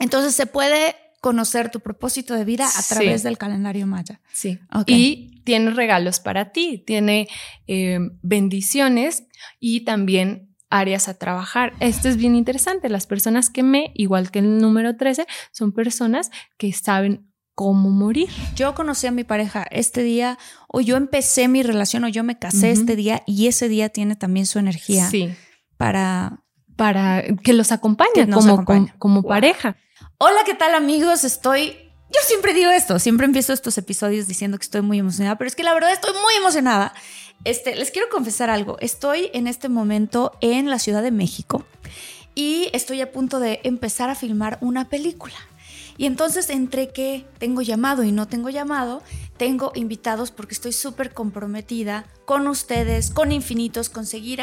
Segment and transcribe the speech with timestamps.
[0.00, 3.24] Entonces se puede conocer tu propósito de vida a través Sí.
[3.28, 4.20] del calendario maya.
[4.32, 4.58] Sí.
[4.86, 7.28] Y tiene regalos para ti, tiene
[7.66, 9.24] eh, bendiciones
[9.60, 11.72] y también áreas a trabajar.
[11.80, 12.88] Esto es bien interesante.
[12.88, 18.28] Las personas que me, igual que el número 13, son personas que saben cómo morir.
[18.56, 22.38] Yo conocí a mi pareja este día, o yo empecé mi relación, o yo me
[22.38, 25.30] casé este día, y ese día tiene también su energía Sí.
[25.76, 26.42] para...
[26.76, 29.28] Para que los acompañe Que como, como, como Wow.
[29.28, 29.76] pareja.
[30.22, 31.24] Hola, ¿qué tal amigos?
[31.24, 31.78] Estoy...
[32.10, 35.56] Yo siempre digo esto, siempre empiezo estos episodios diciendo que estoy muy emocionada, pero es
[35.56, 36.92] que la verdad estoy muy emocionada.
[37.44, 38.76] Este, les quiero confesar algo.
[38.80, 41.64] Estoy en este momento en la Ciudad de México
[42.34, 45.36] y estoy a punto de empezar a filmar una película.
[45.96, 49.02] Y entonces entre que tengo llamado y no tengo llamado,
[49.38, 54.42] tengo invitados porque estoy súper comprometida con ustedes, con infinitos, conseguir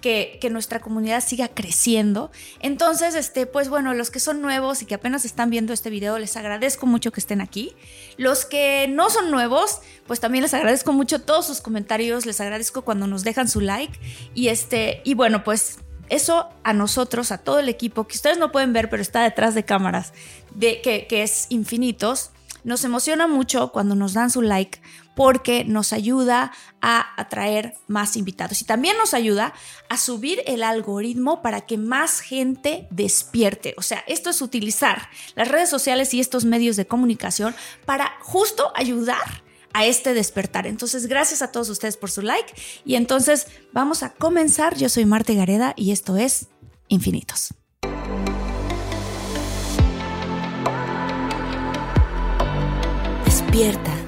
[0.00, 2.30] que, nuestra comunidad siga creciendo.
[2.60, 6.18] Entonces, este, pues bueno, los que son nuevos y que apenas están viendo este video,
[6.18, 7.72] les agradezco mucho que estén aquí.
[8.16, 12.82] Los que no son nuevos, pues también les agradezco mucho todos sus comentarios, les agradezco
[12.82, 13.98] cuando nos dejan su like.
[14.34, 15.78] Y este, y bueno, pues
[16.08, 19.54] eso a nosotros, a todo el equipo, que ustedes no pueden ver, pero está detrás
[19.54, 20.12] de cámaras,
[20.54, 22.32] de, que, que es infinitos,
[22.64, 24.80] nos emociona mucho cuando nos dan su like
[25.20, 26.50] porque nos ayuda
[26.80, 29.52] a atraer más invitados y también nos ayuda
[29.90, 33.74] a subir el algoritmo para que más gente despierte.
[33.76, 37.54] O sea, esto es utilizar las redes sociales y estos medios de comunicación
[37.84, 39.42] para justo ayudar
[39.74, 40.66] a este despertar.
[40.66, 42.54] Entonces, gracias a todos ustedes por su like
[42.86, 44.74] y entonces vamos a comenzar.
[44.78, 46.48] Yo soy Marte Gareda y esto es
[46.88, 47.52] Infinitos.
[53.26, 53.99] Despierta.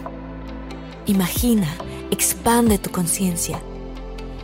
[1.06, 1.66] Imagina,
[2.12, 3.60] expande tu conciencia.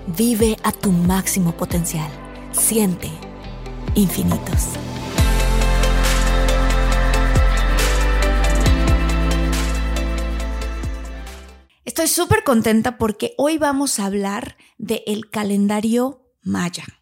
[0.09, 2.11] Vive a tu máximo potencial.
[2.51, 3.09] Siente
[3.95, 4.71] infinitos.
[11.85, 16.98] Estoy súper contenta porque hoy vamos a hablar del calendario maya.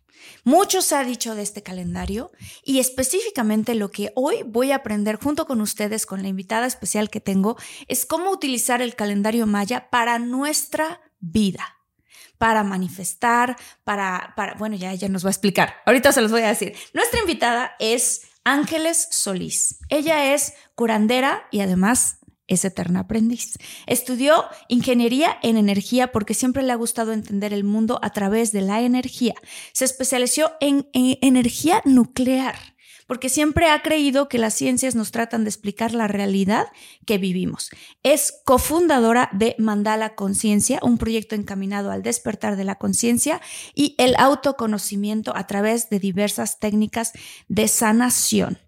[0.46, 2.30] Mucho se ha dicho de este calendario
[2.62, 7.10] y específicamente lo que hoy voy a aprender junto con ustedes, con la invitada especial
[7.10, 7.56] que tengo,
[7.88, 11.64] es cómo utilizar el calendario maya para nuestra vida
[12.38, 15.78] para manifestar, para, bueno, ya ella nos va a explicar.
[15.84, 16.76] Ahorita se los voy a decir.
[16.92, 19.80] Nuestra invitada es Ángeles Solís.
[19.88, 22.18] Ella es curandera y además
[22.48, 23.58] es eterna aprendiz.
[23.86, 28.60] Estudió ingeniería en energía porque siempre le ha gustado entender el mundo a través de
[28.62, 29.34] la energía.
[29.72, 32.56] Se especializó en, en energía nuclear
[33.06, 36.66] porque siempre ha creído que las ciencias nos tratan de explicar la realidad
[37.06, 37.70] que vivimos.
[38.02, 43.40] Es cofundadora de Mandala Conciencia, un proyecto encaminado al despertar de la conciencia
[43.74, 47.12] y el autoconocimiento a través de diversas técnicas
[47.48, 48.58] de sanación.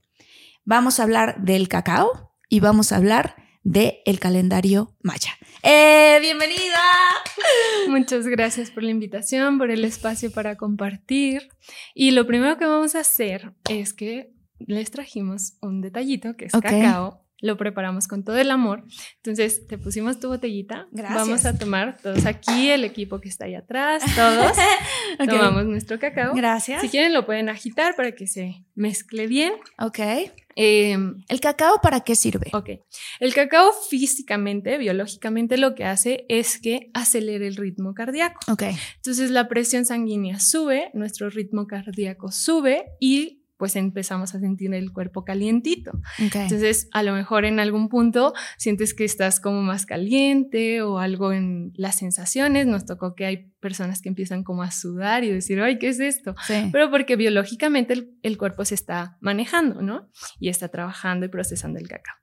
[0.64, 5.32] Vamos a hablar del cacao y vamos a hablar del el calendario maya.
[5.62, 6.80] ¡Eh, ¡Bienvenida!
[7.88, 11.48] Muchas gracias por la invitación, por el espacio para compartir.
[11.94, 16.52] Y lo primero que vamos a hacer es que les trajimos un detallito que es
[16.52, 17.24] cacao.
[17.40, 18.84] Lo preparamos con todo el amor.
[19.16, 20.88] Entonces, te pusimos tu botellita.
[20.90, 21.20] Gracias.
[21.20, 24.56] Vamos a tomar todos aquí, el equipo que está ahí atrás, todos.
[25.20, 25.30] Ok.
[25.30, 26.34] Tomamos nuestro cacao.
[26.34, 26.80] Gracias.
[26.80, 29.52] Si quieren, lo pueden agitar para que se mezcle bien.
[29.78, 29.98] Ok.
[30.60, 30.98] Eh,
[31.28, 32.50] ¿El cacao para qué sirve?
[32.52, 32.70] Ok.
[33.20, 38.40] El cacao físicamente, biológicamente, lo que hace es que acelere el ritmo cardíaco.
[38.50, 38.64] Ok.
[38.96, 44.92] Entonces la presión sanguínea sube, nuestro ritmo cardíaco sube y pues empezamos a sentir el
[44.92, 45.90] cuerpo calientito.
[46.24, 46.36] Ok.
[46.36, 51.32] Entonces a lo mejor en algún punto sientes que estás como más caliente o algo
[51.32, 52.66] en las sensaciones.
[52.66, 56.00] Nos tocó que hay personas que empiezan como a sudar y decir, ay, ¿qué es
[56.00, 56.34] esto?
[56.46, 56.70] Sí.
[56.72, 60.08] Pero porque biológicamente el, el cuerpo se está manejando, ¿no?
[60.38, 62.14] Y está trabajando y procesando el cacao.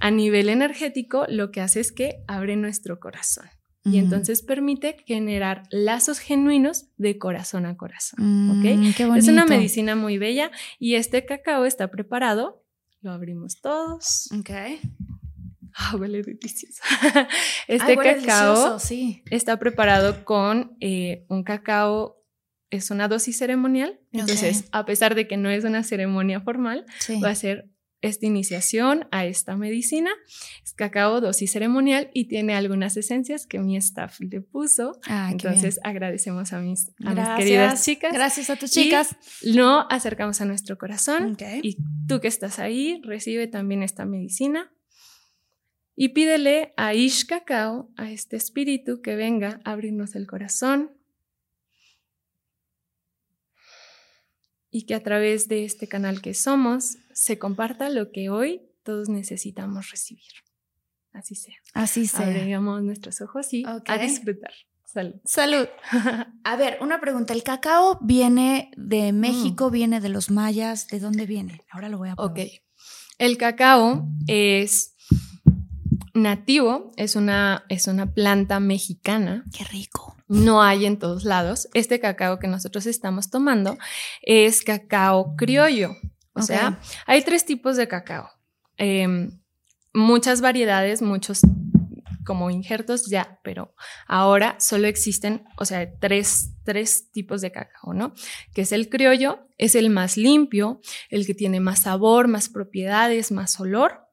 [0.00, 3.46] A nivel energético, lo que hace es que abre nuestro corazón.
[3.84, 8.20] Y entonces permite generar lazos genuinos de corazón a corazón.
[8.20, 8.50] Mm,
[8.90, 8.94] ¿ok?
[8.96, 12.64] qué Es una medicina muy bella y este cacao está preparado.
[13.00, 14.28] Lo abrimos todos.
[14.38, 14.50] Ok.
[15.74, 16.82] Ah, huele delicioso.
[17.66, 19.22] Este Ay, huele cacao delicioso, sí.
[19.30, 22.22] está preparado con eh, un cacao,
[22.70, 23.98] es una dosis ceremonial.
[24.12, 27.20] Entonces, a pesar de que no es una ceremonia formal, Sí.
[27.20, 27.68] va a ser
[28.02, 30.10] esta iniciación a esta medicina.
[30.62, 35.00] Es cacao dosis ceremonial y tiene algunas esencias que mi staff le puso.
[35.06, 38.12] Qué Entonces, agradecemos a mis, a mis queridas chicas.
[38.12, 39.16] Gracias a tus Y chicas.
[39.42, 41.36] Lo acercamos a nuestro corazón.
[41.62, 41.78] Y
[42.08, 44.70] tú que estás ahí, recibe también esta medicina.
[45.94, 50.90] Y pídele a Ish Cacao, a este espíritu, que venga a abrirnos el corazón.
[54.70, 59.08] Y que a través de este canal que somos se comparta lo que hoy todos
[59.08, 60.32] necesitamos recibir.
[61.12, 61.56] Así sea.
[61.74, 62.26] Así sea.
[62.26, 64.52] Abrigamos nuestros ojos y a disfrutar.
[64.84, 65.14] Salud.
[65.24, 65.68] Salud.
[66.44, 67.32] A ver, una pregunta.
[67.32, 70.88] ¿El cacao viene de México, viene de los mayas?
[70.88, 71.62] ¿De dónde viene?
[71.70, 72.32] Ahora lo voy a probar.
[72.32, 72.40] Ok.
[73.18, 74.94] El cacao es
[76.12, 79.44] nativo, es una, es una planta mexicana.
[79.56, 80.16] Qué rico.
[80.28, 81.68] No hay en todos lados.
[81.72, 83.78] Este cacao que nosotros estamos tomando
[84.22, 85.96] es cacao criollo.
[86.34, 88.30] O sea, hay tres tipos de cacao.
[88.76, 89.40] Em,
[89.92, 91.42] muchas variedades, muchos
[92.24, 93.74] como injertos ya, pero
[94.06, 98.14] ahora solo existen, o sea, tres, tres tipos de cacao, ¿no?
[98.54, 100.80] Que es el criollo, es el más limpio,
[101.10, 104.06] el que tiene más sabor, más propiedades, más olor.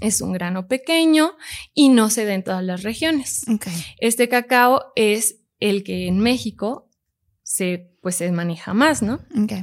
[0.00, 1.36] Es un grano pequeño
[1.72, 3.44] y no se da en todas las regiones.
[3.98, 6.85] Este cacao es el que en México
[7.56, 9.18] se, pues, se maneja más, ¿no?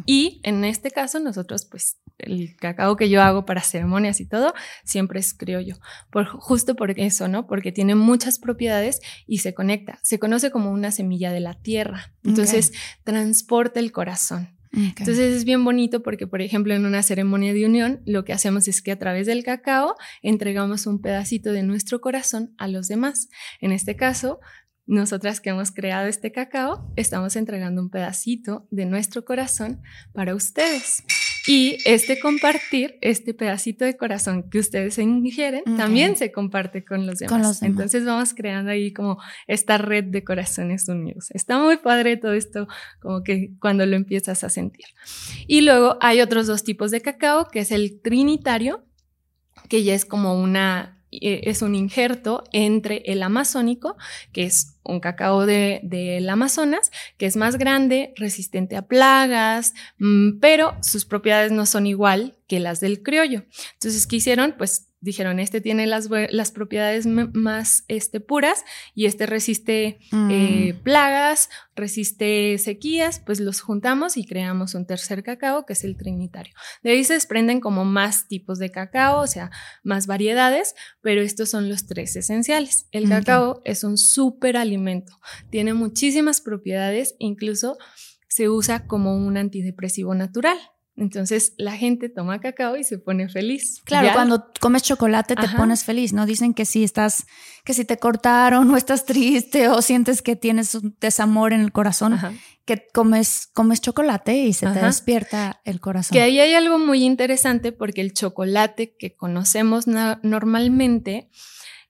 [0.07, 4.55] Y en este caso nosotros, pues, el cacao que yo hago para ceremonias y todo,
[4.83, 5.77] siempre es criollo.
[6.09, 7.45] Por, justo por eso, ¿no?
[7.45, 9.99] Porque tiene muchas propiedades y se conecta.
[10.01, 12.11] Se conoce como una semilla de la tierra.
[12.23, 12.73] Entonces,
[13.03, 14.57] transporta el corazón.
[14.75, 18.67] Entonces es bien bonito porque, por ejemplo, en una ceremonia de unión, lo que hacemos
[18.67, 23.29] es que a través del cacao entregamos un pedacito de nuestro corazón a los demás.
[23.61, 24.39] En este caso,
[24.85, 29.81] nosotras que hemos creado este cacao, estamos entregando un pedacito de nuestro corazón
[30.13, 31.03] para ustedes.
[31.45, 37.19] Y este compartir, este pedacito de corazón que ustedes ingieren, también se comparte con los
[37.19, 37.31] demás.
[37.31, 37.71] Con los demás.
[37.71, 41.31] Entonces vamos creando ahí como esta red de corazones unidos.
[41.31, 42.68] Está muy padre todo esto,
[43.01, 44.86] como que cuando lo empiezas a sentir.
[45.45, 48.86] Y luego hay otros dos tipos de cacao, que es el trinitario,
[49.68, 53.95] que ya es como una, es un injerto entre el amazónico,
[54.31, 60.39] que es un cacao de- del Amazonas, que es más grande, resistente a plagas, mm,
[60.39, 63.45] pero sus propiedades no son igual que las del criollo.
[63.74, 64.56] Entonces, ¿qué hicieron?
[64.57, 68.63] Pues dijeron, este tiene las, las propiedades más este, puras
[68.95, 70.29] y este resiste Mm.
[70.31, 75.97] eh, plagas, resiste sequías, pues los juntamos y creamos un tercer cacao que es el
[75.97, 76.53] trinitario.
[76.83, 79.51] De ahí se desprenden como más tipos de cacao, o sea,
[79.83, 82.88] más variedades, pero estos son los tres esenciales.
[82.91, 85.19] El cacao es un súper alimento,
[85.50, 87.77] tiene muchísimas propiedades, incluso
[88.27, 90.57] se usa como un antidepresivo natural.
[90.95, 93.81] Entonces la gente toma cacao y se pone feliz.
[93.83, 95.57] Claro, Ya- cuando comes chocolate te Ajá.
[95.57, 96.25] pones feliz, ¿no?
[96.27, 97.25] Dicen que si estás,
[97.65, 101.71] que si te cortaron o estás triste o sientes que tienes un desamor en el
[101.71, 102.31] corazón, Ajá.
[102.65, 106.13] que comes, comes chocolate y se te despierta el corazón.
[106.15, 111.29] Que ahí hay algo muy interesante porque el chocolate que conocemos normalmente,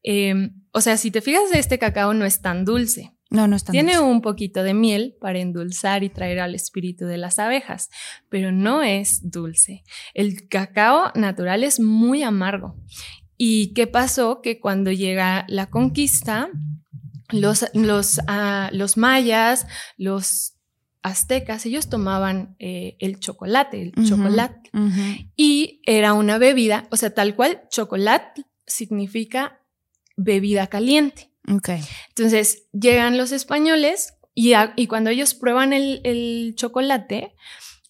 [0.03, 3.12] eh, o sea, si te fijas, este cacao no es tan dulce.
[3.33, 7.39] No, no Tiene un poquito de miel para endulzar y traer al espíritu de las
[7.39, 7.89] abejas,
[8.29, 9.83] pero no es dulce.
[10.13, 12.75] El cacao natural es muy amargo.
[13.35, 14.41] ¿Y qué pasó?
[14.41, 16.49] Que cuando llega la conquista,
[17.31, 19.65] los, los, ah, los mayas,
[19.97, 20.53] los
[21.01, 24.69] aztecas, ellos tomaban eh, el chocolate, el chocolate.
[25.35, 29.59] Y era una bebida, o sea, tal cual, chocolate significa
[30.15, 31.32] bebida caliente.
[31.51, 31.69] Ok.
[32.09, 37.33] Entonces llegan los españoles y, a- y cuando ellos prueban el, el chocolate,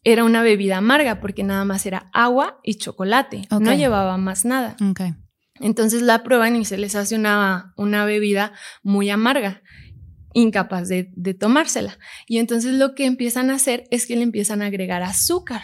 [0.03, 3.61] era una bebida amarga porque nada más era agua y chocolate, Ok.
[3.61, 4.75] no llevaba más nada.
[4.89, 5.01] Ok.
[5.59, 9.61] Entonces la prueban y se les hace una, una bebida muy amarga,
[10.33, 11.97] incapaz de, de tomársela.
[12.27, 15.61] Y entonces lo que empiezan a hacer es que le empiezan a agregar azúcar.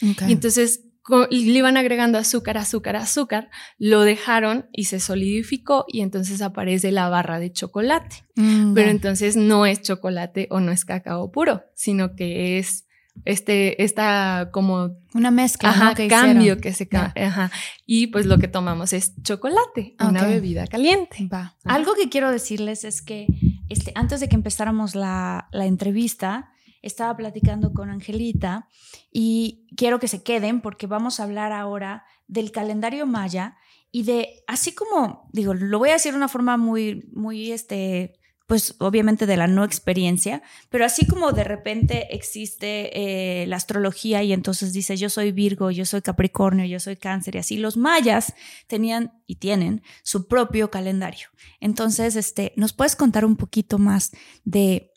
[0.00, 6.42] Y entonces le iban agregando azúcar, azúcar, azúcar, lo dejaron y se solidificó y entonces
[6.42, 8.24] aparece la barra de chocolate.
[8.34, 12.86] Mm, Pero entonces no es chocolate o no es cacao puro, sino que es
[13.24, 16.08] este, esta como una mezcla, ajá, ¿no?
[16.08, 17.50] cambio que se ajá.
[17.86, 21.28] Y pues lo que tomamos es chocolate, una bebida caliente.
[21.32, 21.56] Va.
[21.64, 23.26] Algo que quiero decirles es que
[23.68, 26.50] este, antes de que empezáramos la, la entrevista,
[26.82, 28.68] estaba platicando con Angelita
[29.10, 33.56] y quiero que se queden porque vamos a hablar ahora del calendario maya
[33.90, 38.18] y de, así como, digo, lo voy a decir de una forma muy, muy, este,
[38.46, 44.22] pues obviamente de la no experiencia, pero así como de repente existe eh, la astrología
[44.22, 47.76] y entonces dice yo soy Virgo, yo soy Capricornio, yo soy Cáncer y así, los
[47.76, 48.34] mayas
[48.68, 51.28] tenían y tienen su propio calendario.
[51.60, 54.12] Entonces, este, ¿nos puedes contar un poquito más
[54.44, 54.92] de,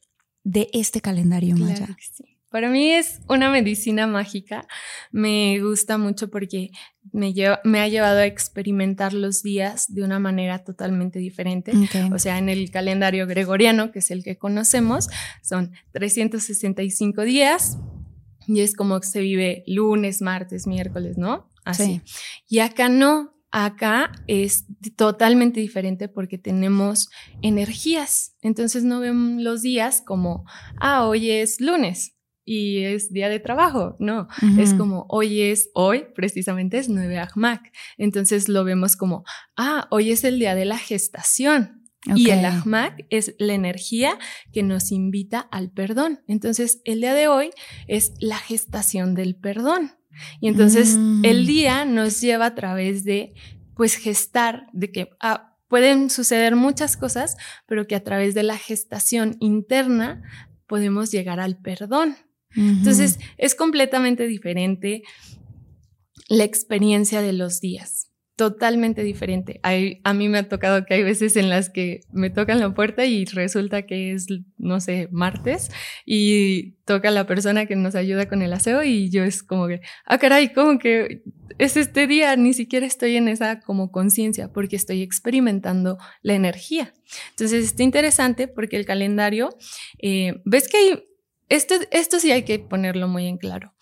[0.50, 1.96] de este calendario maya?
[2.50, 4.68] Para mí es una medicina mágica.
[5.12, 6.72] Me gusta mucho porque
[7.12, 7.32] me,
[7.63, 11.74] me ha llevado a experimentar los días de una manera totalmente diferente.
[12.12, 15.10] O sea, en el calendario gregoriano, que es el que conocemos,
[15.44, 17.77] son 365 días
[18.48, 21.48] y es como que se vive lunes, martes, miércoles, ¿no?
[21.63, 22.01] Así.
[22.48, 24.65] Y acá no, Acá es
[24.96, 27.10] totalmente diferente porque tenemos
[27.41, 28.36] energías.
[28.41, 30.46] Entonces no ven los días como,
[30.79, 32.15] ah, hoy es lunes,
[32.50, 34.27] y es día de trabajo, no,
[34.58, 39.24] es como hoy es, hoy precisamente es 9 Ahmak, entonces lo vemos como,
[39.56, 41.79] ah, hoy es el día de la gestación.
[42.15, 44.18] Y el Ahmak es la energía
[44.53, 46.22] que nos invita al perdón.
[46.27, 47.51] Entonces, el día de hoy
[47.88, 49.99] es la gestación del perdón.
[50.40, 51.48] Y entonces el mm.
[51.48, 53.34] día nos lleva a través de,
[53.76, 58.58] pues, gestar, de que ah, pueden suceder muchas cosas, pero que a través de la
[58.58, 60.24] gestación interna
[60.68, 62.16] podemos llegar al perdón.
[62.56, 65.04] Entonces, es completamente diferente
[66.30, 68.09] la experiencia de los días.
[68.39, 69.60] Totalmente diferente.
[69.62, 73.03] a mí me ha tocado que hay veces en las que me tocan la puerta
[73.03, 74.27] y resulta que es,
[74.58, 75.69] no sé, martes
[76.05, 79.81] y toca la persona que nos ayuda con el aseo y yo es como que,
[80.05, 81.22] ah, caray, como que
[81.58, 86.93] es este día, ni siquiera estoy en esa como conciencia porque estoy experimentando la energía.
[87.31, 89.50] Entonces, está interesante porque el calendario,
[90.01, 91.03] eh, ves que hay
[91.50, 93.74] esto, esto sí hay que ponerlo muy en claro.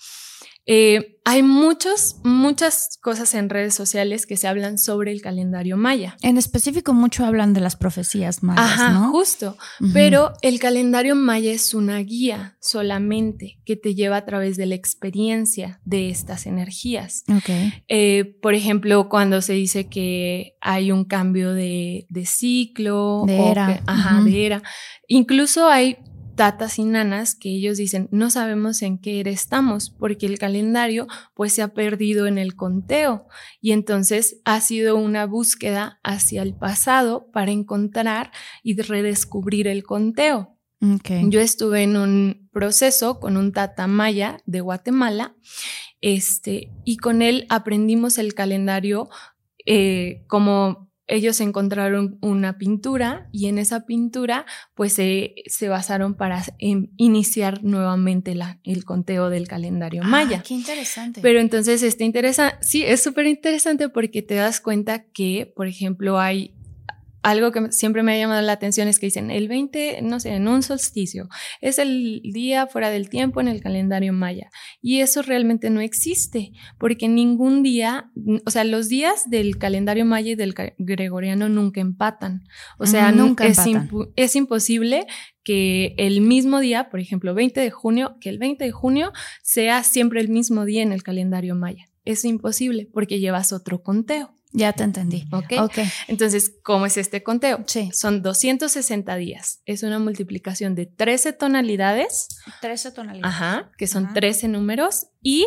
[0.67, 6.15] Eh, hay muchos, muchas cosas en redes sociales que se hablan sobre el calendario maya.
[6.21, 9.57] En específico, mucho hablan de las profecías mayas, Ajá, justo.
[9.93, 14.75] Pero el calendario maya es una guía solamente que te lleva a través de la
[14.75, 17.23] experiencia de estas energías.
[17.39, 17.73] Okay.
[17.89, 23.83] Eh, por ejemplo, cuando se dice que hay un cambio de, ciclo, de era.
[23.85, 24.63] ajá, de era.
[25.09, 25.97] Incluso hay
[26.37, 31.07] tatas y nanas que ellos dicen, no sabemos en qué era estamos, porque el calendario
[31.33, 33.27] pues se ha perdido en el conteo
[33.59, 38.31] y entonces ha sido una búsqueda hacia el pasado para encontrar
[38.63, 40.53] y redescubrir el conteo.
[40.79, 45.35] Yo estuve en un proceso con un tata maya de Guatemala
[46.01, 49.09] este, y con él aprendimos el calendario
[49.65, 54.45] eh, como ellos encontraron una pintura y en esa pintura
[54.75, 55.33] pues se,
[55.67, 60.43] basaron para iniciar nuevamente la, el conteo del calendario ah, maya.
[60.45, 61.21] Qué interesante.
[61.21, 66.19] Pero entonces este interesa, sí, es súper interesante porque te das cuenta que, por ejemplo,
[66.19, 66.56] hay
[67.29, 70.29] algo que siempre me ha llamado la atención es que dicen el 20, no sé,
[70.29, 71.27] en un solsticio,
[71.59, 74.49] es el día fuera del tiempo en el calendario maya.
[74.81, 78.11] Y eso realmente no existe, porque ningún día,
[78.45, 82.43] o sea, los días del calendario maya y del gregoriano nunca empatan.
[82.77, 83.59] O sea, nunca es,
[84.15, 85.05] es imposible
[85.43, 89.11] que el mismo día, por ejemplo, 20 de junio, que el 20 de junio
[89.43, 91.89] sea siempre el mismo día en el calendario maya.
[92.05, 94.36] Es imposible porque llevas otro conteo.
[94.57, 95.23] Ya te entendí.
[95.31, 95.77] ¿Ok?
[96.07, 97.63] Entonces, ¿cómo es este conteo?
[97.67, 97.91] Sí.
[97.93, 99.61] Son 260 días.
[99.65, 102.27] Es una multiplicación de 13 tonalidades.
[102.61, 103.35] 13 tonalidades.
[103.35, 105.45] Ajá, que son 13 números y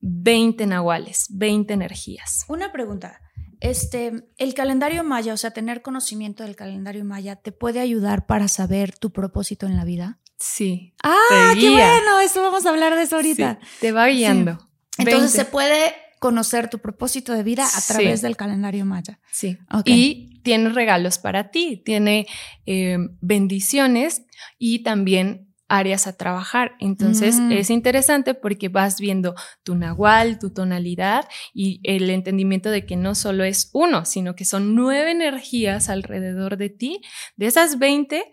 [0.00, 2.44] 20 nahuales, 20 energías.
[2.48, 3.20] Una pregunta.
[3.60, 8.48] Este, el calendario maya, o sea, tener conocimiento del calendario maya, ¿te puede ayudar para
[8.48, 10.18] saber tu propósito en la vida?
[10.36, 10.94] Sí.
[11.04, 13.60] Ah, qué bueno, eso vamos a hablar de eso ahorita.
[13.80, 14.58] te va guiando.
[14.98, 19.18] Entonces se puede conocer tu propósito de vida a través del calendario maya.
[19.32, 19.58] Sí.
[19.84, 22.28] Y tiene regalos para ti, tiene
[22.64, 24.22] eh, bendiciones
[24.56, 26.76] y también áreas a trabajar.
[26.78, 27.50] Entonces mm.
[27.50, 33.16] es interesante porque vas viendo tu nahual, tu tonalidad y el entendimiento de que no
[33.16, 37.00] solo es uno, sino que son nueve energías alrededor de ti.
[37.34, 38.30] De esas 20,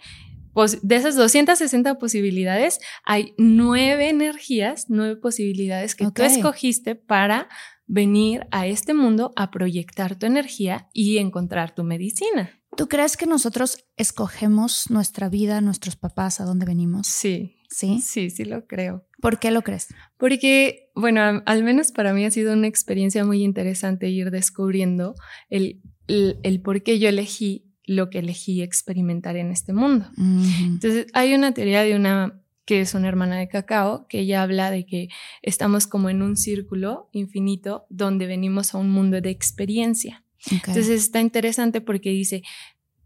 [0.83, 7.49] de esas 260 posibilidades, hay nueve energías, nueve posibilidades que tú escogiste para
[7.89, 12.51] venir a este mundo a proyectar tu energía y encontrar tu medicina.
[12.77, 17.07] ¿Tú crees que nosotros escogemos nuestra vida, nuestros papás, a dónde venimos?
[17.07, 17.57] Sí.
[17.69, 17.99] Sí.
[18.01, 19.05] Sí, sí lo creo.
[19.21, 19.87] ¿Por qué lo crees?
[20.17, 25.15] Porque, bueno, al, menos para mí ha sido una experiencia muy interesante ir descubriendo
[25.49, 30.05] el, el, el por qué yo elegí lo que elegí experimentar en este mundo.
[30.17, 34.69] Entonces, hay una teoría de una que es una hermana de cacao, que ella habla
[34.69, 35.09] de que
[35.41, 40.23] estamos como en un círculo infinito donde venimos a un mundo de experiencia.
[40.51, 42.43] Entonces está interesante porque dice,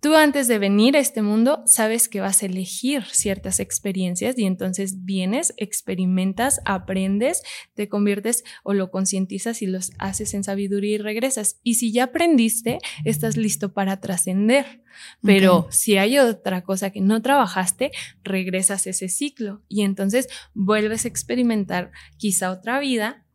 [0.04, 4.44] tú antes de venir a este mundo sabes que vas a elegir ciertas experiencias y
[4.44, 7.42] entonces vienes, experimentas, aprendes,
[7.74, 11.62] te conviertes o lo concientizas y los haces en sabiduría y regresas.
[11.64, 14.84] Y si ya aprendiste, estás listo para trascender.
[15.22, 17.92] Pero si hay otra cosa que no trabajaste,
[18.26, 23.26] regresas a ese ciclo y entonces vuelves a experimentar quizá otra vida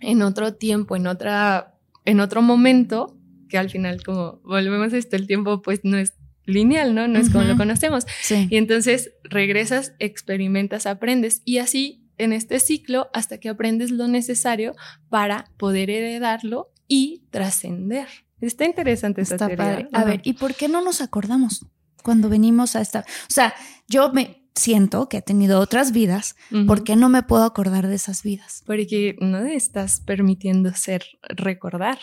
[0.00, 1.74] en otro tiempo, en otra
[2.06, 3.17] en otro momento,
[3.48, 6.14] que al final como volvemos a esto, el tiempo pues no es
[6.44, 7.08] lineal, ¿no?
[7.08, 8.06] No es como lo conocemos.
[8.22, 8.46] Sí.
[8.50, 14.74] Y entonces regresas, experimentas, aprendes y así en este ciclo hasta que aprendes lo necesario
[15.08, 18.08] para poder heredarlo y trascender.
[18.40, 19.64] Está interesante esta Está teoría.
[19.66, 19.88] padre.
[19.92, 21.66] A ver, ¿y por qué no nos acordamos
[22.02, 23.00] cuando venimos a esta?
[23.00, 23.54] O sea,
[23.88, 26.34] yo me siento que he tenido otras vidas.
[26.50, 26.66] Ujú.
[26.66, 28.62] ¿Por qué no me puedo acordar de esas vidas?
[28.66, 31.98] Porque no estás permitiendo ser recordar.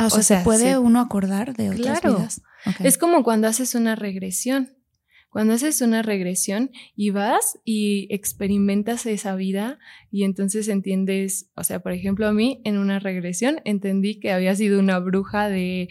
[0.00, 0.76] Ah, o sea, ¿se puede sí.
[0.76, 2.16] uno acordar de otras Claro.
[2.18, 2.42] vidas?
[2.66, 2.80] Ok.
[2.84, 4.70] Es como cuando haces una regresión.
[5.30, 9.78] Cuando haces una regresión y vas y experimentas esa vida
[10.10, 14.56] y entonces entiendes, o sea, por ejemplo, a mí en una regresión entendí que había
[14.56, 15.88] sido una bruja de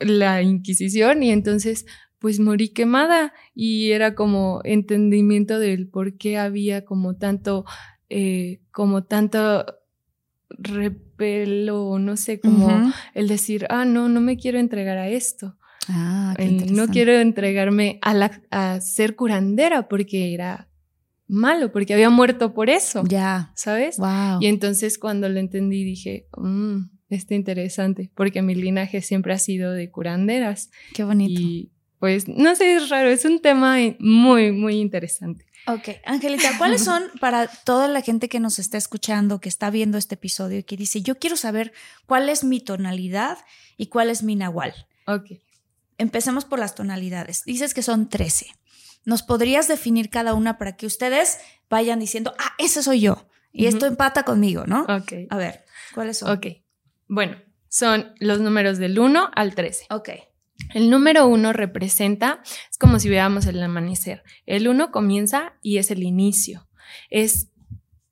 [0.00, 1.86] la Inquisición y entonces
[2.18, 7.64] pues morí quemada y era como entendimiento del por qué había como tanto,
[8.08, 9.64] eh, como tanto
[11.20, 15.56] repelo, no sé, como el decir, ah, no, no me quiero entregar a esto.
[15.88, 20.68] Ah, qué El no quiero entregarme a, la, a ser curandera porque era
[21.26, 23.52] malo, porque había muerto por eso, Ya.
[23.54, 23.98] ¿sabes?
[23.98, 24.38] Wow.
[24.40, 29.72] Y entonces cuando lo entendí dije, mmm, está interesante, porque mi linaje siempre ha sido
[29.72, 30.70] de curanderas.
[30.94, 31.40] Qué bonito.
[31.40, 35.44] Y pues, no sé, es raro, es un tema muy, muy interesante.
[35.74, 39.98] Ok, Angelita, ¿cuáles son para toda la gente que nos está escuchando, que está viendo
[39.98, 41.72] este episodio y que dice, yo quiero saber
[42.06, 43.38] cuál es mi tonalidad
[43.76, 44.74] y cuál es mi nahual?
[45.06, 45.32] Ok.
[45.98, 47.44] Empecemos por las tonalidades.
[47.44, 48.46] Dices que son 13.
[49.04, 53.28] ¿Nos podrías definir cada una para que ustedes vayan diciendo, ah, ese soy yo?
[53.52, 54.82] Y esto empata conmigo, ¿no?
[54.82, 55.12] Ok.
[55.28, 55.64] A ver,
[55.94, 56.30] ¿cuáles son?
[56.30, 56.46] Ok.
[57.08, 57.36] Bueno,
[57.68, 59.86] son los números del 1 al 13.
[59.90, 60.10] Ok.
[60.74, 64.22] El número uno representa, es como si veamos el amanecer.
[64.46, 66.68] El uno comienza y es el inicio.
[67.10, 67.48] Es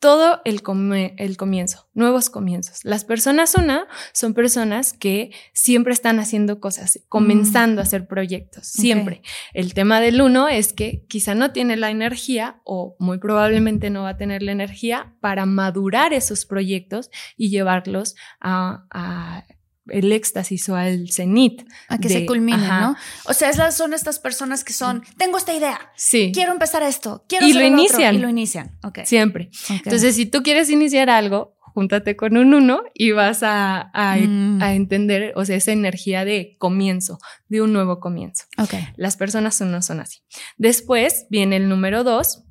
[0.00, 2.84] todo el, come- el comienzo, nuevos comienzos.
[2.84, 9.22] Las personas una son personas que siempre están haciendo cosas, comenzando a hacer proyectos, siempre.
[9.54, 14.02] El tema del uno es que quizá no tiene la energía o muy probablemente no
[14.04, 19.46] va a tener la energía para madurar esos proyectos y llevarlos a, a
[19.90, 21.62] el éxtasis o al cenit.
[21.88, 22.80] A que de- se culminen, ajá.
[22.80, 22.96] ¿no?
[23.26, 27.24] O sea, esas son estas personas que son, tengo esta idea, Sí, quiero empezar esto,
[27.28, 28.14] quiero Y hacer lo el otro", inician.
[28.14, 28.78] y lo inician.
[29.04, 29.50] Siempre.
[29.70, 34.60] Entonces, si tú quieres iniciar algo, júntate con un uno y vas a, a- Mm.
[34.62, 38.44] a entender, o sea, esa energía de comienzo, de un nuevo comienzo.
[38.58, 38.74] ok.
[38.96, 40.18] Las personas uno son así.
[40.56, 42.42] Después viene el número dos.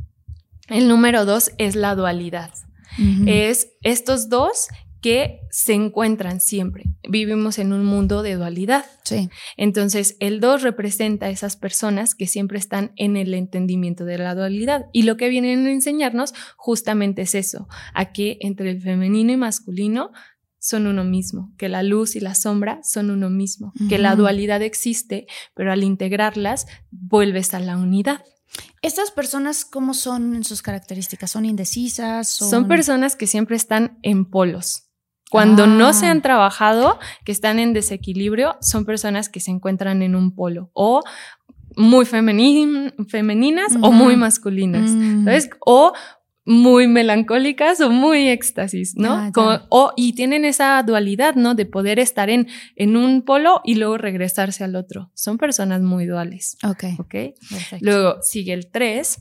[0.70, 2.52] El número dos es la dualidad.
[3.26, 4.68] Es estos dos
[5.08, 6.84] que se encuentran siempre.
[7.08, 8.84] Vivimos en un mundo de dualidad.
[9.06, 9.30] sí.
[9.56, 14.36] Entonces, el 2 representa a esas personas que siempre están en el entendimiento de la
[14.36, 14.88] dualidad.
[14.92, 19.38] Y lo que vienen a enseñarnos justamente es eso, a que entre el femenino y
[19.38, 20.12] masculino
[20.60, 24.62] son uno mismo, que la luz y la sombra son uno mismo, que la dualidad
[24.62, 28.26] existe, pero al integrarlas vuelves a la unidad.
[28.82, 31.32] ¿Estas personas cómo son en sus características?
[31.32, 32.28] ¿Son indecisas?
[32.28, 34.87] Son, Son personas que siempre están en polos.
[35.30, 36.12] Cuando no se Ah.
[36.12, 41.04] han trabajado, que están en desequilibrio, son personas que se encuentran en un polo o
[41.76, 43.92] muy femenin- femeninas o Ujú.
[43.92, 45.26] muy masculinas, Mm.
[45.26, 45.50] ¿sabes?
[45.66, 45.94] O
[46.46, 49.14] muy melancólicas o muy éxtasis, ¿no?
[49.14, 49.32] Ah.
[49.34, 51.56] Como- o, y tienen esa dualidad, ¿no?
[51.56, 55.12] De poder estar en, en un polo y luego regresarse al otro.
[55.14, 57.16] Son personas muy duales, Ok, ¿ok?
[57.50, 57.78] perfecto.
[57.82, 59.20] Luego sigue el 3.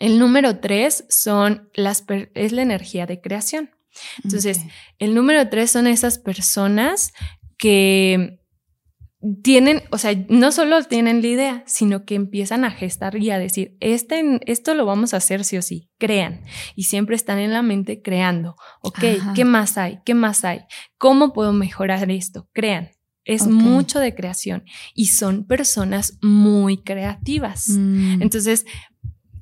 [0.00, 3.70] El número 3 son las es la energía de creación.
[4.22, 4.60] Entonces,
[4.98, 7.12] el número 3 son esas personas
[7.58, 8.40] que
[9.42, 13.38] tienen, o sea, no solo tienen la idea, sino que empiezan a gestar y a
[13.38, 16.42] decir, este, esto lo vamos a hacer sí o sí, crean.
[16.74, 18.56] Y siempre están en la mente creando.
[18.82, 19.32] Ok, Ajá.
[19.34, 20.00] ¿qué más hay?
[20.04, 20.60] ¿Qué más hay?
[20.98, 22.48] ¿Cómo puedo mejorar esto?
[22.52, 22.90] Crean.
[23.26, 27.70] Es mucho de creación y son personas muy creativas.
[27.70, 28.20] Mm.
[28.20, 28.66] Entonces,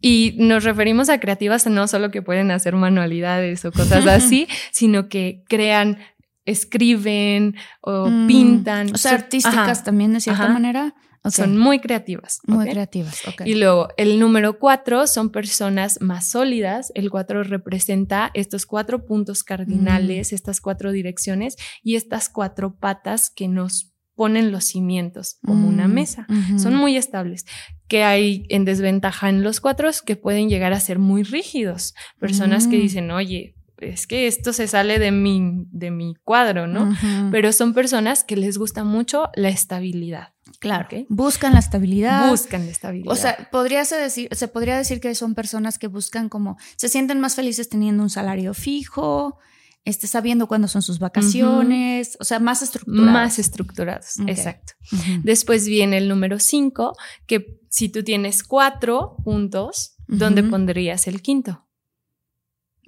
[0.03, 5.09] Y nos referimos a creativas no solo que pueden hacer manualidades o cosas así, sino
[5.09, 5.99] que crean,
[6.45, 8.95] escriben o Mm, pintan.
[8.95, 10.53] O sea, artísticas ajá, también de cierta ajá.
[10.53, 10.95] manera.
[11.31, 12.41] Son muy creativas.
[12.49, 13.21] muy creativas.
[13.29, 13.43] ok.
[13.45, 16.91] Y luego, el número cuatro son personas más sólidas.
[16.97, 23.47] El cuatro representa estos cuatro puntos cardinales, estas cuatro direcciones y estas cuatro patas que
[23.47, 23.92] nos
[24.23, 26.27] ponen los cimientos como una Mm, mesa.
[26.57, 27.45] Son muy estables.
[27.89, 31.95] Que hay en desventaja en los cuatro que pueden llegar a ser muy rígidos.
[32.21, 32.81] Personas que Mm.
[32.81, 36.95] dicen, oye, es que esto se sale de mi, de mi cuadro, ¿no?
[37.33, 40.29] Pero son personas que les gusta mucho la estabilidad.
[40.61, 41.07] claro, ¿ok?
[41.09, 42.31] buscan la estabilidad.
[42.31, 43.11] Buscan la estabilidad.
[43.13, 46.89] O sea, podría se decir, se podría decir que son personas que buscan como, se
[46.89, 49.39] sienten más felices teniendo un salario fijo,
[49.85, 53.13] este, sabiendo cuándo son sus vacaciones, o sea, más estructurados.
[53.13, 54.19] más estructurados.
[54.27, 54.75] Exacto.
[55.23, 56.93] Después viene el número 5,
[57.27, 61.67] que si tú tienes cuatro puntos, ¿dónde pondrías el quinto?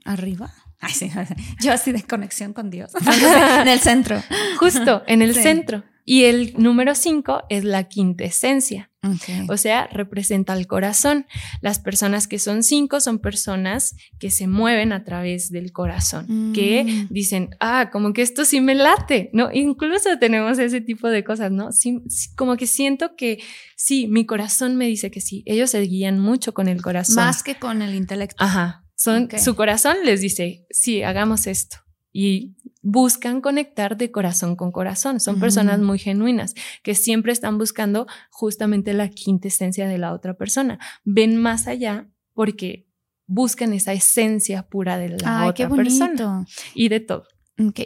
[0.05, 0.53] Arriba.
[0.81, 1.11] Ay, sí.
[1.63, 2.93] Yo así de conexión con Dios.
[3.61, 4.23] en el centro.
[4.59, 5.43] Justo, en el Sí.
[5.43, 5.83] centro.
[6.07, 9.49] Y el número 5 es la quintesencia, Ok.
[9.51, 11.25] o sea, representa el corazón.
[11.63, 16.85] Las personas que son cinco son personas que se mueven a través del corazón, que
[16.85, 17.07] Mm.
[17.13, 19.51] dicen, ah, como que esto sí me late, ¿no?
[19.53, 21.73] Incluso tenemos ese tipo de cosas, ¿no?
[21.73, 22.03] Sí,
[22.37, 23.43] como que siento que
[23.77, 25.43] sí, mi corazón me dice que sí.
[25.47, 27.17] Ellos se guían mucho con el corazón.
[27.17, 28.45] Más que con el intelecto.
[28.45, 28.85] Ajá.
[28.97, 29.39] Son, Ok.
[29.39, 31.79] Su corazón les dice, sí, hagamos esto.
[32.17, 35.19] Y buscan conectar de corazón con corazón.
[35.19, 40.79] Son personas muy genuinas que siempre están buscando justamente la quintesencia de la otra persona.
[41.05, 42.87] Ven más allá porque
[43.27, 47.25] buscan esa esencia pura de la Ay, otra qué persona y de todo.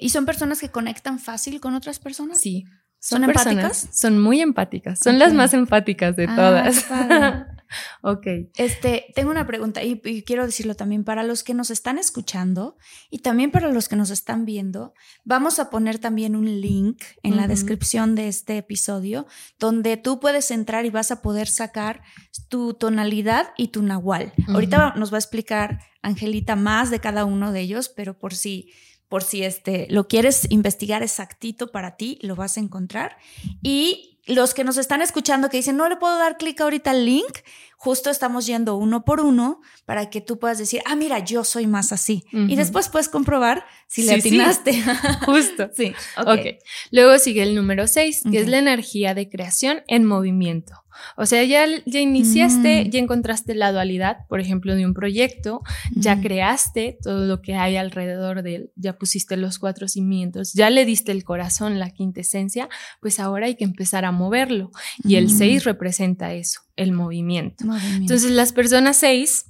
[0.00, 2.38] ¿Y son personas que conectan fácil con otras personas?
[2.38, 2.64] Sí.
[3.00, 3.88] ¿Son empáticas?
[3.92, 4.98] Son muy empáticas.
[4.98, 6.86] Son las más empáticas de Ah, todas.
[8.02, 8.26] ok.
[8.56, 12.76] Este, tengo una pregunta y, y quiero decirlo también para los que nos están escuchando
[13.10, 14.94] y también para los que nos están viendo.
[15.24, 19.26] Vamos a poner también un link en la descripción de este episodio
[19.58, 22.02] donde tú puedes entrar y vas a poder sacar
[22.48, 24.32] tu tonalidad y tu nahual.
[24.48, 28.70] Ahorita nos va a explicar Angelita más de cada uno de ellos, pero por si
[29.08, 33.16] por si este lo quieres investigar exactito para ti, lo vas a encontrar.
[33.62, 37.04] Y los que nos están escuchando que dicen, no le puedo dar clic ahorita al
[37.04, 37.38] link,
[37.76, 41.66] justo estamos yendo uno por uno para que tú puedas decir, ah, mira, yo soy
[41.66, 42.24] más así.
[42.32, 44.28] Y después puedes comprobar si le sí.
[44.28, 44.82] atinaste.
[45.26, 45.70] Justo.
[45.74, 46.58] sí, Ok.
[46.90, 50.74] Luego sigue el número 6, que es la energía de creación en movimiento.
[51.16, 52.90] O sea, ya, ya iniciaste, Mm.
[52.90, 55.62] ya encontraste la dualidad, por ejemplo, de un proyecto,
[55.94, 60.70] ya creaste todo lo que hay alrededor de él, ya pusiste los cuatro cimientos, ya
[60.70, 62.68] le diste el corazón, la quintesencia,
[63.00, 64.70] pues ahora hay que empezar a moverlo.
[65.04, 65.38] Y el Mm.
[65.38, 67.64] 6 representa eso, el movimiento.
[67.64, 68.00] Movimiento.
[68.02, 69.46] Entonces, las personas 6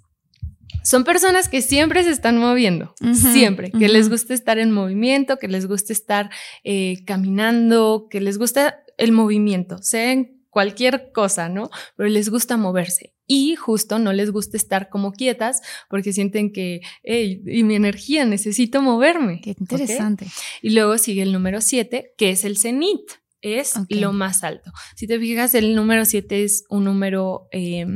[0.84, 5.48] son personas que siempre se están moviendo, siempre, que les gusta estar en movimiento, que
[5.48, 6.30] les gusta estar
[6.64, 11.70] eh, caminando, que les gusta el movimiento, sea en cualquier cosa, ¿no?
[11.96, 13.14] Pero les gusta moverse.
[13.28, 18.24] Y justo no les gusta estar como quietas porque sienten que, hey, y mi energía,
[18.24, 19.40] necesito moverme.
[19.40, 20.26] Qué interesante.
[20.60, 23.02] Y luego sigue el número 7, que es el cenit.
[23.40, 23.86] Es Ok.
[23.90, 24.72] lo más alto.
[24.96, 27.86] Si te fijas, el número 7 es un número, eh,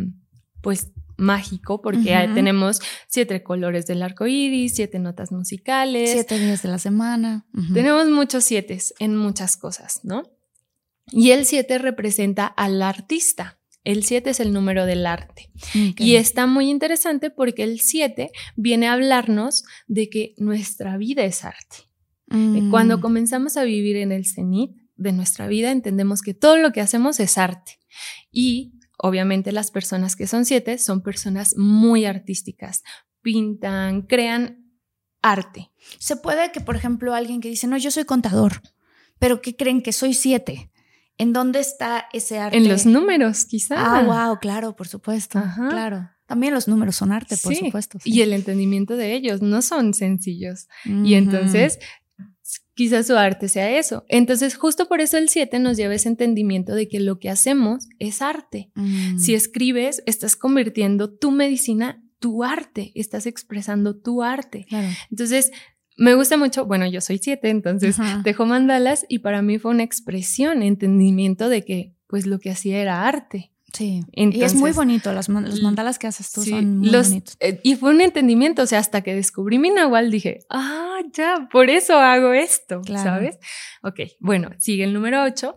[0.61, 2.35] pues, mágico, porque ahí Ujú.
[2.37, 6.13] tenemos siete colores del arco iris, siete notas musicales.
[6.13, 7.45] Siete días de la semana.
[7.75, 10.23] Tenemos muchos siete en muchas cosas, ¿no?
[11.11, 13.59] Y el 7 representa al artista.
[13.85, 15.51] El 7 es el número del arte.
[15.91, 16.01] Ok.
[16.01, 21.45] Y está muy interesante porque el 7 viene a hablarnos de que nuestra vida es
[21.45, 21.89] arte.
[22.31, 22.71] Eh, Mm.
[22.71, 26.81] Cuando comenzamos a vivir en el cenit de nuestra vida, entendemos que todo lo que
[26.81, 27.79] hacemos es arte.
[28.31, 32.83] Y obviamente las personas que son siete son personas muy artísticas.
[33.21, 34.65] Pintan, crean
[35.21, 35.71] arte.
[35.99, 38.63] Se puede que, por ejemplo, alguien que dice, no, yo soy contador,
[39.19, 40.72] pero que creen que soy siete.
[41.19, 42.57] ¿En dónde está ese arte?
[42.57, 43.75] En los números, quizá.
[43.79, 45.39] Ah, wow, claro, por supuesto.
[45.39, 45.69] Ajá.
[45.69, 46.11] Claro.
[46.27, 47.99] También los números son arte, por Sí, supuesto.
[48.01, 48.11] sí.
[48.11, 50.67] Y el entendimiento de ellos no son sencillos.
[50.85, 51.79] Y entonces,
[52.75, 54.05] quizás su arte sea eso.
[54.09, 57.87] Entonces, justo por eso el 7 nos lleva ese entendimiento de que lo que hacemos
[57.99, 58.71] es arte.
[58.75, 59.19] Mm.
[59.19, 64.65] Si escribes, estás convirtiendo tu medicina, tu arte, estás expresando tu arte.
[64.69, 64.89] Claro.
[65.11, 65.51] Entonces,
[65.97, 68.23] me gusta mucho, bueno, yo soy 7, entonces Ajá.
[68.25, 72.79] dejo mandalas y para mí fue una expresión, entendimiento de que pues lo que hacía
[72.79, 73.51] era arte.
[73.75, 74.03] Sí.
[74.13, 75.15] y es muy bonito.
[75.15, 77.37] Las los mandalas que haces tú Sí, son muy los- bonitos.
[77.41, 81.49] eh, y fue un entendimiento, o sea, hasta que descubrí mi nahual dije, ah, ya,
[81.51, 83.03] por eso hago esto, Claro.
[83.03, 83.39] ¿sabes?
[83.83, 85.57] Ok, bueno, sigue el número 8.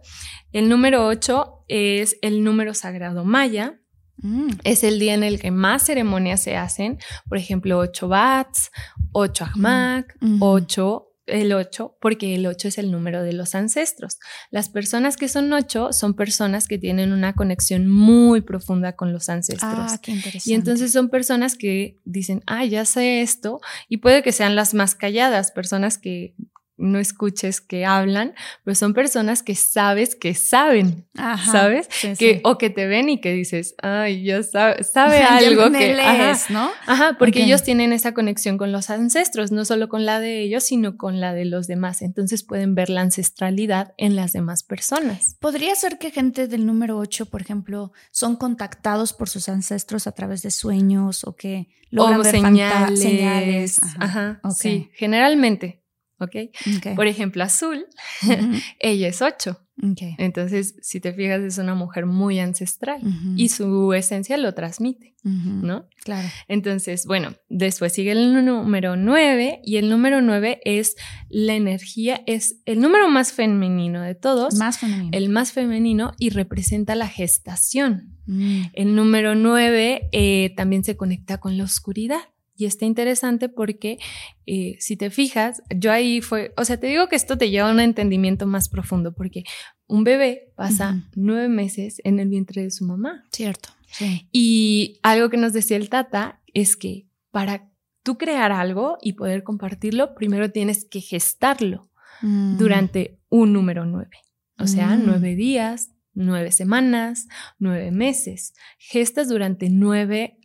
[0.53, 3.79] El número 8 es el número sagrado maya
[4.17, 4.47] Mm.
[4.63, 8.71] Es el día en el que más ceremonias se hacen, por ejemplo, 8 bats,
[9.17, 10.37] 8 ahmak, Ujú.
[10.41, 14.19] 8 el 8, porque el 8 es el número de los ancestros.
[14.51, 19.27] Las personas que son 8 son personas que tienen una conexión muy profunda con los
[19.29, 19.71] ancestros.
[19.73, 20.51] Ah, qué interesante.
[20.51, 24.73] Y entonces son personas que dicen, ah, ya sé esto, y puede que sean las
[24.73, 26.35] más calladas, personas que
[26.77, 28.33] no escuches que hablan,
[28.63, 31.51] pero son personas que sabes que saben, Ajá.
[31.51, 31.87] ¿sabes?
[31.89, 32.41] Sí, que, sí.
[32.43, 34.83] O que te ven y que dices, ay, ya sabe,
[35.23, 36.01] algo me que...
[36.01, 36.69] ajá, lees, ¿no?
[36.85, 40.63] Ajá, porque ellos tienen esa conexión con los ancestros, no solo con la de ellos,
[40.63, 42.01] sino con la de los demás.
[42.01, 45.35] Entonces pueden ver la ancestralidad en las demás personas.
[45.39, 50.11] Podría ser que gente del número 8, por ejemplo, son contactados por sus ancestros a
[50.11, 52.99] través de sueños o que logran o ver señales.
[52.99, 53.81] señales.
[53.99, 55.84] Ajá, sí, generalmente.
[56.19, 56.35] ¿Ok?
[56.77, 56.95] Ok.
[56.95, 57.85] Por ejemplo, Azul,
[58.79, 59.59] ella es 8.
[59.83, 60.01] Ok.
[60.17, 63.01] Entonces, si te fijas, es una mujer muy ancestral
[63.35, 65.13] y su esencia lo transmite.
[65.25, 65.87] ¿no?
[66.03, 66.27] Claro.
[66.47, 70.95] Entonces, bueno, después sigue el número 9 y el número 9 es
[71.29, 75.09] la energía, es el número más femenino de todos, Más femenino.
[75.13, 78.15] el más femenino y representa la gestación.
[78.27, 78.61] Mm.
[78.73, 82.21] El número 9 eh, también se conecta con la oscuridad.
[82.57, 83.97] Y está interesante porque
[84.45, 87.69] eh, si te fijas, yo ahí fue, o sea, te digo que esto te lleva
[87.69, 89.43] a un entendimiento más profundo porque
[89.87, 93.25] un bebé pasa nueve meses en el vientre de su mamá.
[93.31, 93.69] Cierto.
[93.91, 94.27] Sí.
[94.31, 97.69] Y algo que nos decía el tata es que para
[98.03, 101.89] tú crear algo y poder compartirlo, primero tienes que gestarlo
[102.21, 102.57] Mm.
[102.57, 104.17] durante un número nueve.
[104.57, 105.05] O sea, Mm.
[105.05, 107.27] nueve días, nueve semanas,
[107.59, 108.53] nueve meses.
[108.77, 110.37] Gestas durante nueve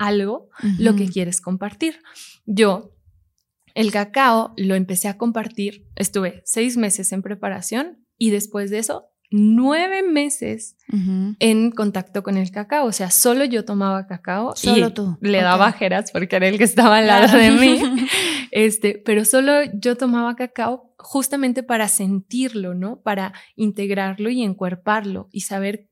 [0.00, 2.00] algo lo que quieres compartir.
[2.46, 2.96] Yo,
[3.74, 9.10] el cacao lo empecé a compartir, estuve seis meses en preparación y después de eso,
[9.30, 10.76] nueve meses
[11.38, 12.86] en contacto con el cacao.
[12.86, 15.18] O sea, solo yo tomaba cacao Solo y tú.
[15.20, 17.80] le daba jeras porque era el que estaba al lado de mí.
[18.52, 23.00] Este, pero solo yo tomaba cacao justamente para sentirlo, ¿no?
[23.00, 25.89] Para integrarlo y encuerparlo y saber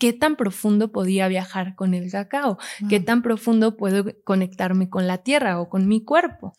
[0.00, 2.58] qué tan profundo podía viajar con el cacao,
[2.88, 6.54] qué tan profundo puedo conectarme con la tierra o con mi cuerpo.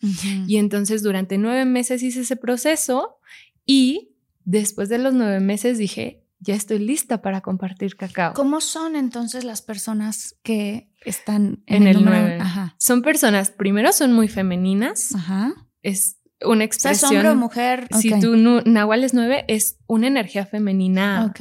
[0.46, 3.18] Y entonces durante nueve meses hice ese proceso
[3.66, 8.32] y después de los nueve meses dije, ya estoy lista para compartir cacao.
[8.34, 12.38] ¿Cómo son entonces las personas que están En en, el número- nueve.
[12.40, 12.74] Ajá.
[12.78, 15.52] Son personas, primero son muy femeninas, Ajá.
[15.82, 17.10] es una O sea, expresión.
[17.12, 17.86] es hombre o mujer.
[18.00, 21.32] Si nu- Nahual es nueve, es una energía femenina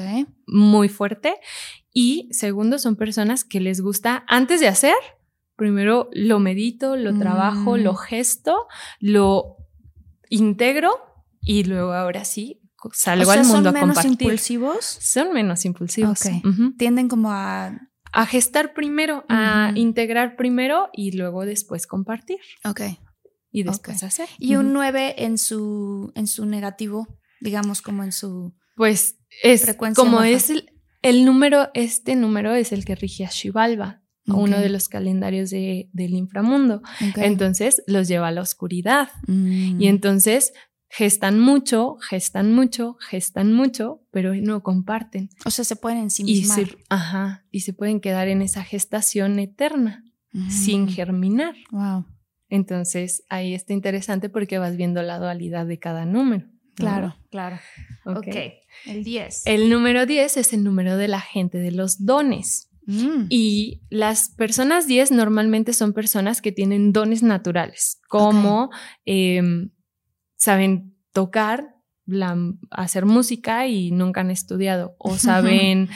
[0.45, 1.33] muy fuerte.
[1.93, 4.95] Y segundo, son personas que les gusta, antes de hacer,
[5.55, 7.81] primero lo medito, lo trabajo, Mm.
[7.81, 8.67] lo gesto,
[8.99, 9.57] lo
[10.29, 10.91] integro
[11.41, 12.61] y luego ahora sí
[12.93, 14.11] salgo o sea, al mundo son a menos compartir.
[14.27, 14.85] impulsivos.
[14.85, 16.25] Son menos impulsivos.
[16.25, 16.45] Ok.
[16.45, 16.73] Ujú.
[16.77, 17.77] Tienden como a.
[18.13, 22.81] A gestar primero, a integrar primero y luego después compartir Ok.
[23.51, 24.27] y después hacer.
[24.37, 24.73] Y un Ujú.
[24.73, 27.07] 9 en su, en su negativo,
[27.39, 28.53] digamos como en su.
[28.75, 30.29] Pues es Frecuencia como baja.
[30.29, 30.70] es el,
[31.01, 34.61] el número, este número es el que rige a Shivalba, uno Ok.
[34.63, 36.81] de los calendarios de- del inframundo.
[37.17, 39.09] Entonces los lleva a la oscuridad.
[39.27, 39.81] Mm.
[39.81, 40.53] Y entonces
[40.89, 45.29] gestan mucho, gestan mucho, gestan mucho, pero no comparten.
[45.45, 46.65] o sea, se pueden Y ensimismar.
[46.67, 50.49] se, ajá, y se pueden quedar en esa gestación eterna, Mm.
[50.49, 51.55] sin germinar.
[51.71, 52.05] Wow.
[52.49, 56.45] Entonces ahí está interesante porque vas viendo la dualidad de cada número.
[56.79, 56.85] ¿No?
[56.85, 57.59] Claro, claro.
[58.05, 58.27] Ok.
[58.27, 58.35] ok.
[58.85, 59.43] El 10.
[59.45, 62.69] El número 10 es el número de la gente de los dones.
[62.87, 63.25] Mm.
[63.29, 68.69] Y las personas 10 normalmente son personas que tienen dones naturales, como
[69.05, 69.69] em,
[70.35, 71.75] saben tocar,
[72.07, 72.37] la-
[72.71, 75.89] hacer música y nunca han estudiado, o saben,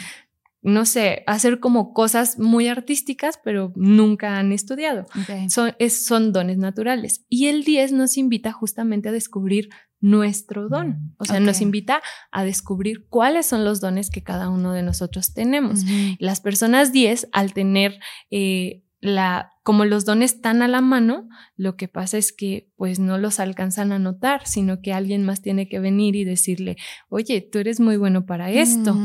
[0.62, 5.02] no sé, hacer como cosas muy artísticas, pero nunca han estudiado.
[5.20, 5.50] Ok.
[5.50, 7.26] Son, es- son dones naturales.
[7.30, 9.70] Y el 10 nos invita justamente a descubrir
[10.02, 11.16] nuestro don.
[11.18, 15.34] O sea, nos invita a descubrir cuáles son los dones que cada uno de nosotros
[15.34, 15.82] tenemos.
[16.20, 21.76] Las personas 10, al tener eh, la, como los dones tan a la mano, lo
[21.76, 25.68] que pasa es que pues no los alcanzan a notar, sino que alguien más tiene
[25.68, 26.78] que venir y decirle,
[27.10, 28.96] oye, tú eres muy bueno para esto.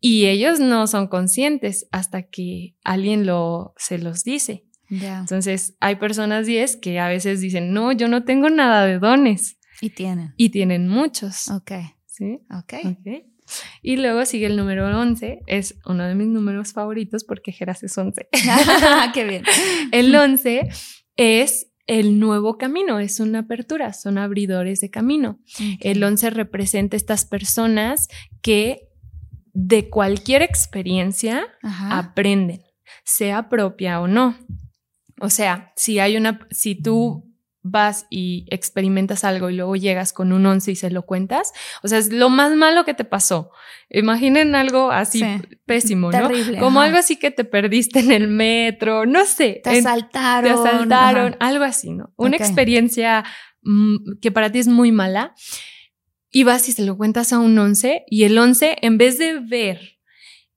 [0.00, 4.66] Y ellos no son conscientes hasta que alguien lo, se los dice.
[4.90, 9.58] Entonces, hay personas 10 que a veces dicen, no, yo no tengo nada de dones
[9.80, 10.34] Y tienen.
[10.36, 11.48] y tienen muchos.
[11.50, 11.72] Ok.
[12.14, 12.40] ¿sí?
[12.50, 12.74] Ok.
[12.84, 13.24] Ok.
[13.82, 17.96] Y luego sigue el número 11, es uno de mis números favoritos porque Geras es
[17.96, 18.28] 11.
[19.14, 19.44] Qué bien.
[19.92, 20.68] El 11
[21.16, 25.38] es el nuevo camino, es una apertura, son abridores de camino.
[25.80, 28.08] El 11 representa estas personas
[28.40, 28.88] que
[29.52, 31.98] de cualquier experiencia Ajá.
[31.98, 32.62] aprenden,
[33.04, 34.36] sea propia o no.
[35.20, 37.33] O sea, si hay una, si tú
[37.66, 41.88] vas y experimentas algo y luego llegas con un once y se lo cuentas, o
[41.88, 43.50] sea, es lo más malo que te pasó.
[43.90, 45.26] Imaginen algo así Sí.
[45.64, 46.28] pésimo, ¿no?
[46.28, 46.88] Terrible, Como ajá.
[46.88, 49.62] algo así que te perdiste en el metro, no sé.
[49.64, 50.44] Te en- asaltaron.
[50.44, 51.48] te asaltaron, ajá.
[51.50, 52.12] algo así, ¿no?
[52.16, 53.24] Una experiencia
[53.62, 55.34] mm, que para ti es muy mala
[56.30, 59.40] y vas y se lo cuentas a un once y el once, en vez de
[59.40, 59.93] ver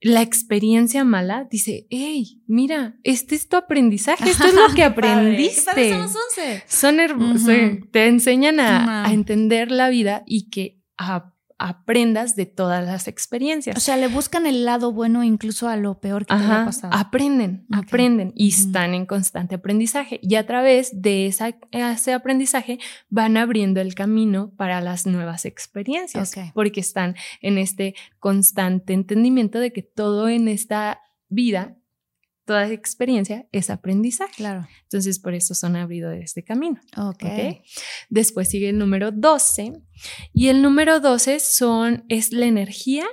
[0.01, 5.71] la experiencia mala, dice, hey, mira, este es tu aprendizaje, esto es lo que aprendiste.
[5.73, 6.63] qué son los once.
[6.67, 7.57] Son hermosos,
[7.91, 13.75] te enseñan a, a entender la vida y que a- aprendas de todas las experiencias.
[13.75, 16.93] O sea, le buscan el lado bueno incluso a lo peor que te Ajá, pasado.
[16.93, 20.19] aprenden, aprenden y están en constante aprendizaje.
[20.21, 26.35] Y a través de esa, ese aprendizaje van abriendo el camino para las nuevas experiencias,
[26.53, 31.75] porque están en este constante entendimiento de que todo en esta vida,
[32.47, 34.33] toda experiencia es aprendizaje.
[34.37, 34.65] Claro.
[34.83, 36.79] Entonces, por eso son abridores de este camino.
[36.95, 37.23] Ok.
[37.23, 37.61] ¿ok?
[38.09, 39.73] Después sigue el número 12
[40.33, 43.05] y el número 12 son, es la energía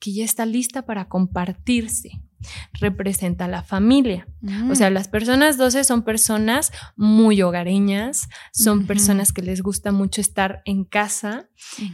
[0.00, 2.22] que ya está lista para compartirse.
[2.72, 4.26] Representa a la familia.
[4.40, 4.70] Mm.
[4.70, 10.22] O sea, las personas 12 son personas muy hogareñas, son personas que les gusta mucho
[10.22, 11.50] estar en casa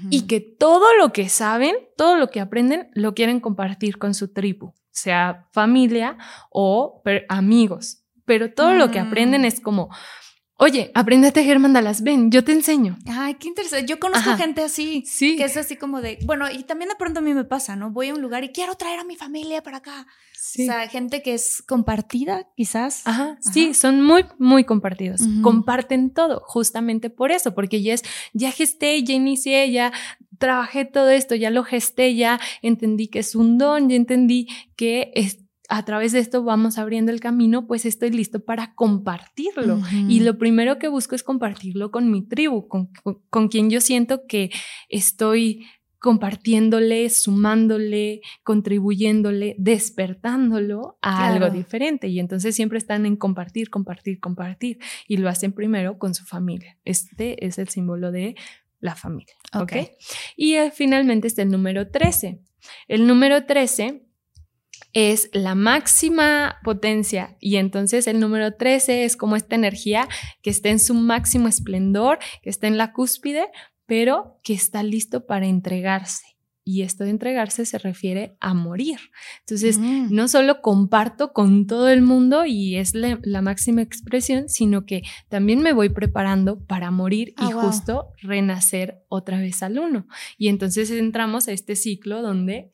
[0.08, 4.28] y que todo lo que saben, todo lo que aprenden, lo quieren compartir con su
[4.32, 6.16] tribu, sea familia
[6.50, 8.02] o amigos.
[8.24, 9.44] Pero todo lo que aprenden Mm.
[9.44, 9.88] es como,
[10.58, 12.98] oye, aprende a tejer mandalas, ven, yo te enseño.
[13.06, 13.86] Ay, qué interesante.
[13.86, 14.38] Yo conozco Ajá.
[14.38, 15.04] gente así.
[15.06, 15.36] Sí.
[15.36, 17.90] Que es así como de, bueno, y también de pronto a mí me pasa, ¿no?
[17.92, 20.06] Voy a un lugar y quiero traer a mi familia para acá.
[20.32, 20.62] Sí.
[20.62, 23.02] O sea, gente que es compartida, quizás.
[23.06, 25.20] Ajá, sí, son muy, muy compartidos.
[25.42, 29.92] Comparten todo, justamente por eso, porque ya es, ya gesté, ya inicié, ya
[30.38, 35.12] trabajé todo esto, ya lo gesté, ya entendí que es un don, ya entendí que
[35.14, 39.80] es, a través de esto vamos abriendo el camino, pues estoy listo para compartirlo.
[40.08, 43.80] Y lo primero que busco es compartirlo con mi tribu, con, con- con quien yo
[43.80, 44.50] siento que
[44.88, 45.66] estoy
[45.98, 51.44] compartiéndole, sumándole, contribuyéndole, despertándolo a Claro.
[51.46, 52.08] algo diferente.
[52.08, 54.78] Y entonces siempre están en compartir, compartir, compartir.
[55.08, 56.78] Y lo hacen primero con su familia.
[56.84, 58.36] Este es el símbolo de
[58.86, 59.34] la familia.
[59.52, 59.62] ¿Ok?
[59.62, 59.76] Ok.
[60.36, 62.40] Y eh, finalmente está el número 13.
[62.88, 64.06] El número 13
[64.92, 70.08] es la máxima potencia y entonces el número 13 es como esta energía
[70.42, 73.50] que está en su máximo esplendor, que está en la cúspide,
[73.84, 76.35] pero que está listo para entregarse.
[76.68, 78.98] Y esto de entregarse se refiere a morir.
[79.40, 80.08] Entonces, Mm.
[80.12, 85.02] no solo comparto con todo el mundo y es la, la máxima expresión, sino que
[85.28, 87.62] también me voy preparando para morir Ah, y wow.
[87.66, 90.08] justo renacer otra vez al uno.
[90.38, 92.72] Y entonces entramos a este ciclo donde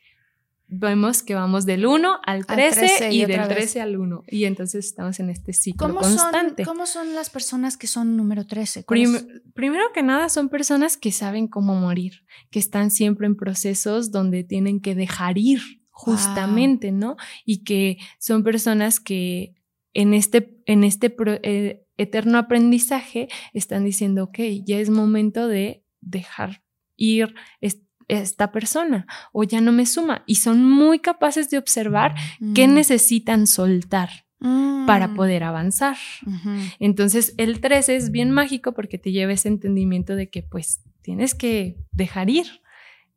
[0.74, 3.48] vemos que vamos del 1 al 13, 13 y y, del vez.
[3.48, 4.24] 13 al 1.
[4.28, 6.64] Y entonces estamos en este ciclo ¿Cómo constante.
[6.64, 8.84] son, ¿Cómo son las personas que son número 13?
[8.84, 9.26] ¿Cuál Prim- es?
[9.54, 14.44] primero que nada, son personas que saben cómo morir, que están siempre en procesos donde
[14.44, 17.16] tienen que dejar ir, justamente, ¿no?
[17.44, 19.54] Y que son personas que
[19.94, 25.84] en este, en este pro- eh, eterno aprendizaje están diciendo, ok, ya es momento de
[26.00, 26.62] dejar
[26.96, 27.34] ir
[28.20, 30.22] esta persona o ya no me suma.
[30.26, 32.14] Y son muy capaces de observar
[32.54, 32.74] qué Mm.
[32.74, 34.10] necesitan soltar
[34.86, 35.14] para Mm.
[35.16, 35.96] poder avanzar.
[36.78, 41.34] Entonces el 13 es bien mágico porque te lleva ese entendimiento de que pues tienes
[41.34, 42.46] que dejar ir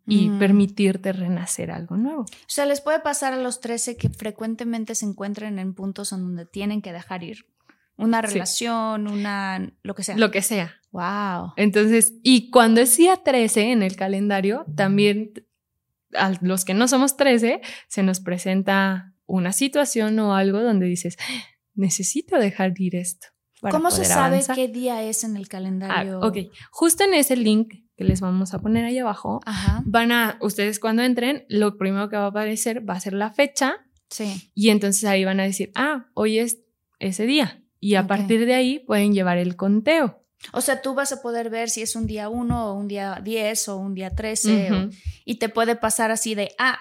[0.08, 0.40] y Mm.
[0.40, 2.22] permitirte renacer algo nuevo.
[2.22, 6.20] O sea, les puede pasar a los 13 que frecuentemente se encuentren en puntos en
[6.20, 7.46] donde tienen que dejar ir.
[7.98, 8.34] Una Sí.
[8.34, 9.72] relación, una.
[9.84, 10.18] lo que sea.
[10.18, 10.74] Lo que sea.
[10.92, 11.54] Wow.
[11.58, 15.32] Entonces, y cuando es día 13 en el calendario, también
[16.14, 21.18] a los que no somos 13 se nos presenta una situación o algo donde dices,
[21.74, 23.28] necesito dejar ir esto.
[23.72, 24.56] ¿Cómo se sabe avanzar".
[24.56, 26.20] qué día es en el Ah, calendario?
[26.20, 26.38] ok,
[26.72, 29.82] justo en ese link que les vamos a poner ahí abajo, Ajá.
[29.86, 33.32] van a, ustedes cuando entren, lo primero que va a aparecer va a ser la
[33.32, 33.78] fecha
[34.10, 34.52] Sí.
[34.54, 36.60] y entonces ahí van a decir, ah, hoy es
[37.00, 37.64] ese día.
[37.86, 40.24] Y a partir de ahí pueden llevar el conteo.
[40.54, 43.20] O sea, tú vas a poder ver si es un día 1 o un día
[43.24, 44.90] 10 o un día 13 o- Ujú.
[45.24, 46.80] y te puede pasar así de, ah,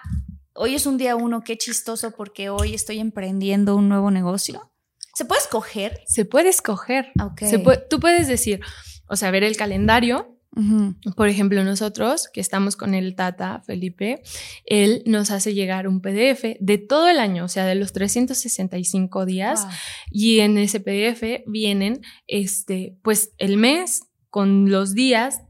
[0.54, 4.72] hoy es un día 1, qué chistoso porque hoy estoy emprendiendo un nuevo negocio.
[5.14, 6.00] ¿Se puede escoger?
[6.06, 7.12] Se puede escoger.
[7.22, 7.40] Ok.
[7.42, 8.60] Se puede- tú puedes decir,
[9.06, 10.33] o sea, ver el calendario.
[10.56, 10.94] Ujú.
[11.16, 14.22] Por ejemplo, nosotros que estamos con el Tata Felipe,
[14.64, 19.26] él nos hace llegar un PDF de todo el año, o sea, de los 365
[19.26, 19.62] días.
[19.64, 19.72] Wow.
[20.10, 25.42] Y en ese PDF vienen, este, pues el mes con los días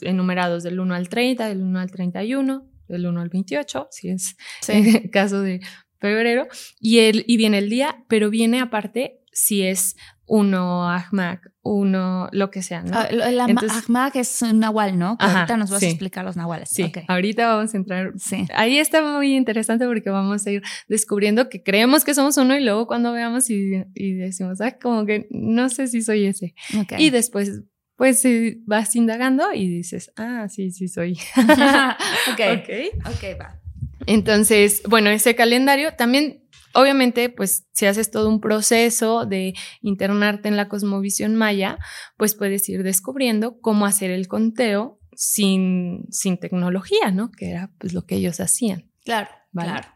[0.00, 4.36] enumerados del 1 al 30, del 1 al 31, del 1 al 28, si es
[4.60, 4.72] Sí.
[5.02, 5.60] el caso de
[5.98, 6.46] febrero,
[6.78, 9.96] y, el, y viene el día, pero viene aparte si es
[10.28, 12.90] uno Ahmak, uno lo que sea, ¿no?
[12.98, 13.08] Ah,
[13.48, 15.16] Entonces- Ahmak es un nahual, ¿no?
[15.20, 15.86] Ajá, ahorita nos vas sí.
[15.86, 16.68] a explicar los nahuales.
[16.70, 16.98] Sí, Ok.
[17.08, 18.12] ahorita vamos a entrar.
[18.18, 18.44] Sí.
[18.54, 22.64] Ahí está muy interesante porque vamos a ir descubriendo que creemos que somos uno y
[22.64, 26.54] luego cuando veamos y, y decimos, ah, como que no sé si soy ese.
[26.78, 26.94] Ok.
[26.98, 27.62] Y después,
[27.96, 31.18] pues eh, vas indagando y dices, ah, sí, sí soy.
[31.36, 32.40] ok.
[32.58, 33.06] Ok.
[33.06, 33.60] Ok, va.
[34.06, 36.44] Entonces, bueno, ese calendario también,
[36.76, 41.78] obviamente, pues si haces todo un proceso de internarte en la cosmovisión maya,
[42.16, 47.32] pues puedes ir descubriendo cómo hacer el conteo sin, sin tecnología, ¿no?
[47.32, 48.90] Que era pues lo que ellos hacían.
[49.04, 49.70] Claro, ¿vale?
[49.70, 49.88] claro.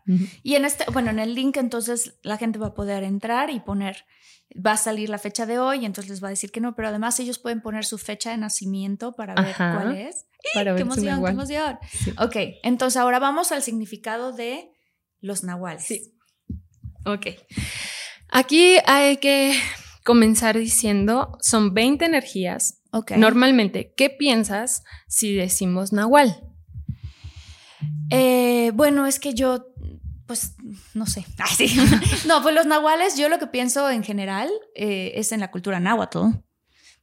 [0.42, 3.60] Y en este, bueno, en el link entonces la gente va a poder entrar y
[3.60, 4.04] poner,
[4.54, 6.88] va a salir la fecha de hoy entonces les va a decir que no, pero
[6.88, 9.74] además ellos pueden poner su fecha de nacimiento para ver Ajá.
[9.74, 10.26] cuál es.
[10.54, 11.78] Para ¡Qué ver emoción, qué emoción!
[11.90, 12.12] Sí.
[12.18, 14.72] Ok, entonces ahora vamos al significado de
[15.20, 15.84] los nahuales.
[15.84, 16.14] Sí.
[17.04, 17.26] Ok.
[18.28, 19.54] Aquí hay que
[20.04, 22.80] comenzar diciendo, son 20 energías.
[22.92, 23.12] Ok.
[23.12, 26.44] Normalmente, ¿qué piensas si decimos nahual?
[28.10, 29.66] Eh, bueno, es que yo,
[30.26, 30.54] pues,
[30.94, 31.24] no sé.
[31.38, 31.76] Ay, sí.
[32.26, 35.80] no, pues los nahuales, yo lo que pienso en general eh, es en la cultura
[35.80, 36.38] náhuatl,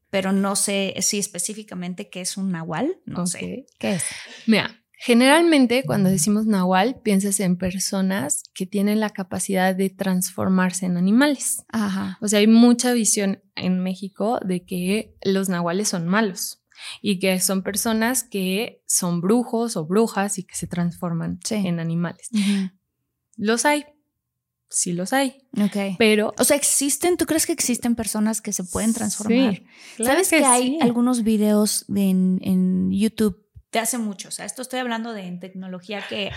[0.09, 3.65] pero no sé si específicamente qué es un nahual, no sé.
[3.79, 4.03] ¿Qué es?
[4.45, 10.97] Mira, generalmente cuando decimos nahual, piensas en personas que tienen la capacidad de transformarse en
[10.97, 11.63] animales.
[11.71, 12.17] Ajá.
[12.21, 16.61] O sea, hay mucha visión en México de que los nahuales son malos
[17.01, 21.55] y que son personas que son brujos o brujas y que se transforman Sí.
[21.55, 22.29] en animales.
[23.35, 23.85] Los hay,
[24.69, 25.95] sí los hay, Ok.
[25.97, 29.55] pero O sea, existen, ¿tú crees que existen personas que se pueden transformar?
[29.55, 29.63] Sí,
[29.97, 30.77] claro ¿Sabes que, hay sí.
[30.81, 34.29] algunos videos de- en, en YouTube de hace mucho?
[34.29, 36.31] O sea, esto estoy hablando de en tecnología que,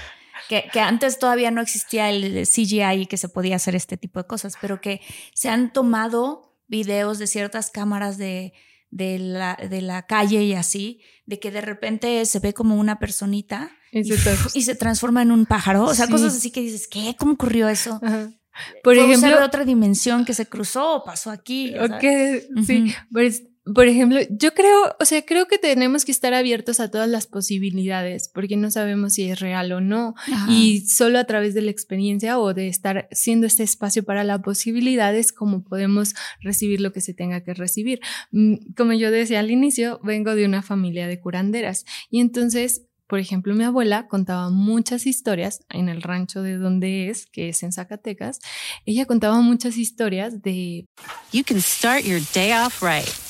[0.49, 4.20] que, que antes todavía no existía el CGI y que se podía hacer este tipo
[4.20, 5.01] de cosas, pero que
[5.35, 8.53] se han tomado videos de ciertas cámaras de,
[8.91, 12.99] de, la, de la calle y así, de que de repente se ve como una
[12.99, 15.85] personita Y y, se y se transforma en un pájaro.
[15.85, 16.12] O sea, Sí.
[16.12, 17.14] cosas así que dices, ¿qué?
[17.18, 17.99] ¿Cómo ocurrió eso?
[18.03, 18.31] Ajá.
[18.83, 21.72] Por ¿Fue ejemplo, de otra dimensión que se cruzó o pasó aquí.
[21.78, 22.49] Ok, sabes.
[22.66, 22.83] sí.
[22.83, 22.93] Ujú.
[23.12, 27.08] Pues, por ejemplo, yo creo, o sea, creo que tenemos que estar abiertos a todas
[27.08, 30.14] las posibilidades porque no sabemos si es real o no.
[30.16, 30.50] Ajá.
[30.50, 34.40] Y solo a través de la experiencia o de estar siendo este espacio para la
[34.40, 38.00] posibilidad es como podemos recibir lo que se tenga que recibir.
[38.32, 42.86] Mm, Como yo decía al inicio, vengo de una familia de curanderas y entonces...
[43.06, 47.64] Por ejemplo, mi abuela contaba muchas historias en el rancho de donde es, que es
[47.64, 48.38] en Zacatecas.
[48.86, 50.86] Ella contaba muchas historias de
[51.32, 53.30] you can start your day off right.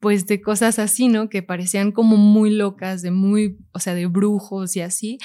[0.00, 1.28] Pues de cosas así, ¿no?
[1.28, 5.18] Que parecían como muy locas, de muy, o sea, de brujos y así,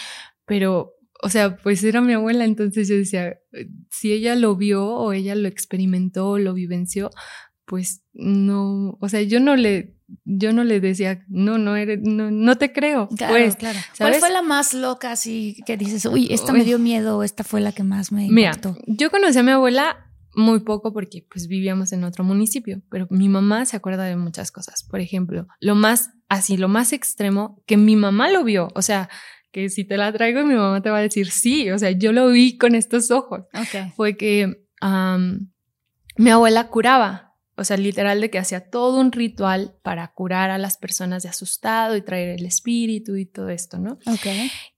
[0.45, 3.37] pero, o sea, pues era mi abuela, entonces yo decía,
[3.89, 7.09] si ella lo vio o ella lo experimentó, lo vivenció,
[7.65, 9.95] pues no, o sea, yo no le,
[10.25, 13.79] yo no le decía, no, no eres, no, no te creo, Claro, pues, claro.
[13.97, 16.59] ¿Cuál fue la más loca así que dices, uy, esta Uy.
[16.59, 18.77] me dio miedo, esta fue la que más me Mira, impactó?
[18.85, 20.04] yo conocí a mi abuela
[20.35, 24.51] muy poco porque pues vivíamos en otro municipio, pero mi mamá se acuerda de muchas
[24.51, 24.83] cosas.
[24.83, 29.09] Por ejemplo, lo más así, lo más extremo que mi mamá lo vio, o sea,
[29.51, 32.11] que si te la traigo mi mamá te va a decir sí, o sea, yo
[32.11, 33.41] lo vi con estos ojos.
[33.53, 33.93] Ok.
[33.95, 34.67] Fue que
[36.17, 40.57] mi abuela curaba, o sea, literal de que hacía todo un ritual para curar a
[40.57, 43.93] las personas de asustado y traer el espíritu y todo esto, ¿no?
[44.07, 44.27] Ok.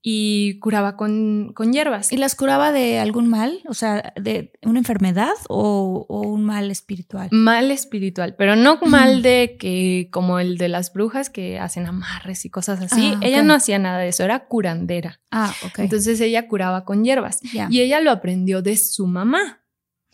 [0.02, 2.12] Y curaba con, con hierbas.
[2.12, 3.60] ¿Y las curaba de algún mal?
[3.68, 7.28] O sea, de una enfermedad o, o un mal espiritual?
[7.32, 12.44] Mal espiritual, pero no mal de que como el de las brujas que hacen amarres
[12.44, 13.12] y cosas así.
[13.16, 15.20] Ah, Ella no hacía nada de eso, era curandera.
[15.30, 15.80] Ah, ok.
[15.80, 17.66] Entonces ella curaba con hierbas ya.
[17.70, 19.62] y ella lo aprendió de su mamá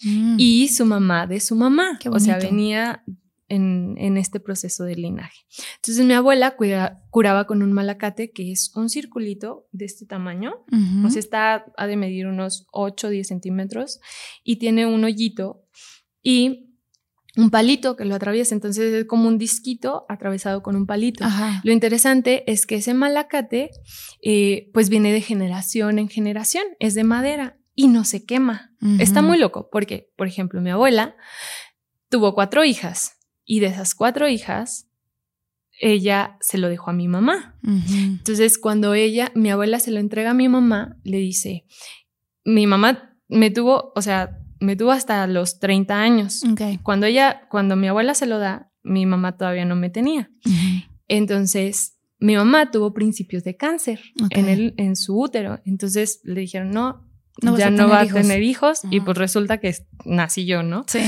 [0.02, 0.36] Mm.
[0.38, 1.98] y su mamá de su mamá.
[2.00, 3.04] Qué o sea, venía
[3.48, 5.46] en, en este proceso de linaje.
[5.76, 6.56] Entonces mi abuela
[7.10, 10.64] curaba con un malacate que es un circulito de este tamaño,
[11.04, 14.00] o sea, está, ha de medir unos 8 o 10 centímetros
[14.42, 15.64] y tiene un hoyito
[16.22, 16.70] y
[17.36, 21.24] un palito que lo atraviesa, entonces es como un disquito atravesado con un palito.
[21.64, 23.70] Lo interesante es que ese malacate
[24.22, 28.72] eh, pues viene de generación en generación, es de madera y no se quema.
[28.98, 31.16] Está muy loco porque, por ejemplo, mi abuela
[32.08, 34.88] tuvo cuatro hijas y de esas cuatro hijas,
[35.80, 37.58] ella se lo dejó a mi mamá.
[37.64, 41.64] Entonces, cuando ella, mi abuela se lo entrega a mi mamá, le dice,
[42.44, 46.42] mi mamá me tuvo, o sea, me tuvo hasta los 30 años.
[46.82, 50.30] Cuando ella, cuando mi abuela se lo da, mi mamá todavía no me tenía.
[51.08, 54.00] Entonces, mi mamá tuvo principios de cáncer
[54.30, 55.60] en, el, en su útero.
[55.64, 57.06] Entonces le dijeron, no,
[57.56, 58.82] ya no va a tener hijos.
[58.90, 59.74] Y pues resulta que
[60.04, 60.84] nací yo, ¿no?
[60.88, 61.00] Sí.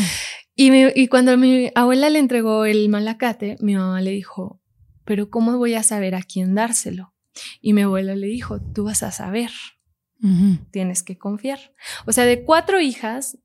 [0.54, 0.70] Y,
[1.00, 4.60] y cuando mi abuela le entregó el malacate, mi mamá le dijo,
[5.04, 7.14] pero ¿cómo voy a saber a quién dárselo?
[7.60, 9.50] Y mi abuela le dijo, tú vas a saber.
[10.72, 11.60] Tienes que confiar.
[12.06, 13.38] O sea, de cuatro hijas,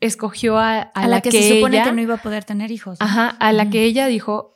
[0.00, 2.98] escogió a, la, que, se supone que no iba a poder tener hijos.
[3.00, 4.54] Ajá, a la que ella dijo,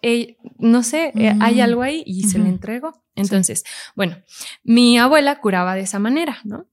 [0.59, 3.03] no sé, eh, hay algo ahí y se le entregó.
[3.17, 3.65] Entonces,
[3.97, 4.17] bueno,
[4.63, 6.67] mi abuela curaba de esa manera, ¿no?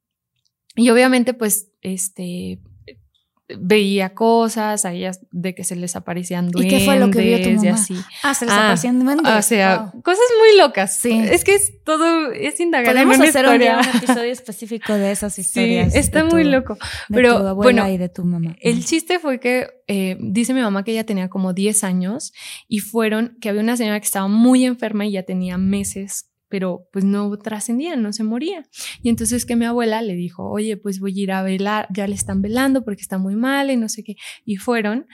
[0.77, 2.59] Y obviamente, pues, este,
[3.59, 6.73] veía cosas, a ellas de que se les aparecían duendes.
[6.73, 7.75] ¿Y qué fue lo que vio tu mamá?
[7.75, 7.95] así.
[8.23, 9.33] Ah, se les ah, aparecían duendes.
[9.33, 10.97] O sea, cosas muy locas.
[10.97, 11.11] Sí.
[11.13, 15.93] Es que es todo, es indagar Podemos hacer un, episodio específico de esas historias.
[15.93, 16.77] Sí, está muy loco.
[17.09, 18.55] Pero, tu abuela bueno, y de tu mamá.
[18.59, 22.33] El chiste fue que, eh, dice mi mamá que ella tenía como 10 años
[22.67, 26.87] y fueron, que había una señora que estaba muy enferma y ya tenía meses pero
[26.91, 28.65] pues no trascendía, no se moría.
[29.01, 32.07] Y entonces que mi abuela le dijo, oye, pues voy a ir a velar, ya
[32.07, 34.15] le están velando porque está muy mal y no sé qué.
[34.45, 35.07] Y fueron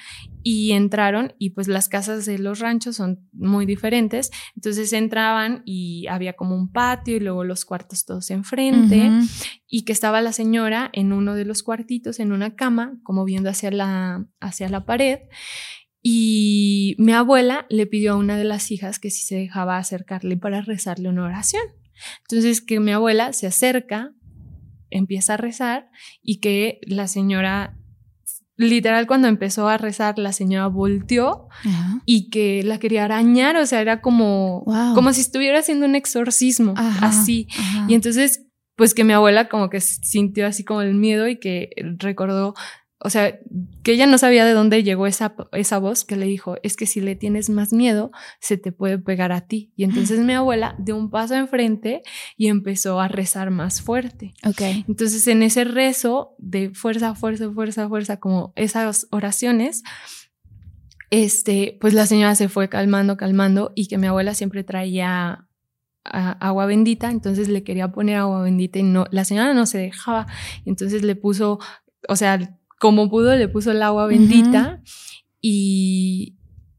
[0.43, 4.31] y entraron y pues las casas de los ranchos son muy diferentes.
[4.55, 9.11] Entonces entraban y había como un patio y luego los cuartos todos enfrente
[9.67, 13.49] y que estaba la señora en uno de los cuartitos en una cama como viendo
[13.49, 15.19] hacia la, hacia la pared
[16.05, 20.35] y mi abuela le pidió a una de las hijas que si se dejaba acercarle
[20.35, 21.63] para rezarle una oración.
[22.23, 24.11] Entonces que mi abuela se acerca,
[24.89, 25.89] empieza a rezar
[26.21, 27.77] y que la señora,
[28.57, 31.47] literal cuando empezó a rezar, la señora volteó
[32.05, 36.73] y que la quería arañar, o sea, era como, como si estuviera haciendo un exorcismo,
[36.75, 37.47] así.
[37.87, 38.45] Y entonces,
[38.75, 42.55] pues que mi abuela como que sintió así como el miedo y que recordó
[43.03, 43.37] o sea,
[43.83, 46.85] que ella no sabía de dónde llegó esa, esa voz que le dijo, es que
[46.85, 49.73] si le tienes más miedo, se te puede pegar a ti.
[49.75, 52.01] Y entonces mi abuela dio un paso enfrente
[52.37, 54.33] y empezó a rezar más fuerte.
[54.45, 54.61] Ok.
[54.87, 59.83] Entonces en ese rezo de fuerza, fuerza, fuerza, fuerza, como esas oraciones,
[61.09, 65.47] este, pues la señora se fue calmando, calmando y que mi abuela siempre traía
[66.05, 70.27] agua bendita, entonces le quería poner agua bendita y no, la señora no se dejaba,
[70.65, 71.59] entonces le puso,
[72.09, 74.81] o sea, como pudo, le puso el agua bendita
[75.39, 76.35] y,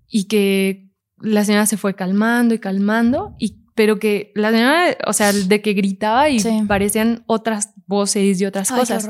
[0.07, 5.15] y que la señora se fue calmando y calmando, y, pero que la señora, o
[5.15, 9.09] sea, de que gritaba y parecían otras voces y otras cosas.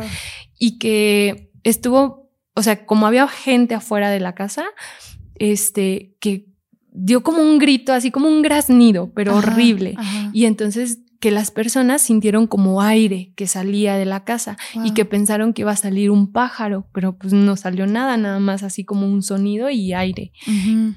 [0.56, 4.64] Y que estuvo, o sea, como había gente afuera de la casa,
[5.34, 6.46] este, que
[6.92, 9.96] dio como un grito, así como un graznido, pero horrible.
[10.32, 15.06] Y entonces que las personas sintieron como aire que salía de la casa y que
[15.06, 18.84] pensaron que iba a salir un pájaro, pero pues no salió nada, nada más así
[18.84, 20.32] como un sonido y aire.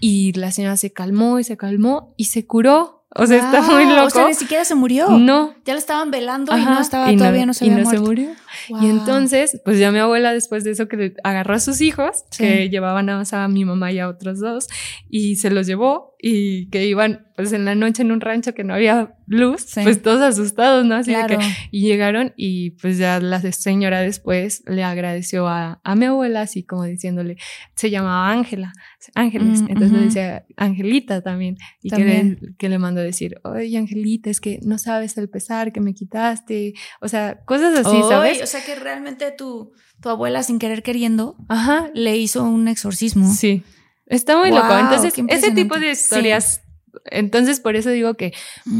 [0.01, 3.05] Y la señora se calmó y se calmó y se curó.
[3.15, 4.07] O sea, está muy loco.
[4.07, 5.11] O sea, ni siquiera se murió.
[5.11, 5.53] No.
[5.63, 8.31] Ya lo estaban velando y no estaba, todavía no, se había y no se murió.
[8.69, 12.69] Y entonces, pues ya mi abuela después de eso que agarró a sus hijos, que
[12.69, 14.67] llevaban a, a mi mamá y a otros dos,
[15.09, 18.63] y se los llevó y que iban pues en la noche en un rancho que
[18.63, 20.95] no había luz, pues todos asustados, ¿no?
[20.95, 21.37] Así que,
[21.69, 26.63] y llegaron y pues ya la señora después le agradeció a, a mi abuela, así
[26.63, 27.37] como diciéndole,
[27.75, 28.73] se llamaba Ángela,
[29.13, 33.39] Ángeles, mm, entonces le decía Angelita también, y Que, le, que le mandó a decir,
[33.43, 37.97] oye Angelita, es que no sabes el pesar que me quitaste, o sea, cosas así,
[38.09, 38.41] ¿sabes?
[38.41, 39.71] O sea que realmente tu,
[40.01, 41.91] tu abuela sin querer queriendo, Ajá.
[41.93, 43.31] le hizo un exorcismo.
[43.31, 43.63] Sí.
[44.07, 44.75] Está muy loco.
[44.77, 46.61] Entonces, ese tipo de historias
[47.05, 48.33] entonces, por eso digo que,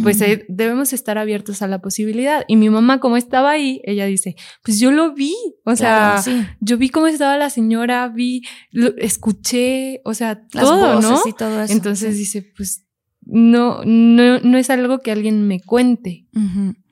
[0.04, 0.24] pues, mm.
[0.24, 2.44] eh, debemos estar abiertos a la posibilidad.
[2.48, 5.36] Y mi mamá, como estaba ahí, ella dice, pues yo lo vi.
[5.66, 6.24] O sea,
[6.60, 11.22] yo vi cómo estaba la señora, vi, lo, escuché, o sea, todo, ¿no?
[11.26, 12.86] Y todo eso, Entonces dice, pues,
[13.22, 16.26] no, no, no es algo que alguien me cuente.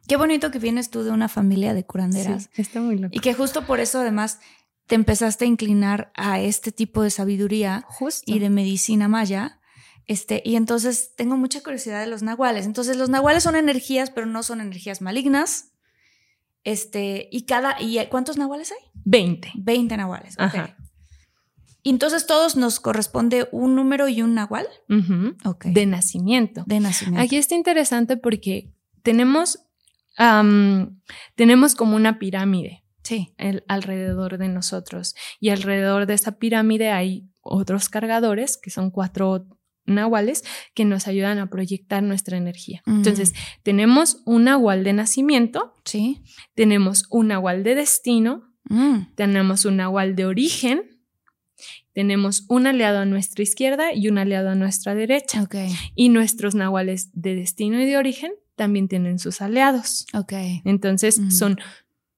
[0.08, 2.50] Qué bonito que vienes tú de una familia de curanderas.
[2.56, 3.16] está muy loco.
[3.16, 4.40] Y que justo por eso, además,
[4.88, 8.32] te empezaste a inclinar a este tipo de sabiduría Justo.
[8.32, 9.60] y de medicina maya.
[10.08, 12.66] Este, y entonces tengo mucha curiosidad de los nahuales.
[12.66, 15.72] Entonces, los nahuales son energías, pero no son energías malignas.
[16.64, 18.92] Este, y cada, ¿y cuántos nahuales hay?
[19.06, 19.52] 20.
[19.56, 20.36] 20 nahuales.
[20.38, 20.76] Ajá.
[21.86, 24.68] Y entonces todos nos corresponde un número y un nahual.
[24.88, 26.64] De nacimiento.
[26.66, 27.22] de nacimiento.
[27.22, 29.65] Aquí está interesante porque tenemos,
[31.36, 33.34] tenemos como una pirámide Sí.
[33.38, 39.46] el- alrededor de nosotros y alrededor de esa pirámide hay otros cargadores que son cuatro
[39.86, 40.44] nahuales
[40.74, 42.82] que nos ayudan a proyectar nuestra energía.
[42.88, 42.96] Ujú.
[42.98, 46.24] Entonces, tenemos un nahual de nacimiento, Sí.
[46.56, 49.14] tenemos un nahual de destino, Mm.
[49.14, 50.82] tenemos un nahual de origen,
[51.94, 55.44] tenemos un aliado a nuestra izquierda y un aliado a nuestra derecha.
[55.44, 55.56] Ok.
[55.94, 60.06] Y nuestros nahuales de destino y de origen también tienen sus aliados.
[60.14, 60.34] Ok.
[60.64, 61.32] Entonces Mm.
[61.32, 61.60] son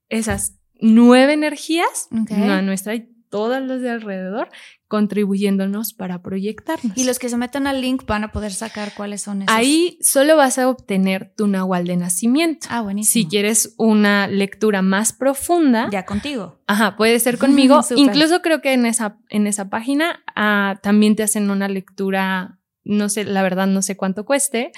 [0.09, 2.31] esas nueve energías, Ok.
[2.31, 4.49] una nuestra y todas las de alrededor,
[4.87, 6.97] contribuyéndonos para proyectarnos.
[6.97, 9.55] Y los que se meten al link van a poder sacar cuáles son esos.
[9.55, 12.67] Ahí solo vas a obtener tu nahual de nacimiento.
[12.69, 13.11] Ah, buenísimo.
[13.23, 16.59] Si quieres una lectura más profunda, Ya contigo.
[16.67, 17.81] Ajá, puede ser conmigo.
[17.95, 23.09] Incluso creo que en esa, en esa página ah, también te hacen una lectura, no
[23.09, 24.71] sé, la verdad no sé cuánto cueste,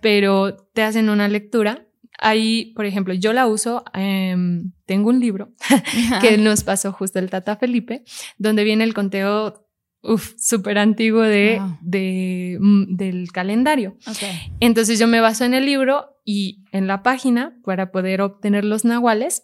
[0.00, 1.86] pero te hacen una lectura.
[2.18, 5.52] Ahí, por ejemplo, yo la uso, em, tengo un libro
[6.22, 8.04] que nos pasó justo el Tata Felipe,
[8.38, 9.62] donde viene el conteo
[10.38, 11.78] súper antiguo de, Wow.
[11.82, 13.96] de, mm, del calendario.
[14.60, 18.84] Entonces yo me baso en el libro y en la página para poder obtener los
[18.84, 19.42] nahuales,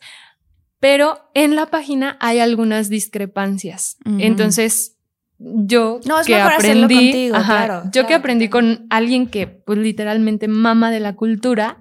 [0.79, 3.97] pero en la página hay algunas discrepancias.
[4.19, 4.99] Entonces
[5.45, 8.67] yo No, es que mejor aprendí, contigo, ajá, claro, yo claro, que aprendí claro.
[8.67, 11.81] con alguien que pues literalmente mama de la cultura,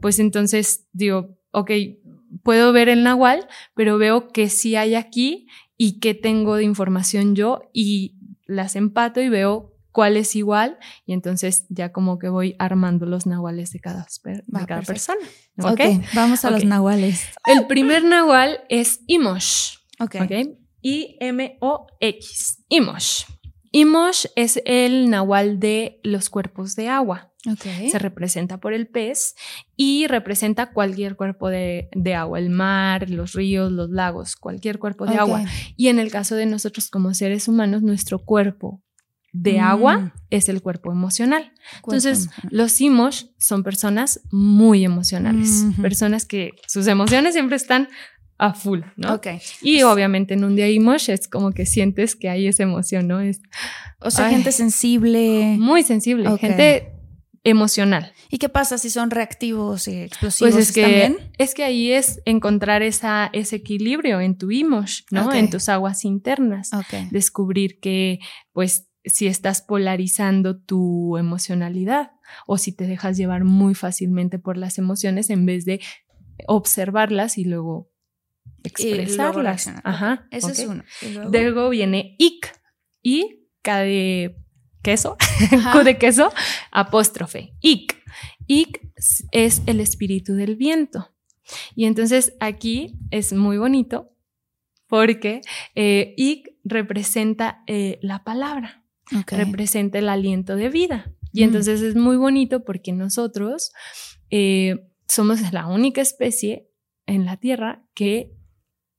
[0.00, 1.70] pues entonces digo, ok,
[2.42, 5.46] puedo ver el nahual, pero veo que sí hay aquí
[5.76, 11.12] y qué tengo de información yo y las empato y veo cuál es igual y
[11.12, 15.20] entonces ya como que voy armando los nahuales de cada, de Va, cada persona.
[15.58, 15.80] Ok, ¿ok?
[16.14, 16.68] vamos a los Ok.
[16.68, 17.26] nahuales.
[17.46, 19.76] El primer nahual es Imosh.
[20.00, 20.16] Ok.
[20.22, 20.32] ¿ok?
[20.82, 22.64] I-M-O-X.
[22.68, 23.24] Imosh.
[23.72, 27.30] Imosh es el nahual de los cuerpos de agua.
[27.50, 27.64] Ok.
[27.90, 29.34] Se representa por el pez
[29.76, 35.06] y representa cualquier cuerpo de, de agua, el mar, los ríos, los lagos, cualquier cuerpo
[35.06, 35.44] de agua.
[35.76, 38.82] Y en el caso de nosotros como seres humanos, nuestro cuerpo
[39.32, 39.64] de Mm.
[39.64, 41.52] agua es el cuerpo emocional.
[41.76, 47.88] Entonces, los Imosh son personas muy emocionales, personas que sus emociones siempre están
[48.42, 49.14] a full, ¿no?
[49.14, 49.28] Ok.
[49.62, 53.20] Y obviamente en un día Imosh es como que sientes que hay esa emoción, ¿no?
[53.20, 53.40] Es
[54.00, 54.34] O sea, Ay.
[54.34, 55.54] gente sensible.
[55.60, 56.92] muy sensible, gente
[57.44, 58.12] emocional.
[58.30, 60.54] ¿Y qué pasa si son reactivos y explosivos?
[60.54, 61.18] Pues es que, también?
[61.38, 65.32] es que ahí es encontrar esa, ese equilibrio en tu Imosh, ¿no?
[65.32, 66.72] En tus aguas internas.
[66.72, 67.10] Ok.
[67.12, 68.18] Descubrir que,
[68.52, 72.10] pues, si estás polarizando tu emocionalidad
[72.48, 75.80] o si te dejas llevar muy fácilmente por las emociones en vez de
[76.46, 77.91] observarlas Y luego
[78.64, 79.68] expresarlas.
[79.84, 80.26] Ajá.
[80.30, 80.52] Ese ok.
[80.52, 80.84] es uno.
[81.02, 82.52] Luego- Luego viene ic
[83.02, 84.36] y K de
[84.82, 85.16] queso.
[85.72, 86.32] Q de queso,
[86.70, 88.00] apóstrofe, ic.
[88.46, 88.80] Ic
[89.30, 91.14] es el espíritu del viento.
[91.74, 94.10] Y entonces aquí es muy bonito
[94.88, 95.40] porque
[95.74, 98.84] eh, ic representa eh, la palabra,
[99.28, 101.12] representa el aliento de vida.
[101.32, 101.44] Y Mm.
[101.44, 103.72] entonces es muy bonito porque nosotros
[104.30, 106.68] eh, somos la única especie
[107.06, 108.32] en la Tierra que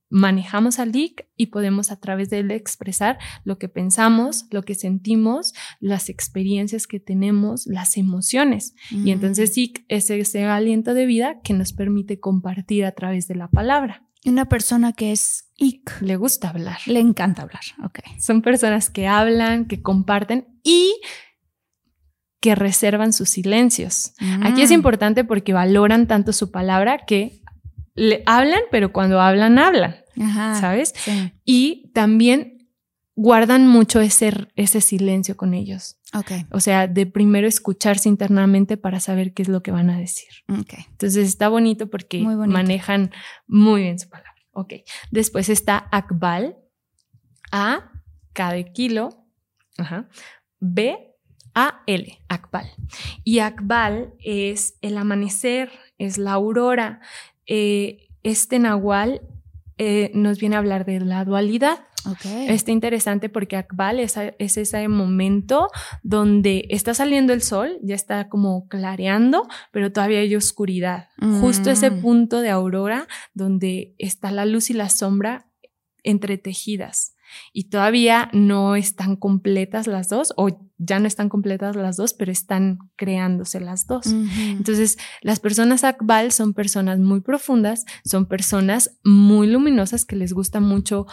[0.09, 4.75] manejamos al IC y podemos a través de él expresar lo que pensamos, lo que
[4.75, 8.75] sentimos, las experiencias que tenemos, las emociones.
[8.91, 9.07] Mm.
[9.07, 13.35] Y entonces IC es ese aliento de vida que nos permite compartir a través de
[13.35, 14.07] la palabra.
[14.25, 15.99] Una persona que es ic.
[16.01, 16.77] Le gusta hablar.
[16.85, 17.63] Le encanta hablar.
[17.83, 17.99] Ok.
[18.19, 20.93] Son personas que hablan, que comparten y
[22.39, 24.13] que reservan sus silencios.
[24.43, 24.75] Aquí es Mm.
[24.75, 27.41] importante porque valoran tanto su palabra que
[27.95, 30.59] le hablan, pero cuando hablan, hablan, Ajá.
[30.59, 30.93] ¿sabes?
[30.95, 31.31] Sí.
[31.45, 32.69] Y también
[33.15, 35.97] guardan mucho ese, ese silencio con ellos.
[36.15, 36.31] Ok.
[36.51, 40.29] O sea, de primero escucharse internamente para saber qué es lo que van a decir.
[40.49, 40.73] Ok.
[40.91, 42.53] Entonces está bonito porque Muy bonito.
[42.53, 43.11] manejan
[43.47, 44.33] muy bien su palabra.
[44.51, 44.73] Ok.
[45.11, 46.57] Después está Akbal.
[47.51, 47.91] A,
[48.33, 49.09] K de kilo.
[49.77, 50.07] Ajá.
[50.59, 50.97] B,
[51.55, 52.19] A, L.
[52.29, 52.67] Akbal.
[53.23, 56.99] Y Akbal es el amanecer, es la aurora.
[57.47, 59.21] Eh, este nahual
[59.77, 61.79] eh, nos viene a hablar de la dualidad.
[62.05, 62.25] Ok.
[62.49, 65.69] Está interesante porque Akbal es, es ese momento
[66.03, 71.07] donde está saliendo el sol, ya está como clareando, pero todavía hay oscuridad.
[71.39, 72.01] Justo ese Mm.
[72.01, 75.47] punto de aurora donde está la luz y la sombra
[76.03, 77.15] entretejidas
[77.51, 80.49] y todavía no están completas las dos o
[80.85, 84.07] ya no están completas las dos, pero están creándose las dos.
[84.07, 90.59] Entonces, las personas Akbal son personas muy profundas, son personas muy luminosas que les gusta
[90.59, 91.05] mucho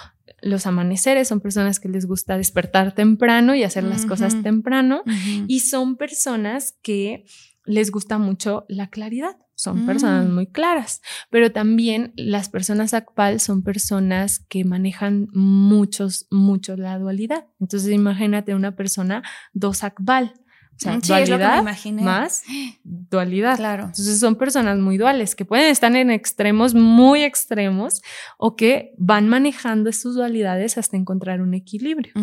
[0.42, 5.02] los amaneceres, son personas que les gusta despertar temprano y hacer las cosas temprano
[5.46, 7.24] y son personas que
[7.64, 10.34] les gusta mucho la claridad son personas mm.
[10.34, 17.44] muy claras, pero también las personas ACPAL son personas que manejan muchos, mucho la dualidad.
[17.60, 20.32] Entonces imagínate una persona dos ACPAL.
[20.32, 22.42] O sea, dualidad más
[22.84, 23.56] dualidad.
[23.58, 23.84] Claro.
[23.84, 28.00] Entonces son personas muy duales que pueden estar en extremos muy extremos
[28.38, 32.14] o que van manejando sus dualidades hasta encontrar un equilibrio.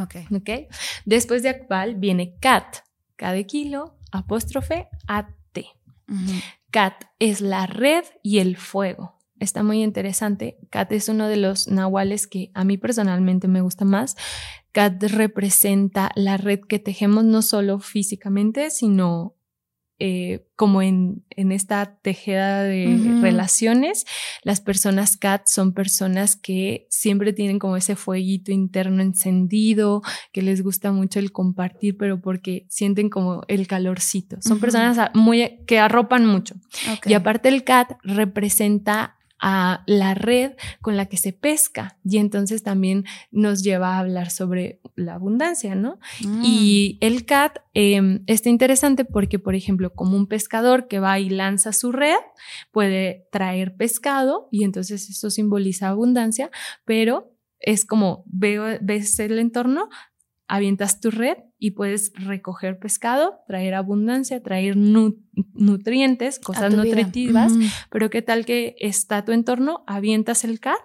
[0.00, 0.50] Ok.
[1.04, 2.76] Después de Akbal viene Kat.
[3.16, 5.34] Cada kilo, apóstrofe, AT.
[6.70, 9.18] Cat es la red y el fuego.
[9.38, 10.58] Está muy interesante.
[10.70, 14.16] Cat es uno de los nahuales que a mí personalmente me gusta más.
[14.72, 19.34] Cat representa la red que tejemos no solo físicamente, sino
[20.00, 24.06] eh, como en, en, esta tejeda de relaciones,
[24.42, 30.62] las personas CAT son personas que siempre tienen como ese fueguito interno encendido, que les
[30.62, 34.38] gusta mucho el compartir, pero porque sienten como el calorcito.
[34.40, 36.54] Son personas muy que arropan mucho.
[37.04, 42.62] Y aparte el CAT representa a la red con la que se pesca y entonces
[42.62, 45.98] también nos lleva a hablar sobre la abundancia, ¿no?
[46.24, 46.42] Mm.
[46.44, 51.30] Y el CAT em, está interesante porque, por ejemplo, como un pescador que va y
[51.30, 52.18] lanza su red,
[52.70, 56.50] puede traer pescado y entonces eso simboliza abundancia,
[56.84, 59.88] pero es como veo, ves el entorno,
[60.50, 67.52] avientas tu red y puedes recoger pescado, traer abundancia, traer nutrientes, cosas nutritivas,
[67.88, 70.80] pero qué tal que está tu entorno, avientas el cat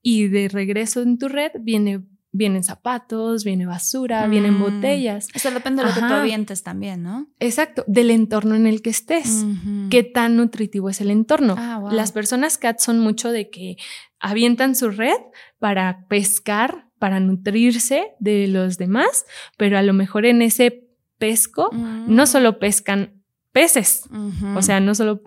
[0.00, 2.04] y de regreso en tu red viene
[2.34, 4.60] vienen zapatos, viene basura, vienen mm.
[4.62, 5.28] botellas.
[5.34, 7.26] Eso depende de lo que tú avientes también, ¿no?
[7.40, 9.44] Exacto, del entorno en el que estés.
[9.90, 11.56] Qué tan nutritivo es el entorno.
[11.58, 13.76] Ah, Las personas cat son mucho de que
[14.18, 15.18] avientan su red
[15.58, 19.26] para pescar para nutrirse de los demás,
[19.56, 20.86] pero a lo mejor en ese
[21.18, 22.26] pesco no mm.
[22.28, 24.04] solo pescan peces,
[24.54, 25.20] o sea, no solo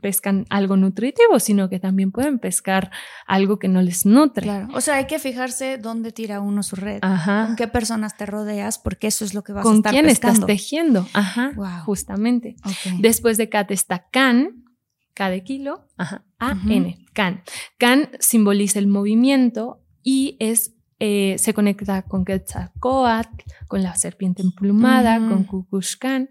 [0.00, 2.90] pescan algo nutritivo, sino que también pueden pescar
[3.26, 4.44] algo que no les nutre.
[4.44, 4.68] Claro.
[4.72, 8.78] O sea, hay que fijarse dónde tira uno su red, con qué personas te rodeas,
[8.78, 11.06] porque eso es lo que vas a estar ¿Con quién estás tejiendo?
[11.12, 11.52] Ajá,
[11.84, 12.56] justamente.
[13.00, 14.64] Después de Cat está Can,
[15.12, 17.42] K de kilo, ajá, A-N, Can.
[17.76, 25.18] Can simboliza el movimiento y es eh, se conecta con Quetzalcoatl, con la serpiente emplumada,
[25.18, 26.28] con Kukushkan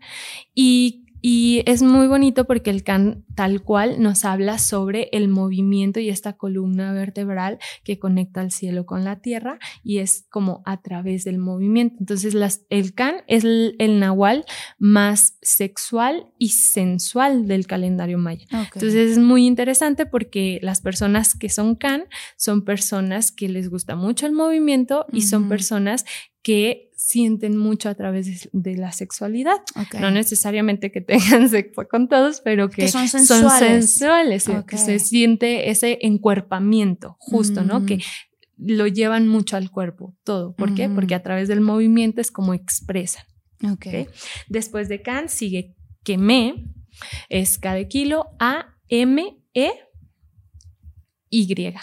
[0.54, 6.00] y y es muy bonito porque el can tal cual nos habla sobre el movimiento
[6.00, 10.82] y esta columna vertebral que conecta el cielo con la tierra y es como a
[10.82, 11.96] través del movimiento.
[12.00, 12.36] Entonces
[12.70, 14.46] el can es el, nahual
[14.78, 18.46] más sexual y sensual del calendario maya.
[18.52, 22.06] Entonces es muy interesante porque las personas que son can
[22.36, 26.06] son personas que les gusta mucho el movimiento y son personas
[26.42, 29.56] que sienten mucho a través de, la sexualidad.
[29.98, 33.98] No necesariamente que tengan sexo con todos, pero que, son sensuales,
[34.68, 37.86] que se siente ese encuerpamiento justo, ¿no?
[37.86, 38.02] Que mm.
[38.58, 40.54] lo llevan mucho al cuerpo, todo.
[40.54, 40.90] ¿Por qué?
[40.90, 43.24] Porque a través del movimiento es como expresan.
[43.64, 44.08] Okay.
[44.50, 45.76] Después de Can sigue
[46.18, 46.66] me
[47.30, 49.72] es K de kilo, A, M, E,
[51.30, 51.74] Y.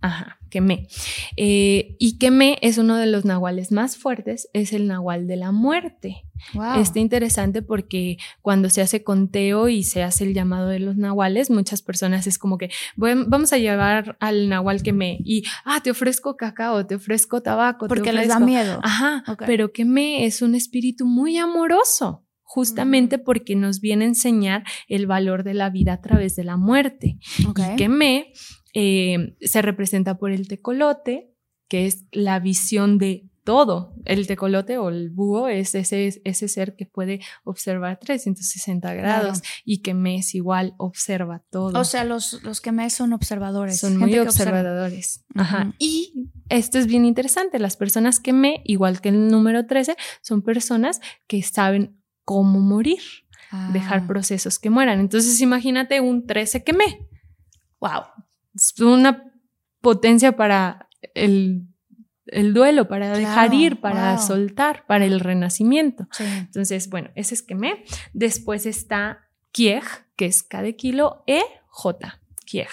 [0.00, 0.88] Ajá quemé.
[1.36, 5.52] Eh, y quemé es uno de los nahuales más fuertes, es el nahual de la
[5.52, 6.24] muerte.
[6.76, 11.50] Está interesante porque cuando se hace conteo y se hace el llamado de los nahuales,
[11.50, 16.36] muchas personas es como que vamos a llevar al nahual quemé y, ah, te ofrezco
[16.36, 17.88] cacao, te ofrezco tabaco.
[17.88, 18.80] Porque les da miedo.
[18.82, 23.24] Ajá, pero quemé es un espíritu muy amoroso justamente mm.
[23.24, 27.18] porque nos viene a enseñar el valor de la vida a través de la muerte.
[27.38, 28.32] Y quemé
[28.80, 31.34] eh, se representa por el tecolote,
[31.68, 33.92] que es la visión de todo.
[34.04, 39.82] El tecolote o el búho es ese, ese ser que puede observar 360 grados y
[39.82, 41.76] que mes igual observa todo.
[41.76, 43.80] O sea, los, los que mes son observadores.
[43.80, 45.24] Son muy observadores.
[45.34, 45.74] Ajá.
[45.80, 47.58] Y esto es bien interesante.
[47.58, 53.00] Las personas que me, igual que el número 13, son personas que saben cómo morir,
[53.72, 54.06] dejar ah.
[54.06, 55.00] procesos que mueran.
[55.00, 57.08] Entonces imagínate un 13 que me.
[57.80, 58.02] Wow,
[58.80, 59.32] una
[59.80, 61.68] potencia para el,
[62.52, 66.08] duelo, para dejar ir, para soltar, para el renacimiento.
[66.18, 69.84] Entonces, bueno, ese es me Después está Kiej,
[70.16, 72.68] que es K de kilo, E, J, Kiej.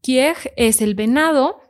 [0.00, 1.60] Kiej es el venado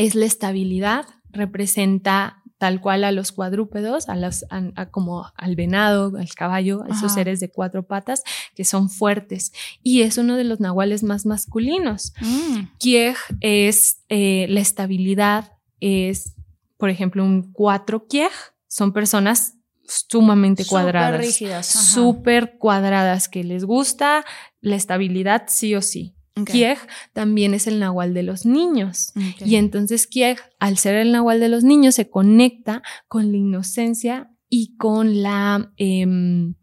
[0.00, 4.44] es la estabilidad, representa tal cual a los cuadrúpedos, a los,
[4.90, 8.22] como al venado, al caballo, a esos seres de cuatro patas
[8.54, 9.52] que son fuertes.
[9.82, 12.12] Y es uno de los nahuales más masculinos.
[12.20, 12.64] Mm.
[12.78, 16.34] Kiej es eh, la estabilidad, es,
[16.76, 18.30] por ejemplo, un cuatro Kiej,
[18.68, 19.54] son personas
[19.86, 24.26] sumamente cuadradas, súper cuadradas, que les gusta
[24.60, 26.14] la estabilidad sí o sí.
[26.44, 26.78] Kieg
[27.12, 29.12] también es el nahual de los niños.
[29.44, 34.30] Y entonces Kieg, al ser el nahual de los niños, se conecta con la inocencia
[34.48, 36.54] y con la, em,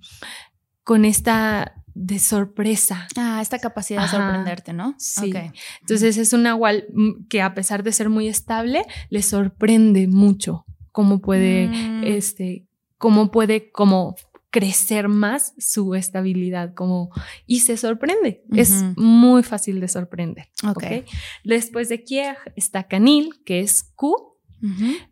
[0.83, 3.07] con esta de sorpresa.
[3.15, 4.93] Ah, esta capacidad de sorprenderte, ¿no?
[4.99, 5.33] Sí.
[5.81, 6.85] Entonces es un nahual
[7.27, 12.03] que a pesar de ser muy estable, le sorprende mucho cómo puede, mm.
[12.03, 14.15] este, cómo puede como
[14.49, 17.09] crecer más su estabilidad como
[17.45, 21.03] y se sorprende es muy fácil de sorprender okay.
[21.43, 24.15] después de Kieg está Canil que es Q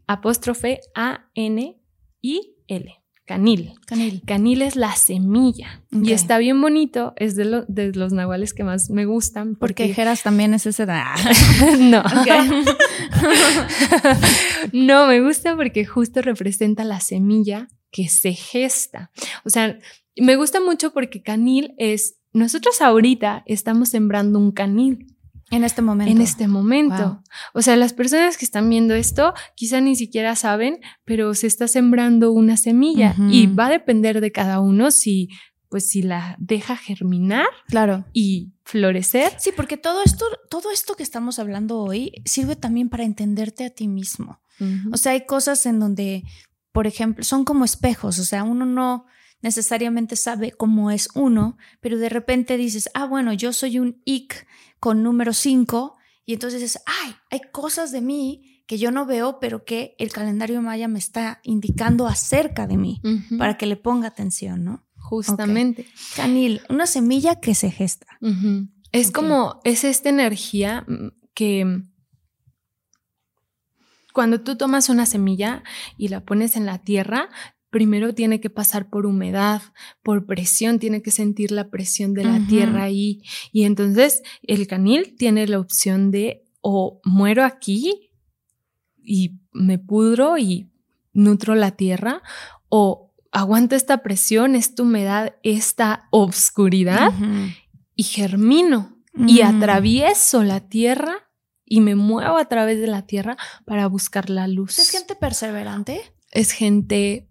[0.07, 1.79] apóstrofe A N
[2.21, 3.73] I L Canil.
[3.87, 4.21] Canil.
[4.23, 5.81] Canil es la semilla.
[5.91, 7.13] Y está bien bonito.
[7.15, 9.55] Es de, de, los nahuales que más me gustan.
[9.55, 10.85] Porque, Jeras también es ese.
[11.79, 12.03] no.
[14.73, 19.09] no, me gusta porque justo representa la semilla que se gesta.
[19.45, 19.79] O sea,
[20.17, 25.15] me gusta mucho porque canil es, nosotros ahorita estamos sembrando un canil.
[25.49, 26.11] En este momento.
[26.11, 27.23] En este momento.
[27.53, 31.69] O sea, las personas que están viendo esto quizá ni siquiera saben, pero se está
[31.69, 35.29] sembrando una semilla y va a depender de cada uno si
[35.69, 38.05] pues si la deja germinar claro.
[38.11, 39.33] y florecer.
[39.37, 43.69] Sí, porque todo esto, todo esto que estamos hablando hoy sirve también para entenderte a
[43.69, 44.41] ti mismo.
[44.91, 46.23] O sea, hay cosas en donde
[46.75, 49.05] por ejemplo, son como espejos, o sea, uno no
[49.41, 54.45] necesariamente sabe cómo es uno, pero de repente dices, ah, bueno, yo soy un IC
[54.81, 55.95] con número 5,
[56.25, 60.11] y entonces dices, ay, hay cosas de mí que yo no veo, pero que el
[60.11, 63.01] calendario maya me está indicando acerca de mí,
[63.37, 64.83] para que le ponga atención, ¿no?
[64.97, 65.87] Justamente.
[66.17, 68.19] Canil, una semilla que se gesta.
[68.91, 71.83] Es como, es esta energía mm, que
[74.15, 75.61] cuando tú tomas una semilla
[75.97, 77.29] y la pones en la tierra,
[77.69, 79.61] primero tiene que pasar por humedad,
[80.03, 83.21] por presión, tiene que sentir la presión de la tierra ahí.
[83.51, 88.09] Y entonces el canil tiene la opción de o muero aquí
[89.03, 90.71] y me pudro y
[91.11, 92.23] nutro la tierra
[92.69, 97.11] o aguanto esta presión, esta humedad, esta obscuridad
[97.95, 98.97] y germino
[99.27, 101.24] y atravieso la tierra
[101.65, 104.79] y me muevo a través de la tierra para buscar la luz.
[104.79, 106.01] ¿Es gente perseverante?
[106.31, 107.29] Es gente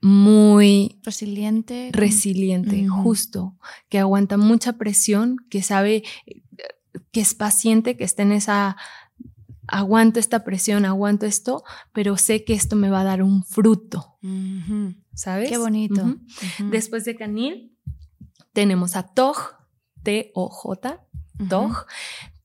[0.00, 1.90] muy resiliente.
[1.92, 3.56] Resiliente, justo,
[3.88, 6.02] que aguanta mucha presión, que sabe
[7.12, 8.76] que es paciente, que está en esa
[9.68, 14.18] aguanto esta presión, aguanto esto, pero sé que esto me va a dar un fruto.
[15.14, 15.48] ¿Sabes?
[15.48, 16.16] Qué bonito.
[16.70, 17.78] Después de Canil
[18.52, 19.52] tenemos a Toj,
[20.02, 21.06] T-O-J,
[21.48, 21.86] Toj,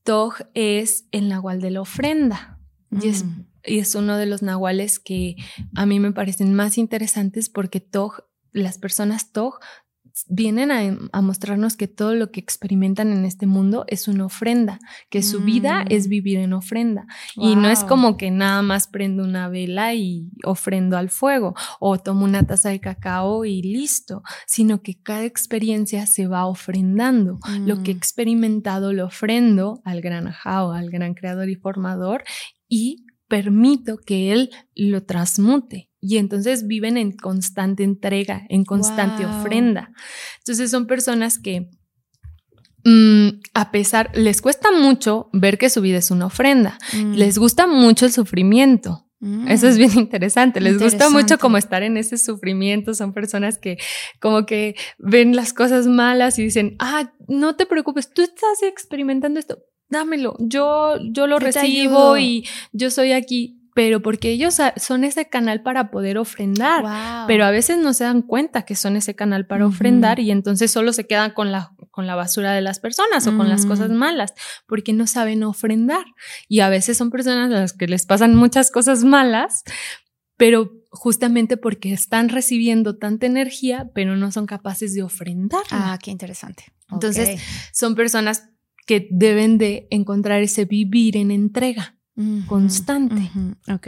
[0.08, 2.58] Toj es el nahual de la ofrenda
[2.90, 3.44] y, es, mm.
[3.62, 5.36] y, es, uno de los nahuales que
[5.76, 8.20] a mí me parecen más interesantes porque Toj,
[8.52, 9.58] las personas Toj
[10.28, 10.70] vienen
[11.12, 14.78] a, mostrarnos que todo lo que experimentan en este mundo es una ofrenda,
[15.10, 16.10] que su vida es mm.
[16.10, 17.06] vivir en ofrenda.
[17.36, 21.98] Y no es como que nada más prendo una vela y ofrendo al fuego o
[21.98, 27.38] tomo una taza de cacao y listo, sino que cada experiencia se va ofrendando.
[27.66, 27.98] Lo que he mm.
[27.98, 32.24] experimentado lo ofrendo al gran ajao, al gran creador y formador
[32.68, 39.92] y permito que él lo transmute y entonces viven en constante entrega, en constante ofrenda.
[40.38, 41.70] Entonces son personas que
[42.84, 47.14] mm, a pesar, les cuesta mucho ver que su vida es una ofrenda, mm.
[47.14, 49.04] les gusta mucho el sufrimiento.
[49.48, 49.78] Eso es mm.
[49.78, 50.60] bien interesante.
[50.60, 52.94] Les gusta mucho como estar en ese sufrimiento.
[52.94, 53.76] Son personas que
[54.20, 59.40] como que ven las cosas malas y dicen, ah, no te preocupes, tú estás experimentando
[59.40, 60.36] esto, dámelo.
[60.38, 65.92] Yo, yo lo recibo y yo soy aquí pero porque ellos son ese canal para
[65.92, 70.18] poder ofrendar, pero a veces no se dan cuenta que son ese canal para ofrendar
[70.18, 73.48] y entonces solo se quedan con la, con la basura de las personas o con
[73.48, 73.94] las cosas mm.
[73.94, 74.34] malas,
[74.66, 76.04] porque no saben ofrendar.
[76.48, 79.62] Y a veces son personas a las que les pasan muchas cosas malas,
[80.36, 85.62] pero justamente porque están recibiendo tanta energía, pero no son capaces de ofrendar.
[85.70, 86.64] Ah, qué interesante.
[86.90, 87.40] Entonces,
[87.72, 88.48] son personas
[88.86, 91.97] que deben de encontrar ese vivir en entrega
[92.46, 93.30] constante,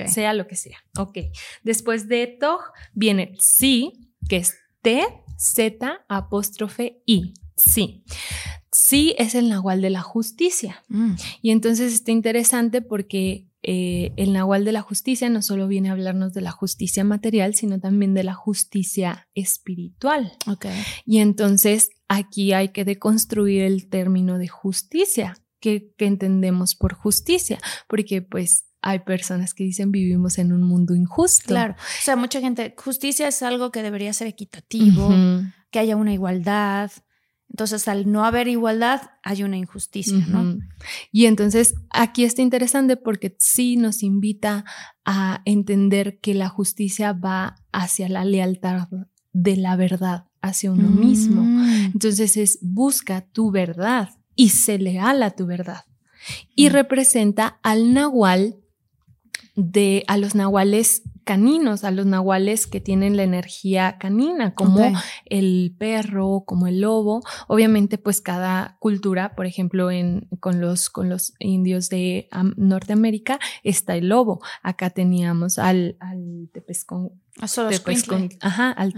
[0.06, 0.78] sea lo que sea.
[0.96, 1.18] Ok.
[1.62, 2.60] Después de Toj
[2.92, 5.02] viene sí, que es T,
[5.36, 7.34] Z, apóstrofe I.
[7.56, 8.04] Sí.
[8.72, 10.82] Sí es el nahual de la justicia.
[10.88, 11.14] Mm.
[11.42, 15.92] Y entonces está interesante porque eh, el Nahual de la justicia no solo viene a
[15.92, 20.32] hablarnos de la justicia material, sino también de la justicia espiritual.
[20.46, 20.66] Ok.
[21.04, 25.36] Y entonces aquí hay que deconstruir el término de justicia.
[25.60, 27.58] ¿Qué, qué entendemos por justicia?
[27.86, 31.48] Porque pues hay personas que dicen vivimos en un mundo injusto.
[31.48, 31.74] Claro.
[31.74, 35.10] O sea, mucha gente, justicia es algo que debería ser equitativo,
[35.70, 36.90] que haya una igualdad.
[37.50, 40.58] Entonces, al no haber igualdad, hay una injusticia, ¿no?
[41.10, 44.64] Y entonces aquí está interesante porque sí nos invita
[45.04, 48.88] a entender que la justicia va hacia la lealtad
[49.32, 51.42] de la verdad, hacia uno mismo.
[51.42, 51.90] Mm.
[51.94, 55.82] Entonces es busca tu verdad y sé leal a tu verdad.
[56.54, 56.72] Y Mm.
[56.72, 58.56] representa al nahual
[59.56, 64.78] de a los nahuales caninos, a los nahuales que tienen la energía canina, como
[65.26, 67.22] el perro, como el lobo.
[67.46, 73.38] Obviamente, pues cada cultura, por ejemplo, en, con, los, con los indios de am, Norteamérica
[73.62, 74.40] está el lobo.
[74.62, 77.12] Acá teníamos al, al tepescon-
[78.40, 78.94] ajá, al.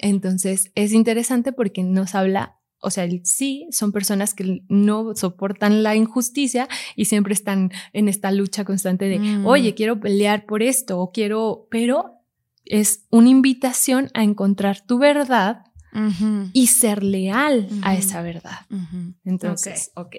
[0.00, 5.82] Entonces es interesante porque nos habla, o sea, el sí son personas que no soportan
[5.82, 9.46] la injusticia y siempre están en esta lucha constante de, Mm.
[9.46, 12.12] oye, quiero pelear por esto o quiero, pero
[12.64, 15.62] es una invitación a encontrar tu verdad
[16.52, 18.66] y ser leal a esa verdad.
[18.70, 19.14] ujú.
[19.24, 20.14] Entonces, ok.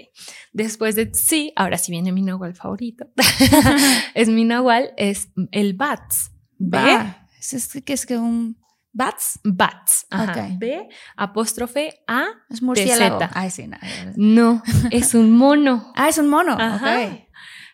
[0.51, 3.05] Después de sí, ahora sí viene mi nahual favorito.
[4.15, 6.31] es mi nahual, es el bats.
[6.57, 7.13] ¿Ve?
[7.39, 8.57] Es que es que un
[8.93, 10.05] bats Bats.
[10.09, 10.47] Ajá.
[10.57, 12.25] B, apóstrofe A.
[12.49, 13.17] es murciélago.
[13.19, 13.39] Tezeta.
[13.39, 13.77] Ay, sí, no.
[14.15, 15.91] No, es un mono.
[15.95, 16.53] Ah, es un mono.
[16.59, 16.99] Ajá.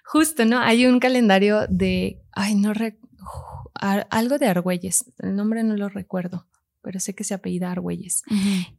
[0.05, 0.59] Justo, ¿no?
[0.59, 2.99] Hay un calendario de, ay, no, re-
[3.74, 5.05] ar- algo de Argüelles.
[5.20, 6.47] El nombre no lo recuerdo,
[6.84, 8.24] pero sé que se apellida Argüelles.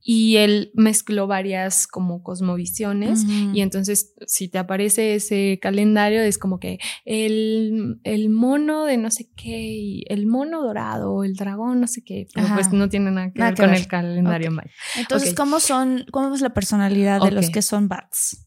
[0.03, 3.25] Y él mezcló varias como cosmovisiones.
[3.53, 9.11] Y entonces, si te aparece ese calendario, es como que el, el mono de no
[9.11, 12.55] sé qué, y el mono dorado, el dragón, no sé qué, pero Ajá.
[12.57, 13.81] pues no tiene nada que Nada ver que con ver.
[13.81, 14.51] el calendario.
[14.97, 15.35] Entonces.
[15.35, 18.47] ¿cómo son, cómo es la personalidad de los que son bats?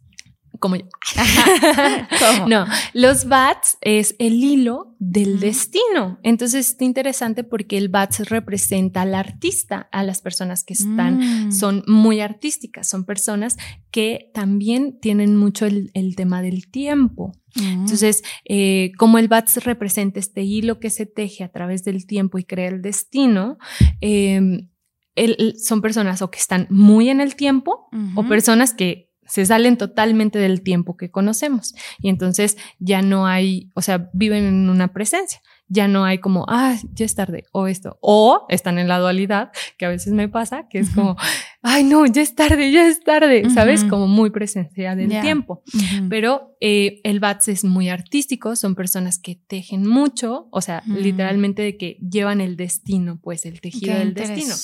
[0.60, 0.86] Como yo.
[2.48, 6.20] No, los bats es el hilo del destino.
[6.24, 11.52] Entonces es interesante porque el bats representa al artista, a las personas que están, Mm.
[11.52, 13.58] son muy artísticas, son personas
[13.92, 17.32] que también tienen mucho el, el tema del tiempo.
[17.56, 17.82] Mm.
[17.82, 22.38] Entonces, eh, como el bats representa este hilo que se teje a través del tiempo
[22.38, 23.58] y crea el destino,
[24.02, 24.68] eh,
[25.16, 29.78] el- son personas o que están muy en el tiempo o personas que se salen
[29.78, 34.94] totalmente del tiempo que conocemos y entonces ya no hay, o sea, viven en una
[34.94, 39.00] presencia, ya no hay como, ah, ya es tarde o esto, o están en la
[39.00, 41.18] dualidad, que a veces me pasa, que es como,
[41.62, 43.82] ay, no, ya es tarde, ya es tarde, ¿sabes?
[43.82, 43.90] Ujú.
[43.90, 45.22] Como muy presencia del Ya.
[45.22, 45.64] tiempo.
[45.74, 46.08] Ujú.
[46.10, 51.62] Pero eh, el BATS es muy artístico, son personas que tejen mucho, o sea, literalmente
[51.64, 54.56] de que llevan el destino, pues el tejido Qué del destino.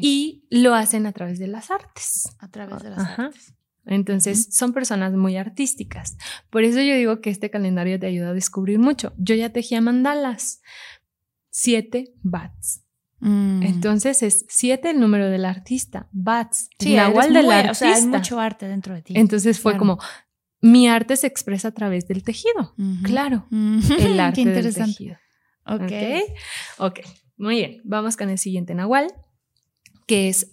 [0.00, 2.28] Y lo hacen a través de las artes.
[2.38, 3.24] a través de las Ajá.
[3.26, 3.54] artes.
[3.88, 6.16] Entonces, son personas muy artísticas.
[6.50, 9.12] Por eso yo digo que este calendario te ayuda a descubrir mucho.
[9.18, 10.60] Yo ya tejía mandalas.
[11.50, 12.84] Siete bats.
[13.20, 13.62] Mm.
[13.64, 16.08] Entonces es siete el número del artista.
[16.12, 16.68] Bats.
[16.78, 17.70] sí, nahual del artista.
[17.72, 19.14] O sea, hay mucho arte dentro de ti.
[19.16, 19.78] Entonces fue Claro.
[19.80, 19.98] como,
[20.60, 22.74] mi arte se expresa a través del tejido.
[23.02, 23.46] Claro.
[23.50, 23.94] Ujú.
[23.98, 25.16] El arte Qué del tejido.
[25.66, 25.82] Ok.
[25.82, 25.90] ok.
[26.78, 27.00] Ok.
[27.36, 27.80] Muy bien.
[27.84, 29.12] Vamos con el siguiente nahual,
[30.06, 30.52] que es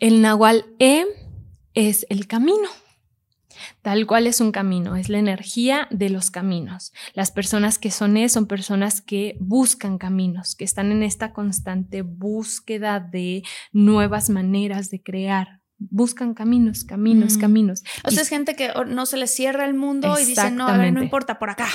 [0.00, 1.04] El Nahual E
[1.74, 2.68] es el camino.
[3.82, 6.92] Tal cual es un camino, es la energía de los caminos.
[7.12, 12.00] Las personas que son E son personas que buscan caminos, que están en esta constante
[12.02, 13.42] búsqueda de
[13.72, 17.40] nuevas maneras de crear, buscan caminos, caminos, Mm.
[17.40, 17.82] caminos.
[18.04, 20.66] O Y es gente que o- no se les cierra el mundo y dicen, no,
[20.66, 21.68] a ver, no importa, por acá.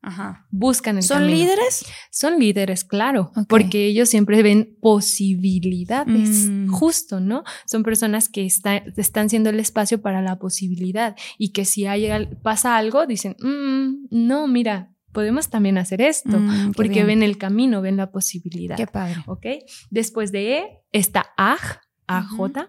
[0.00, 0.46] Ajá.
[0.50, 1.36] buscan el ¿Son camino.
[1.36, 1.84] líderes?
[2.10, 6.68] Son líderes, claro, porque ellos siempre ven posibilidades, Mm.
[6.70, 7.42] justo, ¿no?
[7.66, 12.08] Son personas que está- están siendo el espacio para la posibilidad y que si hay,
[12.42, 17.06] pasa algo, dicen, "Mm, no, mira, podemos también hacer esto, Mm, porque bien.
[17.08, 18.76] ven el camino, ven la posibilidad.
[18.76, 19.16] Qué padre.
[19.26, 19.46] ¿Ok?
[19.90, 21.60] Después de E está Aj,
[22.06, 22.68] AJ,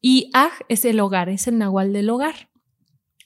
[0.00, 2.50] y Aj es el hogar, es el nahual del hogar.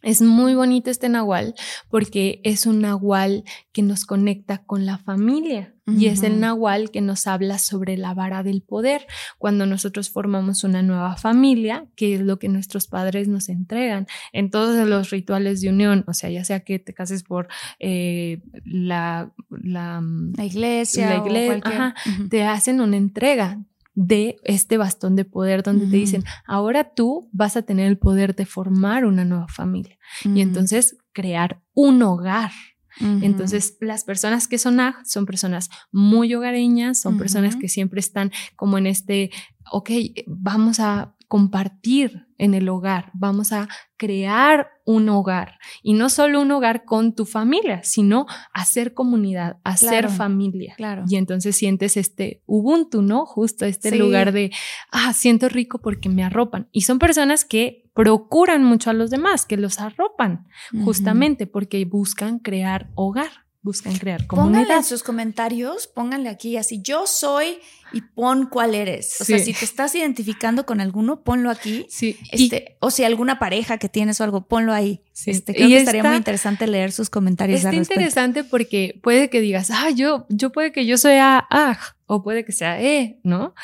[0.03, 1.55] Es muy bonito este nahual
[1.91, 7.01] porque es un nahual que nos conecta con la familia y es el nahual que
[7.01, 9.07] nos habla sobre la vara del poder.
[9.39, 14.51] Cuando nosotros formamos una nueva familia, que es lo que nuestros padres nos entregan en
[14.51, 19.33] todos los rituales de unión, o sea, ya sea que te cases por eh, la,
[19.49, 21.09] la, mm, La iglesia.
[21.09, 21.95] La iglesia,
[22.29, 23.59] te hacen una entrega
[24.01, 28.37] de este bastón de poder donde te dicen, ahora tú vas a tener el poder
[28.37, 32.53] de formar una nueva familia y entonces crear un hogar.
[33.01, 38.31] Entonces, las personas que son AG son personas muy hogareñas, son personas que siempre están
[38.55, 39.31] como en este,
[39.73, 39.91] ok,
[40.27, 46.51] vamos a compartir en el hogar, vamos a crear un hogar y no solo un
[46.51, 50.75] hogar con tu familia, sino hacer comunidad, hacer Claro, familia.
[50.77, 51.05] claro.
[51.09, 53.27] Y entonces sientes este Ubuntu, ¿no?
[53.27, 53.99] Justo este Sí.
[53.99, 54.51] lugar de,
[54.91, 56.69] ah, siento rico porque me arropan.
[56.73, 60.47] Y son personas que procuran mucho a los demás, que los arropan
[60.85, 63.31] justamente porque buscan crear hogar,
[63.61, 64.77] buscan crear Pónganle comunidad.
[64.79, 67.59] en sus comentarios, pónganle aquí así, yo soy
[67.93, 69.21] y pon cuál eres.
[69.21, 71.87] O sea, si te estás identificando con alguno, ponlo aquí.
[71.91, 75.03] Sí, y- Este, o si alguna pareja que tienes o algo, ponlo ahí.
[75.13, 75.33] Sí.
[75.33, 78.01] Este, creo Y que estaría muy interesante leer sus comentarios Está al respecto.
[78.01, 82.45] interesante porque puede que digas, ah, yo, yo puede que yo sea AG o puede
[82.45, 83.55] que sea E, ¿no?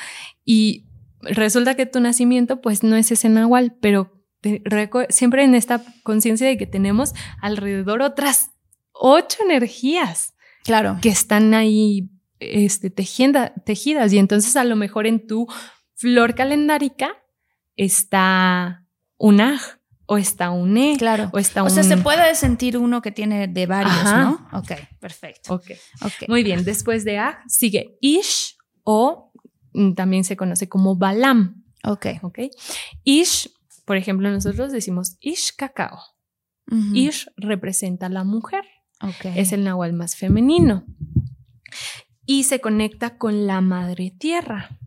[0.45, 0.87] Y
[1.23, 4.11] resulta que tu nacimiento pues no es ese nahual, pero
[5.09, 8.51] siempre en esta conciencia de que tenemos alrededor otras
[8.95, 10.33] ocho energías
[10.65, 10.99] Claro.
[11.03, 15.47] que están ahí este, tejienda- tejidas y entonces a lo mejor en tu
[15.95, 17.17] flor calendárica
[17.77, 18.85] está
[19.19, 19.61] un AG
[20.07, 21.31] o está un E Claro.
[21.33, 21.71] o está O un...
[21.71, 24.23] sea, se puede sentir uno que tiene de varios, Ajá.
[24.25, 24.49] ¿no?
[24.59, 25.55] Ok, perfecto.
[25.55, 25.71] Ok.
[26.03, 26.29] Ok.
[26.29, 29.33] Muy bien, después de Ag sigue Ish o
[29.73, 31.65] mm, también se conoce como Balam.
[31.85, 32.07] Ok.
[32.23, 32.39] ¿ok?
[33.05, 33.51] Ish,
[33.85, 35.99] por ejemplo, nosotros decimos Ish cacao.
[36.95, 38.65] Ish representa a la mujer,
[39.35, 40.85] Es el nahual más femenino.
[42.27, 44.79] Y se conecta con la madre tierra.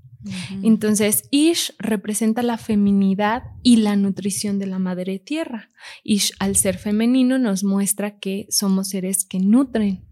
[0.63, 5.69] Entonces, Ish representa la feminidad y la nutrición de la madre tierra.
[6.03, 10.03] Ish, al ser femenino, nos muestra que somos seres que nutren.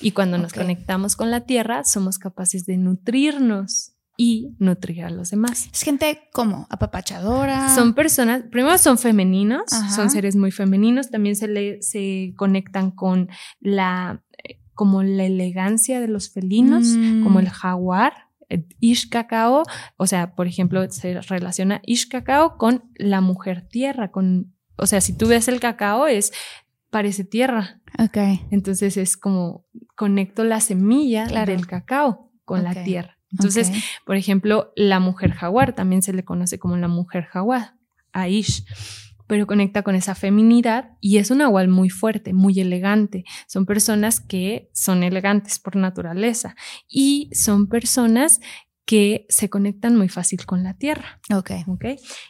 [0.00, 5.30] Y cuando nos conectamos con la tierra, somos capaces de nutrirnos y nutrir a los
[5.30, 5.70] demás.
[5.72, 7.74] Es gente como apapachadora.
[7.74, 9.72] Son personas, primero son femeninos.
[9.72, 9.88] Ajá.
[9.96, 16.00] son seres muy femeninos, también se, le, se conectan con la, eh, como la elegancia
[16.00, 17.24] de los felinos, Mm.
[17.24, 18.12] como el jaguar,
[18.50, 19.62] el Ish cacao,
[19.96, 25.00] o sea, por ejemplo, se relaciona Ish cacao con la mujer tierra, con, o sea,
[25.00, 26.30] si tú ves el cacao es,
[26.90, 28.18] parece tierra, Ok.
[28.50, 29.64] entonces es como
[29.96, 31.52] conecto la semilla Claro.
[31.52, 33.16] del cacao con la tierra.
[33.32, 33.70] Entonces,
[34.04, 37.74] por ejemplo, la mujer jaguar también se le conoce como la mujer jaguar,
[38.12, 38.64] Aish,
[39.26, 43.24] pero conecta con esa feminidad y es un nahual muy fuerte, muy elegante.
[43.46, 46.56] Son personas que son elegantes por naturaleza
[46.88, 48.40] y son personas
[48.84, 51.20] que se conectan muy fácil con la tierra.
[51.32, 51.52] Ok.
[51.68, 51.84] ¿ok?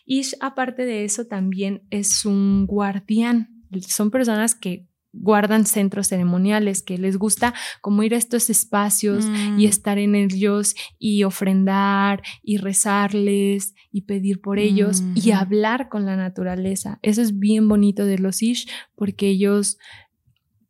[0.05, 3.65] Ish, aparte de eso, también es un guardián.
[3.89, 9.59] Son personas que guardan centros ceremoniales, que les gusta como ir a estos espacios Mm.
[9.59, 15.39] y estar en ellos y ofrendar y rezarles y pedir por ellos y Ujú.
[15.41, 16.99] hablar con la naturaleza.
[17.03, 19.79] Eso es bien bonito de los Ish porque ellos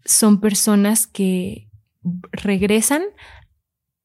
[0.04, 1.68] son personas que
[2.32, 3.02] regresan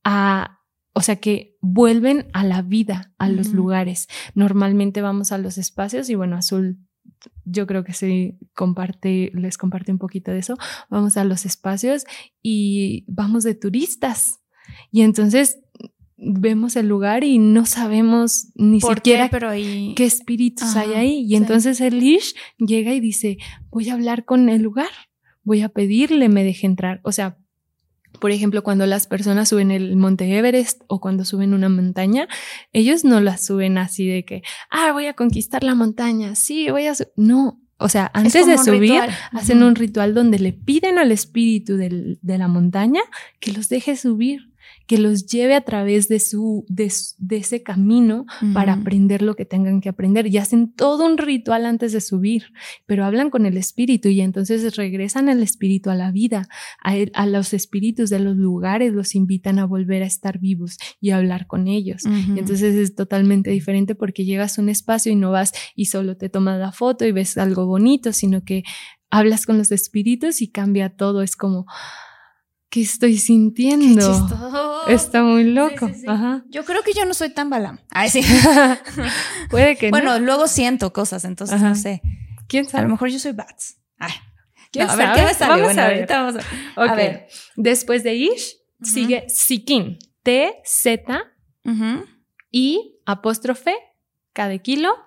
[0.04, 0.60] a,
[0.94, 4.08] o sea, que vuelven a la vida, a los lugares.
[4.34, 6.78] Normalmente vamos a los espacios y bueno, Azul,
[7.44, 10.58] yo creo que sí comparte, les comparte un poquito de eso.
[10.90, 12.06] Vamos a los espacios
[12.42, 14.40] y vamos de turistas.
[14.92, 15.60] Y entonces
[16.18, 19.32] vemos el lugar y no sabemos ni ¿Por siquiera qué?
[19.32, 19.94] Pero ahí.
[19.96, 21.24] qué espíritus hay ahí.
[21.24, 21.36] Y sí.
[21.36, 23.38] entonces el Ish llega y dice,
[23.70, 24.90] voy a hablar con el lugar,
[25.44, 27.02] voy a pedirle me deje entrar.
[27.04, 27.38] O sea,
[28.20, 32.28] por ejemplo, cuando las personas suben el Monte Everest o cuando suben una montaña,
[32.74, 36.88] ellos no la suben así de que, ah, voy a conquistar la montaña, sí, voy
[36.88, 36.96] a...
[36.96, 37.08] su-".
[37.16, 39.10] No, o sea, Es antes de subir, ritual.
[39.34, 43.02] hacen un ritual donde le piden al espíritu del- de la montaña
[43.40, 44.52] que los deje subir.
[44.88, 46.92] Que los lleve a través de su de,
[47.30, 50.28] ese camino para aprender lo que tengan que aprender.
[50.28, 52.46] Y hacen todo un ritual antes de subir,
[52.86, 56.48] pero hablan con el espíritu y entonces regresan el espíritu a la vida,
[56.82, 61.18] a, los espíritus de los lugares los invitan a volver a estar vivos y a
[61.18, 62.04] hablar con ellos.
[62.06, 66.30] entonces es totalmente diferente porque llegas a un espacio y no vas y solo te
[66.30, 68.64] tomas la foto y ves algo bonito, sino que
[69.10, 71.66] hablas con los espíritus y cambia todo, es como
[72.76, 74.28] ¿qué estoy sintiendo?
[74.90, 75.90] Está muy loco.
[76.50, 77.80] Yo creo que yo no soy tan balam.
[77.90, 78.22] Ay, sí.
[79.50, 82.02] Puede que Bueno, luego siento cosas, entonces no sé.
[82.50, 82.80] ¿Quién sabe?
[82.80, 83.78] A lo mejor yo soy Bats.
[83.98, 84.12] Ay.
[84.74, 85.04] ¿Quién sabe?
[85.04, 85.52] a ver, ¿qué me sale?
[85.52, 86.08] Vamos bueno, a ver.
[86.10, 86.36] Vamos
[86.76, 86.82] a...
[86.84, 87.28] a ver.
[87.56, 89.98] Después de Ish, sigue Sikin.
[90.22, 91.24] T, Z,
[92.52, 93.74] I, apóstrofe,
[94.34, 94.98] K de kilo,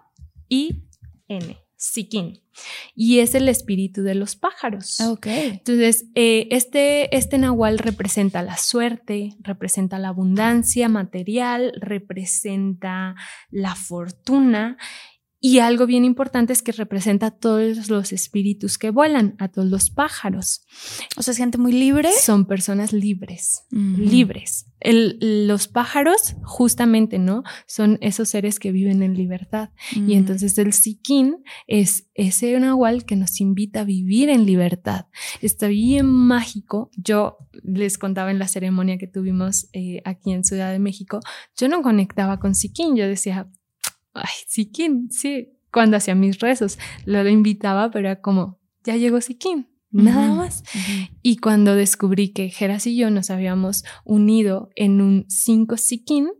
[0.48, 0.88] I,
[1.28, 1.58] N.
[1.78, 2.42] Sikin
[2.94, 5.00] y es el espíritu de los pájaros.
[5.00, 5.26] Ok.
[5.26, 13.14] Entonces, eh, este, este nahual representa la suerte, representa la abundancia material, representa
[13.50, 14.76] la fortuna
[15.40, 19.68] y algo bien importante es que representa a todos los espíritus que vuelan, a todos
[19.68, 20.62] los pájaros.
[21.16, 22.10] O sea, es gente muy libre.
[22.12, 24.66] Son personas libres, libres.
[24.80, 27.42] Los pájaros, justamente, ¿no?
[27.66, 29.70] Son esos seres que viven en libertad.
[29.94, 35.06] Y entonces el siquín es ese nahual que nos invita a vivir en libertad.
[35.42, 36.90] Está bien mágico.
[36.96, 41.20] Yo les contaba en la ceremonia que tuvimos eh, aquí en Ciudad de México,
[41.56, 42.96] yo no conectaba con siquín.
[42.96, 43.48] Yo decía,
[44.14, 49.68] ay, Siquín, sí, cuando hacía mis rezos, lo invitaba, pero era como, ya llegó Siquín,
[49.90, 50.62] nada más.
[51.22, 56.30] Y cuando descubrí que Geras y yo nos habíamos unido en un cinco Siquín,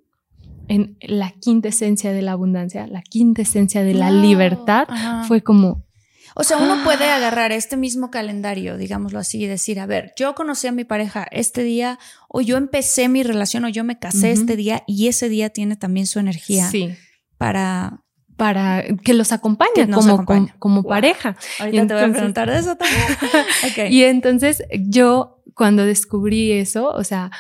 [0.69, 4.87] en la quinta esencia de la abundancia, la quinta esencia de la libertad,
[5.27, 5.87] fue como,
[6.35, 7.17] o sea, uno puede ¡Ah!
[7.17, 11.27] agarrar este mismo calendario, digámoslo así, y decir, a ver, yo conocí a mi pareja
[11.31, 11.99] este día,
[12.29, 15.77] o yo empecé mi relación, o yo me casé este día, y ese día tiene
[15.77, 16.69] también su energía.
[16.71, 16.91] Sí
[17.39, 18.05] para
[18.39, 20.25] para que los acompañe como,
[20.61, 21.37] como, pareja.
[21.59, 23.93] Ahorita te voy a preguntar de eso también.
[23.93, 27.33] Y entonces yo cuando descubrí eso, o sea,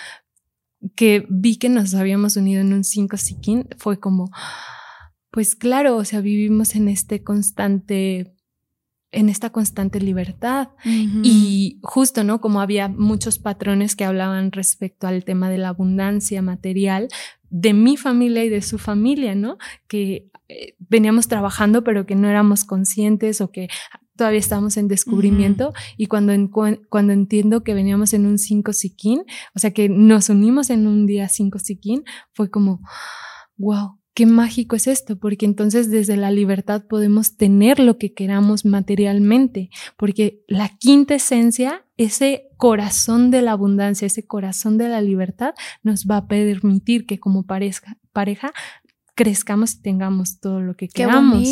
[0.96, 4.28] que vi que nos habíamos unido en un 5 sikin, fue como,
[5.30, 8.34] pues claro, o sea, vivimos en este constante
[9.10, 10.68] en esta constante libertad.
[10.84, 12.40] Y justo, ¿no?
[12.40, 17.08] Como había muchos patrones que hablaban respecto al tema de la abundancia material
[17.48, 19.56] de mi familia y de su familia, ¿no?
[19.86, 23.68] Que eh, veníamos trabajando pero que no éramos conscientes o que
[24.18, 25.72] todavía estábamos en descubrimiento.
[25.96, 26.32] Y cuando,
[26.90, 31.06] cuando entiendo que veníamos en un 5 siquín, o sea que nos unimos en un
[31.06, 32.80] día 5 siquín, fue como,
[33.56, 38.64] wow, qué mágico es esto, porque entonces desde la libertad podemos tener lo que queramos
[38.64, 45.54] materialmente, porque la quinta esencia, ese corazón de la abundancia, ese corazón de la libertad,
[45.84, 48.52] nos va a permitir que como pareja, pareja
[49.19, 51.43] crezcamos y tengamos todo lo que queramos.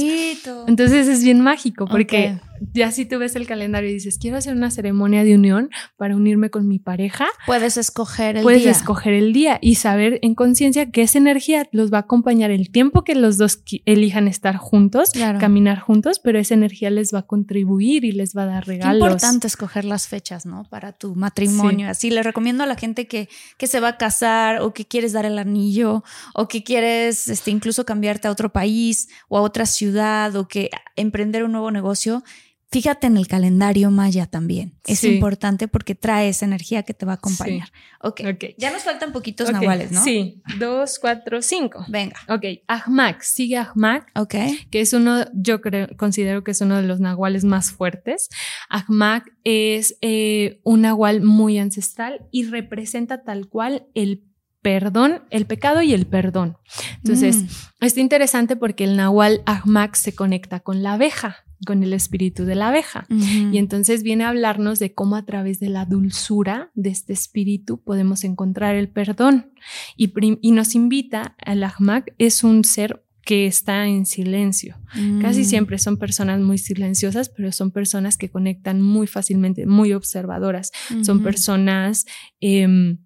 [0.69, 2.39] Entonces es bien mágico porque
[2.73, 6.17] ya si tú ves el calendario y dices, quiero hacer una ceremonia de unión para
[6.17, 8.73] unirme con mi pareja, puedes escoger el puedes día.
[8.73, 12.51] Puedes escoger el día y saber en conciencia que esa energía los va a acompañar
[12.51, 15.11] el tiempo que los dos elijan estar juntos,
[15.41, 18.93] caminar juntos, pero esa energía les va a contribuir y les va a dar regalos.
[18.93, 20.65] Qué importante escoger las fechas, ¿no?
[20.69, 21.89] Para tu matrimonio.
[21.89, 23.29] Así le recomiendo a la gente que,
[23.59, 26.05] que se va a casar o que quieres dar el anillo
[26.35, 30.71] o que quieres este, incluso cambiarte a otro país o a otra ciudad o que
[30.97, 32.23] emprender un nuevo negocio,
[32.71, 34.79] fíjate en el calendario maya también.
[34.87, 37.69] Es importante porque trae esa energía que te va a acompañar.
[38.01, 38.55] Okay.
[38.59, 40.03] Ya nos faltan poquitos nahuales, ¿no?
[40.03, 40.43] Sí.
[40.59, 41.85] Dos, cuatro, cinco.
[41.89, 42.17] Venga.
[42.29, 42.45] Ok.
[42.67, 43.23] Ahmak.
[43.23, 44.11] Sigue Ahmak.
[44.15, 44.35] Ok.
[44.71, 48.29] Que es uno, yo creo, considero que es uno de los nahuales más fuertes.
[48.69, 54.25] Ahmak es eh, un nahual muy ancestral y representa tal cual el
[54.67, 56.59] perdón, el pecado y el perdón.
[56.97, 57.85] Entonces, mm.
[57.85, 62.55] está interesante porque el Nahual Ahmak se conecta con la abeja, con el espíritu de
[62.55, 63.07] la abeja.
[63.09, 67.81] Y entonces viene a hablarnos de cómo a través de la dulzura de este espíritu
[67.83, 69.53] podemos encontrar el perdón.
[69.97, 70.13] Y,
[70.53, 74.77] nos invita, al Ahmak es un ser que está en silencio.
[75.21, 75.45] Casi mm.
[75.45, 80.73] siempre son personas muy silenciosas, pero son personas que conectan muy fácilmente, muy observadoras.
[81.03, 82.07] Son personas...
[82.41, 82.99] Em,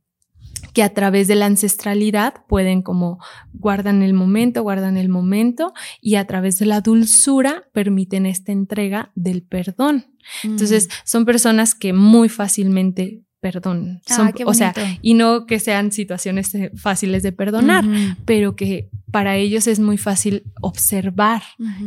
[0.73, 3.19] que a través de la ancestralidad pueden como
[3.53, 9.13] guardan el momento, guardan el momento y a través de la dulzura permiten esta entrega
[9.15, 10.07] del perdón.
[10.45, 10.91] Entonces, mm.
[11.05, 14.03] son personas que muy fácilmente perdonan.
[14.11, 17.85] Ah, o sea, y no que sean situaciones eh, fáciles de perdonar,
[18.25, 21.43] pero que para ellos es muy fácil observar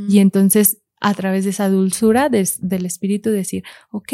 [0.10, 4.14] y entonces a través de esa dulzura del espíritu decir, ok,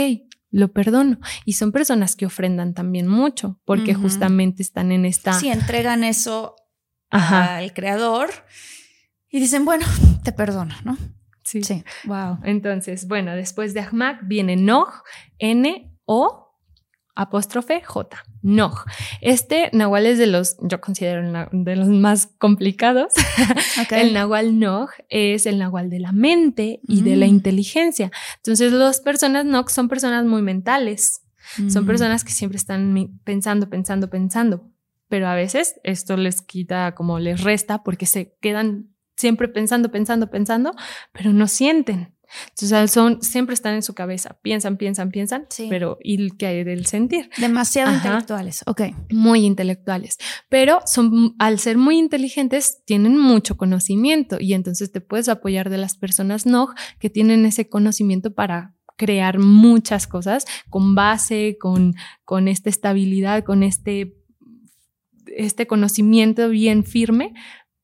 [0.52, 1.20] lo perdono.
[1.46, 5.34] Y son personas que ofrendan también mucho, porque justamente están en esta...
[5.34, 6.56] Sí, entregan eso
[7.10, 8.30] Ajá, al creador
[9.30, 9.86] y dicen, bueno,
[10.24, 10.98] te perdono, ¿no?
[11.44, 11.64] sí.
[11.64, 11.84] Sí.
[12.06, 12.40] Wow.
[12.44, 14.90] Entonces, bueno, después de Ahmak viene Nog,
[15.40, 16.49] N, O,
[17.22, 18.18] apóstrofe, J.
[18.42, 18.86] Nog.
[19.22, 23.14] Este Nahual es de los, yo considero de los más complicados.
[23.92, 27.30] El Nahual Nog es el Nahual de la mente y de la Mm.
[27.30, 28.12] inteligencia.
[28.38, 31.22] Entonces, las personas Nog son personas muy mentales.
[31.70, 31.88] Son Mm.
[31.88, 34.70] personas que siempre están pensando, pensando, pensando.
[35.08, 40.30] Pero a veces esto les quita, como les resta, porque se quedan siempre pensando, pensando,
[40.30, 40.72] pensando,
[41.12, 42.14] pero no sienten.
[42.50, 45.68] Entonces son, siempre están en su cabeza, piensan, piensan, piensan, Sí.
[45.70, 47.30] pero ¿y qué hay del sentir?
[47.38, 47.98] Demasiado Ajá.
[47.98, 48.64] intelectuales.
[48.68, 48.82] Ok.
[49.12, 50.18] Muy intelectuales,
[50.50, 55.78] pero son, al ser muy inteligentes, tienen mucho conocimiento y entonces te puedes apoyar de
[55.78, 56.70] las personas no
[57.00, 61.96] que tienen ese conocimiento para crear muchas cosas con base, con,
[62.26, 64.16] con esta estabilidad, con este,
[65.36, 67.34] este conocimiento bien firme,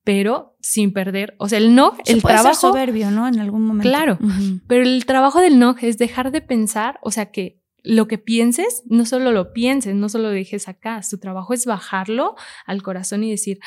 [0.06, 3.28] pero sin perder, o sea, el no, Se el puede ser trabajo, soberbio, ¿no?
[3.28, 3.90] En algún momento.
[3.90, 4.18] Claro.
[4.22, 4.62] Ujú.
[4.68, 8.84] pero el trabajo del no es dejar de pensar, o sea, que lo que pienses,
[8.86, 13.24] no solo lo pienses, no solo lo dejes acá, su trabajo es bajarlo al corazón
[13.24, 13.60] y decir,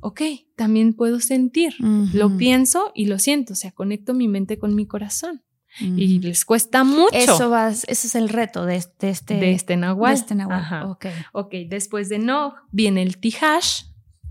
[0.00, 0.22] ok,
[0.56, 2.36] también puedo sentir, lo Ujú.
[2.36, 5.42] pienso y lo siento, o sea, conecto mi mente con mi corazón
[5.78, 9.76] y les cuesta mucho Eso ese es el reto de este, de este, de este
[9.76, 10.14] nahual.
[10.14, 10.58] de este nahual.
[10.60, 10.86] Ajá.
[10.88, 11.06] Ok.
[11.32, 13.84] Ok, después de no viene el tihash,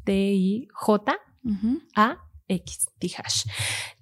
[0.04, 1.18] T-I-J,
[1.96, 2.18] A,
[2.48, 3.44] X, tihash.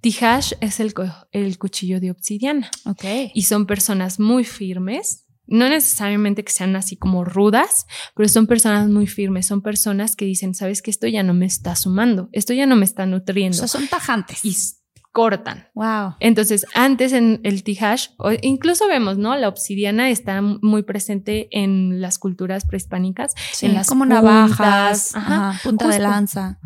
[0.02, 0.94] Tihash es el,
[1.32, 2.70] el cuchillo de obsidiana.
[2.86, 3.04] Ok.
[3.34, 5.26] y son personas muy firmes.
[5.50, 7.86] No necesariamente que sean así como rudas,
[8.16, 9.46] pero son personas muy firmes.
[9.48, 12.76] Son personas que dicen, sabes que esto ya no me está sumando, esto ya no
[12.76, 13.58] me está O nutriendo.
[13.58, 14.44] sea, son tajantes.
[14.44, 14.56] y
[15.14, 15.68] cortan.
[15.74, 16.14] wow.
[16.20, 18.10] Entonces, antes en el tihash,
[18.42, 19.36] incluso vemos, ¿no?
[19.36, 25.60] La obsidiana está muy presente en las culturas prehispánicas, en las como puntas, navajas, ajá,
[25.64, 26.60] punta de lanza.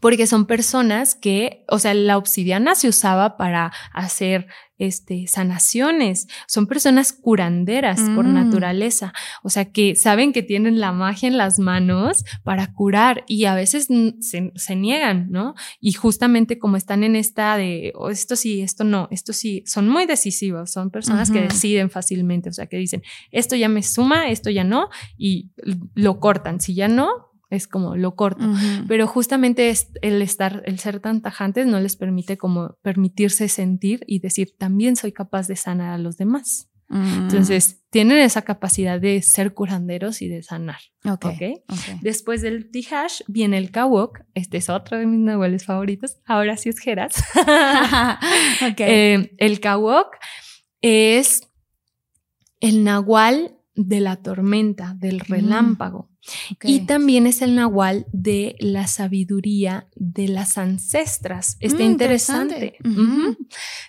[0.00, 4.46] Porque son personas que, o sea, la obsidiana se usaba para hacer
[4.78, 8.32] este, sanaciones, son personas curanderas por Mm.
[8.32, 9.12] naturaleza,
[9.42, 13.54] o sea, que saben que tienen la magia en las manos para curar y a
[13.54, 13.88] veces
[14.20, 15.54] se, se niegan, ¿no?
[15.80, 19.86] Y justamente como están en esta de, oh, esto sí, esto no, esto sí, son
[19.86, 23.02] muy decisivos, son personas que deciden fácilmente, o sea, que dicen,
[23.32, 25.50] esto ya me suma, esto ya no, y
[25.94, 28.44] lo cortan, si ya no, es como lo corto.
[28.88, 34.04] Pero justamente es el estar, el ser tan tajantes no les permite como permitirse sentir
[34.06, 36.70] y decir, también soy capaz de sanar a los demás.
[36.88, 37.22] Mm.
[37.22, 40.80] Entonces, tienen esa capacidad de ser curanderos y de sanar.
[41.04, 41.24] ok.
[41.24, 41.42] ¿ok?
[41.68, 42.00] ok.
[42.02, 44.20] Después del Tihash viene el Kawok.
[44.34, 46.16] Este es otro de mis nahuales favoritos.
[46.26, 46.76] Ahora sí es.
[48.76, 50.16] Eh, el Kawok
[50.80, 51.48] es
[52.60, 56.10] el nahual de la tormenta, del relámpago.
[56.62, 61.56] Y también es el nahual de la sabiduría de las ancestras.
[61.60, 62.76] Está Mm, interesante.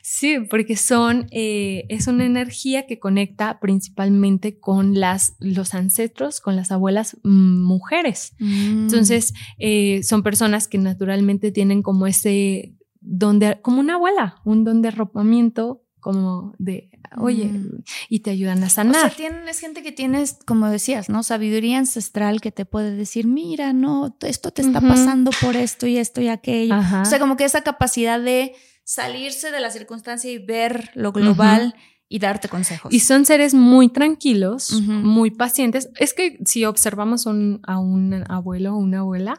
[0.02, 6.56] Sí, porque son, eh, es una energía que conecta principalmente con las, los ancestros, con
[6.56, 8.34] las abuelas mm, mujeres.
[8.40, 8.84] Mm.
[8.84, 14.64] Entonces, eh, son personas que naturalmente tienen como ese don de, como una abuela, un
[14.64, 17.84] don de arropamiento, como de, oye, Mm.
[18.10, 18.96] y te ayudan a O sanar.
[19.02, 21.24] sea, tienen, es gente que tienes, como decías, ¿no?
[21.24, 25.98] Sabiduría ancestral que te puede decir, mira, no, esto te está pasando por esto y
[25.98, 26.74] esto y aquello.
[26.74, 27.04] Ajá.
[27.04, 28.54] O sea, como que esa capacidad de
[28.84, 31.76] salirse de la circunstancia y ver lo global
[32.14, 32.94] y darte consejos.
[32.94, 35.90] Y son seres muy tranquilos, muy pacientes.
[35.98, 39.38] Es que si observamos un- a un abuelo o una abuela,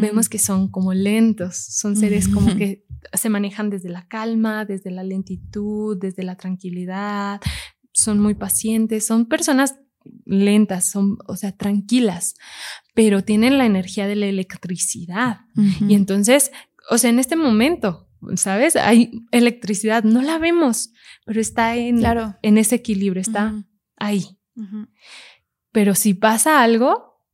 [0.00, 2.84] vemos que son como lentos, son seres como que
[3.14, 7.40] se manejan desde la calma, desde la lentitud, desde la tranquilidad,
[7.92, 9.76] son muy pacientes, son personas
[10.26, 12.34] lentas, son, o sea, tranquilas,
[12.94, 15.40] pero tienen la energía de la electricidad.
[15.88, 16.52] Y entonces,
[16.90, 18.76] o sea, en este momento, ¿sabes?
[18.76, 20.92] Hay electricidad, no la vemos,
[21.24, 22.36] pero está en, Claro.
[22.42, 23.54] en ese equilibrio, está
[23.96, 24.38] ahí.
[25.72, 27.24] Pero si pasa algo,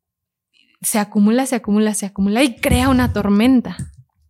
[0.82, 3.76] se acumula, se acumula, se acumula y crea una tormenta,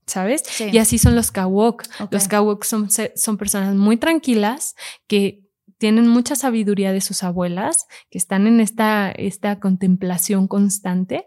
[0.07, 0.43] ¿sabes?
[0.47, 0.66] Sí.
[0.73, 1.83] Y así son los Kawok.
[2.01, 2.12] Ok.
[2.12, 4.74] Los Kawok son, son personas muy tranquilas
[5.07, 5.43] que
[5.78, 11.27] tienen mucha sabiduría de sus abuelas, que están en esta, esta contemplación constante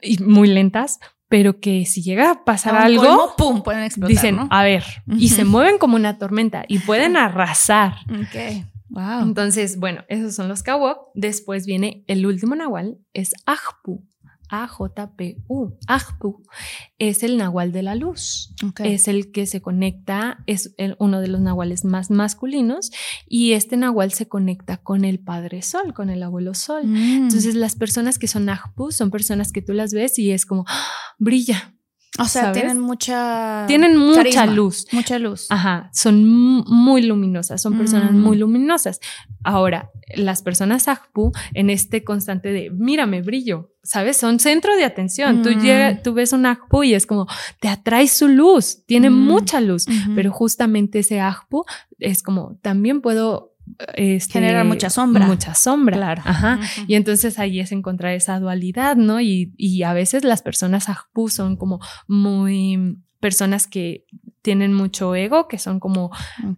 [0.00, 0.98] y muy lentas,
[1.32, 3.62] pero que si llega a pasar A algo, colmo, ¡pum!
[3.62, 4.48] Pueden explotar, dicen, ¿no?
[4.50, 4.84] a ver,
[5.16, 7.94] y se mueven como una tormenta y pueden arrasar.
[8.10, 8.66] Ok.
[8.90, 9.22] Wow.
[9.22, 11.08] Entonces, bueno, esos son los Kawok.
[11.14, 14.04] Después viene el último Nahual, es Ajpu.
[14.52, 15.78] A-J-P-U.
[15.86, 16.42] Ajpu
[16.98, 18.54] es el nahual de la luz.
[18.84, 22.90] Es el que se conecta, es el- uno de los nahuales más masculinos
[23.26, 26.86] y este nahual se conecta con el Padre Sol, con el abuelo Sol.
[26.86, 27.24] Mm.
[27.24, 30.64] Entonces las personas que son Ajpu son personas que tú las ves y es como,
[30.68, 30.86] ¡ah!
[31.18, 31.74] brilla.
[32.18, 32.58] O sea, ¿sabes?
[32.60, 33.64] tienen mucha.
[33.66, 34.86] Tienen mucha carisma, luz.
[34.92, 35.46] Mucha luz.
[35.48, 36.24] Ajá, son
[36.68, 38.20] muy luminosas, son personas Mm.
[38.20, 39.00] muy luminosas.
[39.44, 44.18] Ahora, las personas Ajpu en este constante de, mírame, brillo, ¿sabes?
[44.18, 45.42] Son centro de atención.
[45.42, 45.60] Tú, Mm.
[45.60, 47.26] llega- tú ves un Ajpu y es como,
[47.60, 49.14] te atrae su luz, tiene Mm.
[49.14, 51.64] mucha luz, pero justamente ese Ajpu
[51.98, 53.51] es como, también puedo...
[53.94, 55.26] este, Generar mucha sombra.
[55.26, 55.96] Mucha sombra.
[55.96, 56.22] Claro.
[56.24, 56.60] Ajá.
[56.86, 59.20] Y entonces ahí es encontrar esa dualidad, ¿no?
[59.20, 64.04] Y, y a veces las personas Ajpu son como muy personas que
[64.42, 66.10] tienen mucho ego, que son como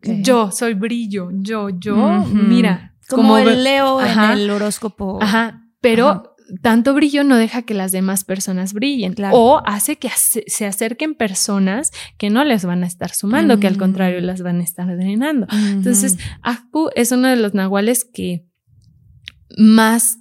[0.02, 2.94] yo soy brillo, yo, yo, mira.
[3.08, 4.32] Como, el Leo Ajá.
[4.32, 5.18] en el horóscopo.
[5.22, 6.33] Ajá, pero.
[6.62, 9.36] Tanto brillo no deja que las demás personas brillen Claro.
[9.36, 13.76] o hace que se acerquen personas que no les van a estar sumando, que al
[13.76, 13.78] Mm.
[13.78, 15.46] contrario las van a estar drenando.
[15.70, 18.46] Entonces, Akpu es uno de los nahuales que
[19.56, 20.18] más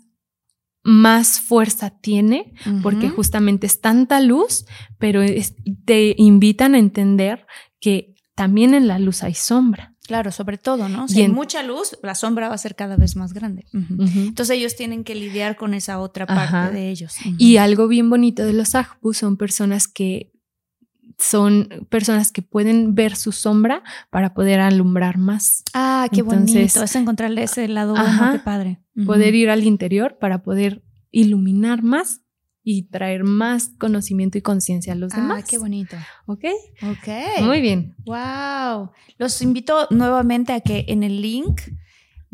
[0.86, 4.66] más fuerza tiene porque justamente es tanta luz,
[5.00, 5.56] pero es-
[5.86, 7.46] te invitan a entender
[7.80, 9.93] que también en la luz hay sombra.
[10.06, 11.08] Claro, sobre todo, ¿no?
[11.08, 13.66] Si Y hay en- mucha luz, la sombra va a ser cada vez más grande.
[13.72, 16.72] Entonces ellos tienen que lidiar con esa otra parte Ajá.
[16.72, 17.16] de ellos.
[17.38, 20.32] Y algo bien bonito de los Ajpu son personas que
[21.20, 26.84] son personas que pueden ver su sombra para poder alumbrar más, ah, qué Entonces- bonito.
[26.84, 28.32] Es encontrarle ese lado bueno, Ajá.
[28.34, 28.80] qué padre.
[29.06, 32.22] Poder ir al interior para poder iluminar más
[32.64, 35.44] y traer más conocimiento y conciencia a los demás.
[35.44, 35.98] Ah, qué bonito.
[36.26, 36.46] ¿Ok?
[36.84, 37.42] Ok.
[37.44, 37.96] Muy bien.
[38.06, 38.92] Wow.
[39.18, 41.62] Los invito nuevamente a que en el link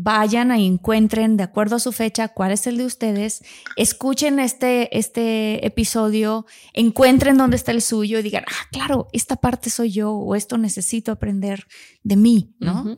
[0.01, 3.43] vayan y encuentren de acuerdo a su fecha cuál es el de ustedes,
[3.75, 9.69] escuchen este, este episodio, encuentren dónde está el suyo y digan, ah, claro, esta parte
[9.69, 11.67] soy yo o esto necesito aprender
[12.03, 12.95] de mí, ¿no?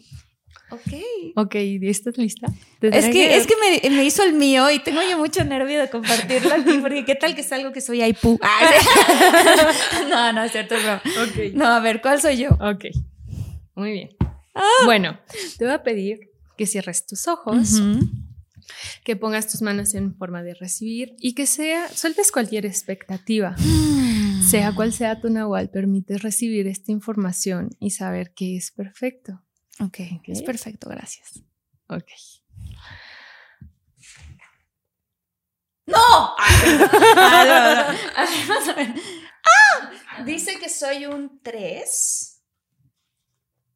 [0.72, 1.36] Ok.
[1.36, 2.48] Ok, ¿estás lista?
[2.82, 5.90] Es que, es que me, me hizo el mío y tengo yo mucho nervio de
[5.90, 8.40] compartirlo aquí, porque qué tal que es algo que soy Aipu.
[8.54, 11.02] Ah, no, no, es cierto, es broma.
[11.24, 11.54] Ok.
[11.54, 12.50] No, a ver, ¿cuál soy yo?
[12.62, 12.86] Ok.
[13.76, 14.10] Muy bien.
[14.86, 15.20] Bueno,
[15.58, 17.82] te voy a pedir que cierres tus ojos,
[19.04, 23.56] que pongas tus manos en forma de recibir y que sea, sueltes cualquier expectativa.
[24.50, 29.42] Sea cual sea tu nahual, permites recibir esta información y saber que es perfecto.
[29.82, 30.24] Ok, Ok.
[30.28, 31.42] es perfecto, gracias.
[31.88, 32.08] Ok.
[35.88, 35.98] ¡No!
[35.98, 37.82] Ah, no, no.
[38.18, 38.94] A ver, vamos a ver.
[39.44, 40.24] ¡Ah!
[40.24, 42.42] Dice que soy un 3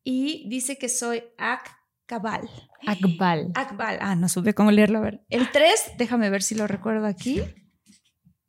[0.03, 2.49] y dice que soy Akbal.
[2.85, 3.51] Akbal.
[3.55, 3.97] Akbal.
[4.01, 4.99] Ah, no supe cómo leerlo.
[4.99, 5.25] A ver.
[5.29, 7.41] El 3, déjame ver si lo recuerdo aquí.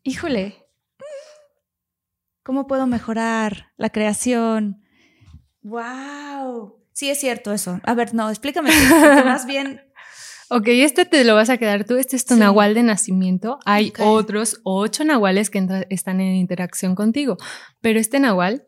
[0.03, 0.62] Híjole.
[2.45, 4.85] ¿Cómo puedo mejorar la creación?
[5.62, 6.86] ¡Wow!
[6.97, 7.78] Sí, es cierto eso.
[7.82, 8.70] A ver, no, explícame.
[9.23, 9.82] Más bien.
[10.48, 11.97] Ok, este te lo vas a quedar tú.
[11.97, 12.40] Este es tu Sí.
[12.40, 13.59] nahual de nacimiento.
[13.66, 17.36] Hay otros ocho nahuales que están en interacción contigo,
[17.82, 18.64] pero este nahual,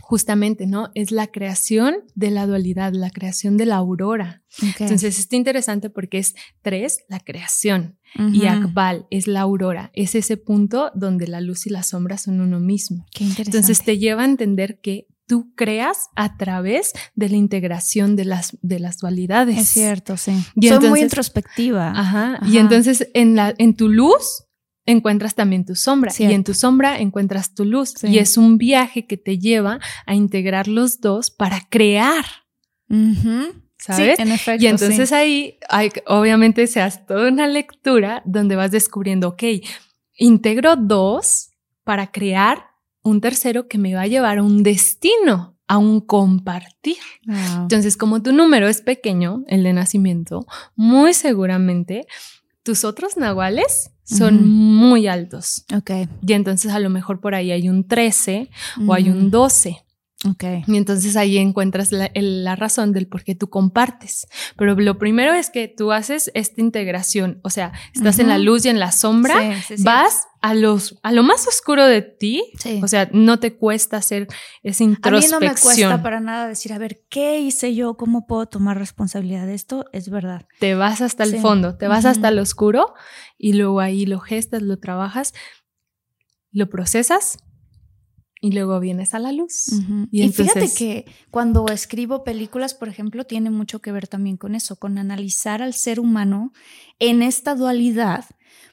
[0.00, 0.90] justamente, ¿no?
[0.96, 4.42] Es la creación de la dualidad, la creación de la aurora.
[4.80, 8.00] Entonces, está interesante porque es tres, la creación,
[8.32, 8.46] y.
[8.46, 9.90] Akbal es la aurora.
[9.94, 13.06] Es ese punto donde la luz y la sombra son uno mismo.
[13.14, 13.58] Qué interesante.
[13.58, 18.56] Entonces, te lleva a entender que tú creas a través de la integración de las,
[18.62, 19.58] de las dualidades.
[19.58, 20.32] Es cierto, sí.
[20.56, 21.90] Y Soy muy introspectiva.
[21.90, 22.36] Ajá.
[22.36, 22.46] Ajá.
[22.46, 24.44] Y entonces en, la, en tu luz
[24.86, 27.94] encuentras también tu sombra y en tu sombra encuentras tu luz.
[27.96, 28.08] Sí.
[28.08, 32.24] Y es un viaje que te lleva a integrar los dos para crear.
[33.78, 34.16] ¿sabes?
[34.16, 34.64] Sí, en efecto.
[34.64, 35.14] y entonces sí.
[35.14, 39.42] ahí hay, obviamente se hace toda una lectura donde vas descubriendo, ok,
[40.16, 41.50] integro dos
[41.82, 42.73] para crear
[43.04, 46.96] un tercero que me va a llevar a un destino, a un compartir.
[47.26, 47.62] Wow.
[47.62, 52.06] Entonces, como tu número es pequeño, el de nacimiento, muy seguramente
[52.64, 55.64] tus otros nahuales son muy altos.
[55.74, 55.90] Ok.
[56.26, 58.50] Y entonces a lo mejor por ahí hay un 13
[58.86, 59.30] o hay un Ujú.
[59.30, 59.84] 12.
[60.28, 60.44] Ok.
[60.66, 64.26] Y entonces ahí encuentras la, el- la razón del por qué tú compartes.
[64.56, 68.64] Pero lo primero es que tú haces esta integración, o sea, estás en la luz
[68.64, 69.82] y en la sombra, Sí, sí, sí.
[69.84, 72.80] vas a, los, a lo más oscuro de ti, Sí.
[72.82, 74.28] o sea, no te cuesta hacer
[74.62, 75.40] esa a mí introspección.
[75.40, 77.96] no me cuesta para nada decir, a ver, ¿qué hice yo?
[77.98, 79.84] ¿Cómo puedo tomar responsabilidad de esto?
[79.92, 80.46] Es verdad.
[80.58, 82.08] te vas hasta el fondo, te vas Ujú.
[82.12, 82.94] hasta el oscuro
[83.36, 85.34] y luego ahí lo gestas, lo trabajas,
[86.52, 87.38] lo procesas
[88.44, 89.72] y luego vienes a la luz.
[90.10, 94.54] Y Y, fíjate que cuando escribo películas, por ejemplo, tiene mucho que ver también con
[94.54, 96.52] eso, con analizar al ser humano
[96.98, 98.26] en esta dualidad,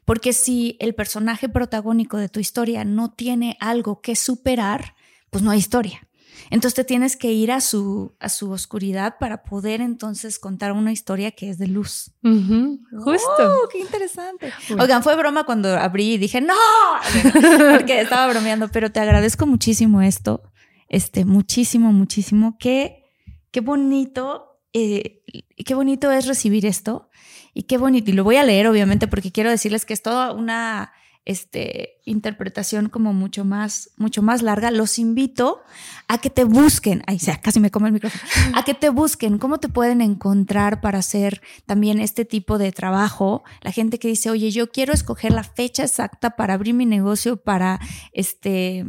[0.04, 4.94] porque si el personaje protagónico de tu historia no tiene algo que superar,
[5.30, 6.06] pues no hay historia.
[6.50, 10.92] Entonces te tienes que ir a su, a su oscuridad para poder entonces contar una
[10.92, 12.12] historia que es de luz.
[12.24, 13.30] Ujú, Justo.
[13.40, 14.52] ¡Oh, ¡Qué interesante!
[14.78, 16.54] Oigan, fue broma cuando abrí y dije, ¡No!
[17.78, 20.44] Porque estaba bromeando, pero te agradezco muchísimo esto.
[20.90, 22.58] Este, muchísimo, muchísimo.
[22.60, 23.06] Qué,
[23.52, 25.24] qué bonito, eh,
[25.66, 27.10] qué bonito es recibir esto.
[27.54, 28.12] Y qué bonito.
[28.12, 30.92] Y lo voy a leer, obviamente, porque quiero decirles que es toda una
[31.26, 34.72] este, interpretación como mucho más, mucho más larga.
[34.72, 35.62] Los invito
[36.08, 37.04] a que te busquen.
[37.08, 38.24] Ay, sea, casi me come el micrófono.
[38.56, 39.38] A que te busquen.
[39.38, 43.44] ¿Cómo te pueden encontrar para hacer también este tipo de trabajo?
[43.62, 47.38] La gente que dice, oye, yo quiero escoger la fecha exacta para abrir mi negocio,
[47.38, 47.80] para
[48.14, 48.86] este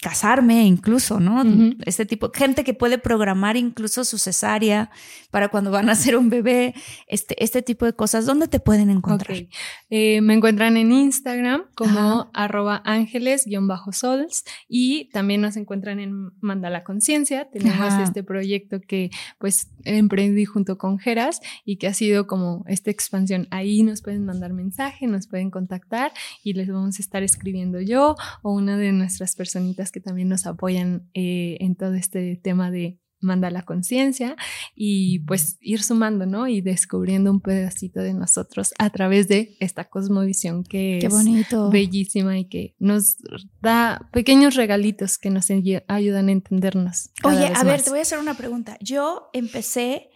[0.00, 1.42] casarme incluso, ¿no?
[1.84, 4.90] Este tipo, gente que puede programar incluso su cesárea
[5.30, 6.74] para cuando van a hacer un bebé,
[7.06, 9.46] este, este tipo de cosas, ¿dónde te pueden encontrar?
[9.90, 12.30] Eh, me encuentran en Instagram como Ajá.
[12.32, 17.48] arroba ángeles-sols y también nos encuentran en Mandala Conciencia.
[17.50, 18.02] Tenemos Ajá.
[18.02, 23.48] este proyecto que pues emprendí junto con Geras y que ha sido como esta expansión.
[23.50, 26.12] Ahí nos pueden mandar mensaje, nos pueden contactar
[26.42, 30.46] y les vamos a estar escribiendo yo o una de nuestras personitas que también nos
[30.46, 34.34] apoyan eh, en todo este tema de Mandala Conciencia
[34.74, 36.48] y pues ir sumando, ¿no?
[36.48, 41.68] Y descubriendo un pedacito de nosotros a través de esta cosmovisión que Qué es bonito.
[41.70, 43.18] bellísima y que nos
[43.60, 47.10] da pequeños regalitos que nos ayu- ayudan a entendernos.
[47.22, 47.84] Oye, a ver, más.
[47.84, 48.78] te voy a hacer una pregunta.
[48.80, 50.08] Yo empecé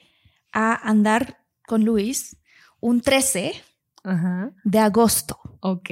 [0.52, 2.38] a andar con Luis
[2.80, 3.52] un 13
[4.02, 5.38] Ajá, de agosto.
[5.60, 5.90] ok.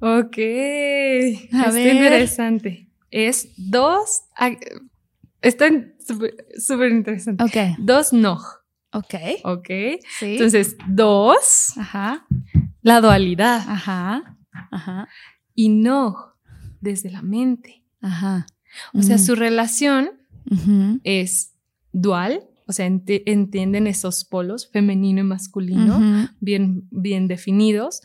[0.00, 0.36] Ok.
[0.38, 1.94] Está ver.
[1.96, 2.88] interesante.
[3.12, 4.22] Es dos.
[4.36, 4.50] ah,
[5.40, 5.68] Está
[6.58, 7.42] súper interesante.
[7.44, 7.76] Ok.
[7.78, 8.38] Dos no.
[8.92, 9.14] Ok.
[9.44, 9.68] Ok.
[10.18, 10.32] Sí.
[10.34, 12.26] Entonces, dos, ajá.
[12.82, 13.62] la dualidad.
[13.68, 14.36] Ajá.
[14.70, 15.08] Ajá.
[15.54, 16.34] Y no,
[16.80, 17.82] desde la mente.
[18.00, 18.46] Ajá.
[18.94, 20.10] O sea, su relación
[21.04, 21.54] es
[21.92, 28.00] dual, o sea, enti- entienden esos polos, femenino y masculino, bien, bien definidos,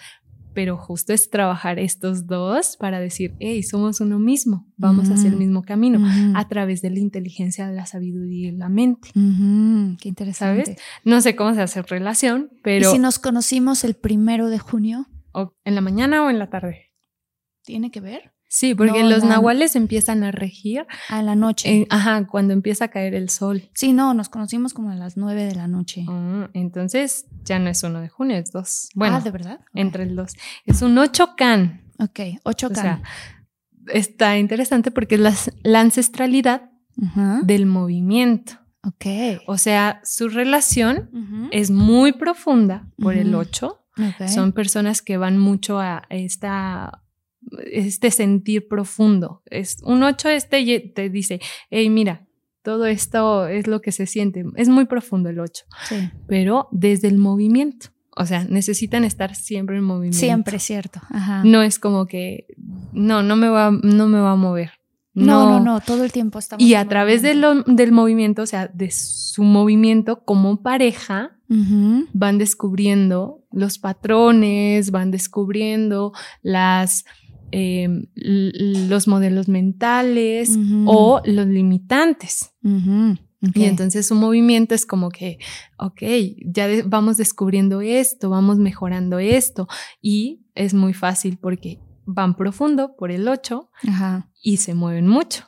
[0.58, 5.36] pero justo es trabajar estos dos para decir, hey, somos uno mismo, vamos hacia el
[5.36, 5.44] Ujú.
[5.44, 6.34] mismo camino, Ujú.
[6.36, 9.10] a través de la inteligencia, la sabiduría y la mente.
[9.14, 9.98] Ujú.
[10.02, 10.66] Qué interesante.
[10.66, 10.80] ¿Sabes?
[11.04, 15.06] No sé cómo se hace relación, pero ¿Y si nos conocimos el primero de junio?
[15.32, 16.92] o en la mañana o en la tarde.
[17.64, 18.34] ¿Tiene que ver?
[18.50, 21.70] Sí, porque No, los la- nahuales empiezan a regir, A la noche.
[21.70, 23.70] en- ajá, cuando empieza a caer el sol.
[23.74, 26.06] Sí, no, nos conocimos como a las nueve de la noche.
[26.08, 28.90] Ah, entonces ya no es uno de junio, es dos.
[28.96, 29.60] Bueno, ah, ¿de verdad?
[29.74, 30.32] entre el dos.
[30.66, 31.82] Es un 8 can.
[32.00, 32.82] Ok, ocho O K.
[32.82, 33.02] sea,
[33.88, 35.34] está interesante porque es la,
[35.64, 36.72] la ancestralidad
[37.44, 38.54] del movimiento.
[38.84, 39.06] Ok.
[39.48, 43.40] O sea, su relación es muy profunda por el Ujú.
[43.40, 43.84] 8.
[44.00, 44.28] Ok.
[44.30, 47.04] Son personas que van mucho a esta
[47.72, 49.42] este sentir profundo.
[49.46, 52.26] Es un 8 este te dice, hey, mira,
[52.64, 54.44] todo esto es lo que se siente.
[54.56, 56.10] Es muy profundo el 8, Sí.
[56.28, 57.88] pero desde el movimiento.
[58.20, 60.18] O sea, necesitan estar siempre en movimiento.
[60.18, 61.00] Siempre, cierto.
[61.10, 61.44] Ajá.
[61.46, 62.48] No es como que,
[62.92, 64.72] no, no me va, no me va a mover.
[65.14, 66.64] no, no, no, todo el tiempo estamos.
[66.64, 71.32] Y a través de lo- del movimiento, o sea, de su movimiento como pareja,
[72.14, 76.12] van descubriendo los patrones, van descubriendo
[76.44, 77.06] las,
[77.52, 77.84] eh,
[78.16, 82.52] l- los modelos mentales o los limitantes.
[83.54, 85.38] Y entonces su movimiento es como que,
[85.78, 86.02] ok,
[86.46, 89.68] ya de- vamos descubriendo esto, vamos mejorando esto.
[90.02, 94.30] Y es muy fácil porque van profundo por el 8 Ajá.
[94.42, 95.44] y se mueven mucho.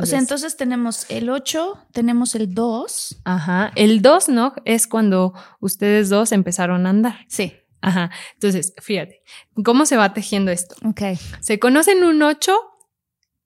[0.00, 3.22] o sea, entonces tenemos el 8, tenemos el 2.
[3.24, 3.72] Ajá.
[3.74, 4.52] El 2, ¿no?
[4.64, 7.16] Es cuando ustedes dos empezaron a andar.
[7.26, 7.54] Sí.
[7.82, 8.10] Ajá.
[8.34, 9.22] Entonces, fíjate,
[9.64, 10.74] ¿cómo se va tejiendo esto?
[10.84, 11.02] Ok.
[11.40, 12.52] Se conocen un 8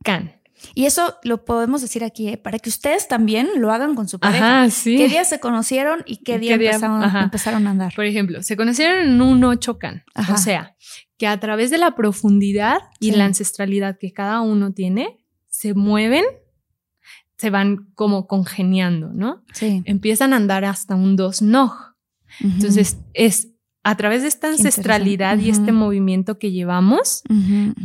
[0.04, 0.32] can.
[0.74, 2.38] Y eso lo podemos decir aquí, ¿eh?
[2.38, 4.62] para que ustedes también lo hagan con su pareja.
[4.62, 4.96] Ajá, sí.
[4.96, 6.70] ¿Qué día se conocieron y qué ¿Y día, qué día?
[6.76, 7.94] empezaron, empezaron a andar?
[7.94, 10.04] Por ejemplo, se conocieron en un 8 can.
[10.14, 10.32] Ajá.
[10.34, 10.76] O sea,
[11.18, 13.16] que a través de la profundidad y Sí.
[13.16, 15.18] la ancestralidad que cada uno tiene,
[15.48, 16.24] se mueven,
[17.36, 19.44] se van como congeniando, ¿no?
[19.52, 19.82] Sí.
[19.84, 21.66] Empiezan a andar hasta un 2 no.
[22.40, 22.54] Ujú.
[22.54, 23.48] Entonces, es
[23.88, 27.22] a través de esta ancestralidad y este movimiento que llevamos,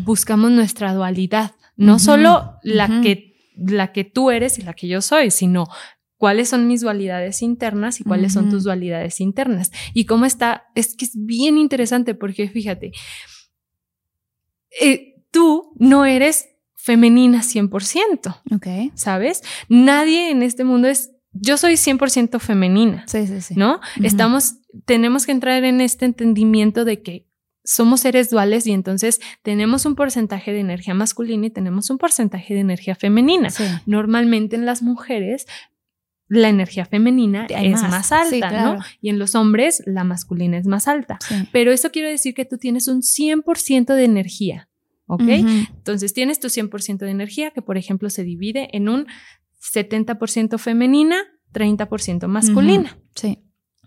[0.04, 5.02] buscamos nuestra dualidad, no solo la que la que tú eres y la que yo
[5.02, 5.68] soy, sino
[6.18, 9.72] cuáles son mis dualidades internas y cuáles son tus dualidades internas.
[9.94, 12.94] Y cómo está, es que es bien interesante porque fíjate,
[14.82, 18.68] eh, tú no eres femenina 100%, Ok.
[18.96, 19.44] ¿sabes?
[19.70, 23.54] Nadie en este mundo es, yo soy 100% femenina, Sí, sí, sí.
[23.56, 23.80] ¿no?
[24.04, 24.56] Estamos,
[24.86, 27.28] tenemos que entrar en este entendimiento de que
[27.64, 32.54] somos seres duales y entonces tenemos un porcentaje de energía masculina y tenemos un porcentaje
[32.54, 33.50] de energía femenina.
[33.52, 33.64] Sí.
[33.86, 35.46] Normalmente en las mujeres
[36.28, 37.92] la energía femenina Hay es más.
[37.92, 38.74] más, alta, Sí, claro.
[38.78, 38.80] ¿no?
[39.02, 41.20] Y en los hombres la masculina es más alta.
[41.28, 41.36] Sí.
[41.52, 44.70] Pero eso quiere decir que tú tienes un 100% de energía,
[45.08, 45.24] ¿ok?
[45.28, 49.08] Entonces tienes tu 100% de energía que, por ejemplo, se divide en un
[49.62, 51.18] 70% femenina,
[51.54, 52.98] 30% masculina.
[53.16, 53.40] Sí.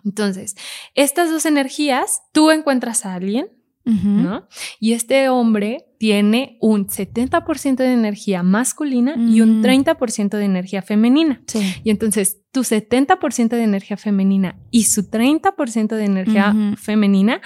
[0.04, 0.54] Entonces,
[0.94, 3.48] estas dos energías, tú encuentras a alguien.
[3.86, 4.48] ¿no?
[4.80, 9.62] Y este hombre tiene un 70% de energía masculina y un Mm.
[9.62, 11.42] 30% de energía femenina.
[11.46, 11.60] Sí.
[11.84, 17.42] Y entonces tu 70% de energía femenina y su 30% de energía femenina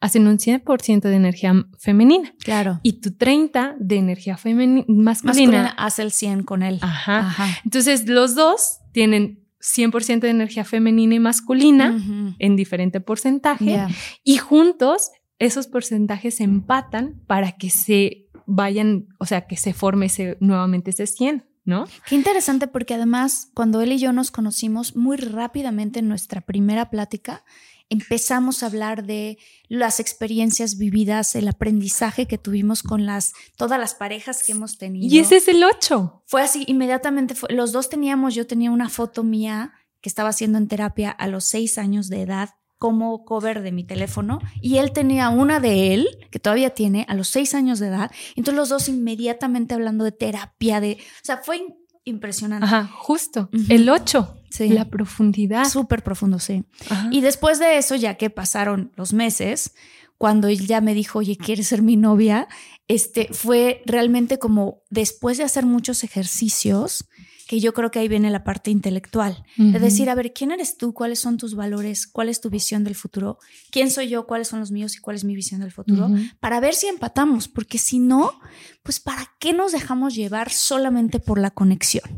[0.00, 2.32] hacen un 100% de energía femenina.
[2.44, 2.80] Claro.
[2.82, 5.62] Y tu 30 de energía femeni- masculina.
[5.62, 6.78] Masculina hace el 100 con él.
[6.82, 7.18] Ajá.
[7.18, 7.46] Ajá.
[7.64, 12.34] Entonces los dos tienen 100% de energía femenina y masculina Ujú.
[12.38, 13.88] en diferente porcentaje Ya.
[14.22, 15.10] y juntos
[15.40, 20.90] esos porcentajes se empatan para que se vayan, o sea, que se forme ese, nuevamente
[20.90, 21.84] ese 100, ¿no?
[22.08, 26.88] Qué interesante porque además cuando él y yo nos conocimos muy rápidamente en nuestra primera
[26.88, 27.44] plática,
[27.90, 29.38] empezamos a hablar de
[29.68, 35.12] las experiencias vividas, el aprendizaje que tuvimos con las todas las parejas que hemos tenido.
[35.14, 36.22] Y ese es el 8.
[36.26, 40.58] fue así, inmediatamente fue- los dos teníamos, yo tenía una foto mía que estaba haciendo
[40.58, 44.92] en terapia a los seis años de edad como cover de mi teléfono y él
[44.92, 48.12] tenía una de él que todavía tiene a los seis años de edad.
[48.36, 51.60] Entonces los dos inmediatamente hablando de terapia, de, o sea, fue
[52.08, 52.64] impresionante.
[52.64, 53.48] Ajá, justo.
[53.68, 54.34] El 8.
[54.50, 54.68] Sí.
[54.70, 55.68] La profundidad.
[55.68, 56.64] Súper profundo, sí.
[56.88, 57.08] Ajá.
[57.12, 59.74] Y después de eso, ya que pasaron los meses,
[60.16, 62.48] cuando él ya me dijo, oye, ¿quieres ser mi novia?
[62.88, 67.04] Este fue realmente como después de hacer muchos ejercicios,
[67.46, 69.78] que yo creo que ahí viene la parte intelectual, de Ujú.
[69.78, 70.92] decir, a ver, ¿quién eres tú?
[70.92, 72.06] ¿Cuáles son tus valores?
[72.06, 73.38] ¿Cuál es tu visión del futuro?
[73.70, 74.26] ¿Quién soy yo?
[74.26, 74.96] ¿Cuáles son los míos?
[74.96, 76.10] ¿Y cuál es mi visión del futuro?
[76.40, 78.32] Para ver si empatamos, porque si no,
[78.88, 82.08] pues ¿para qué nos dejamos llevar solamente por la conexión?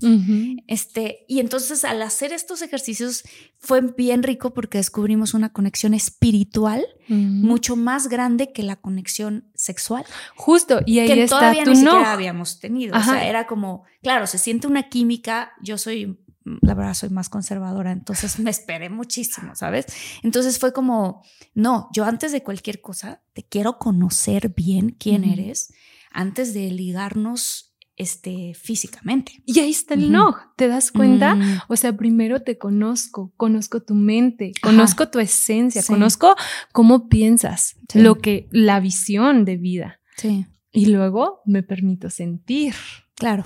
[0.69, 3.25] Este, y entonces al hacer estos ejercicios
[3.59, 10.05] fue bien rico porque descubrimos una conexión espiritual mucho más grande que la conexión sexual,
[10.37, 10.81] Justo.
[10.87, 11.91] Y ahí que está todavía ni no.
[11.91, 12.97] siquiera habíamos tenido.
[12.97, 17.29] O sea, era como, claro, se siente una química, yo soy, la verdad, soy más
[17.29, 19.87] conservadora, entonces me esperé muchísimo, ¿sabes?
[20.23, 25.73] Entonces fue como, no, yo antes de cualquier cosa, te quiero conocer bien quién eres
[26.11, 27.67] antes de ligarnos
[27.97, 29.43] este, físicamente.
[29.45, 30.13] Y ahí está el Ujú.
[30.13, 30.37] no.
[30.57, 31.35] ¿Te das cuenta?
[31.35, 31.59] Mm.
[31.69, 34.71] O sea, primero te conozco, conozco tu mente, Ajá.
[34.73, 35.89] conozco tu esencia, Sí.
[35.93, 36.35] conozco
[36.73, 38.01] cómo piensas, Sí.
[38.01, 40.01] lo que, la visión de vida.
[40.17, 42.75] Sí, Y luego me permito sentir.
[43.17, 43.45] claro.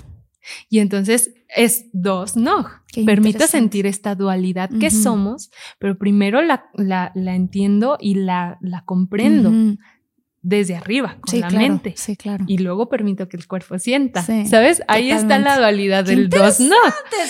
[0.69, 2.67] Y entonces es dos no.
[3.05, 4.95] Permito sentir esta dualidad que Ujú.
[5.01, 9.77] somos, pero primero la, la, la entiendo y la, la comprendo Ujú.
[10.47, 11.63] Desde arriba, con Sí, la claro.
[11.65, 11.93] mente.
[11.97, 12.45] Sí, claro.
[12.47, 14.21] Y luego permito que el cuerpo sienta.
[14.23, 14.83] Sí, ¿Sabes?
[14.87, 16.75] Ahí está la dualidad Qué del dos no.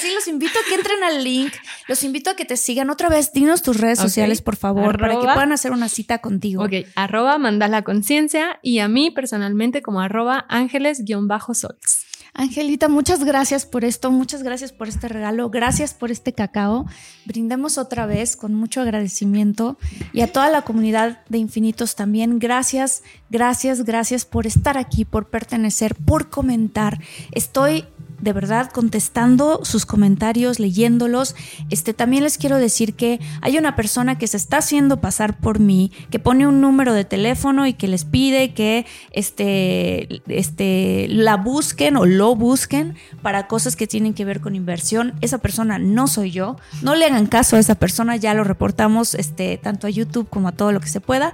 [0.01, 1.53] Sí, los invito a que entren al link.
[1.87, 3.31] Los invito a que te sigan otra vez.
[3.31, 6.63] Dinos tus redes sociales, por favor, para que puedan hacer una cita contigo.
[6.65, 12.04] Ok, arroba mandala conciencia y a mí personalmente como arroba ángeles-sols.
[12.37, 16.85] Angelita, muchas gracias por esto, muchas gracias por este regalo, gracias por este cacao.
[17.23, 19.77] Brindemos otra vez con mucho agradecimiento
[20.11, 22.37] y a toda la comunidad de Infinitos también.
[22.37, 26.99] Gracias, gracias, gracias por estar aquí, por pertenecer, por comentar.
[27.31, 27.85] Estoy
[28.25, 31.35] de verdad contestando sus comentarios, leyéndolos.
[31.69, 35.59] Este también les quiero decir que hay una persona que se está haciendo pasar por
[35.59, 41.37] mí, que pone un número de teléfono y que les pide que este, este, la
[41.37, 45.13] busquen o lo busquen para cosas que tienen que ver con inversión.
[45.21, 46.57] Esa persona no soy yo.
[46.81, 50.47] No le hagan caso a esa persona, ya lo reportamos este, tanto a YouTube como
[50.47, 51.31] a todo lo que se pueda.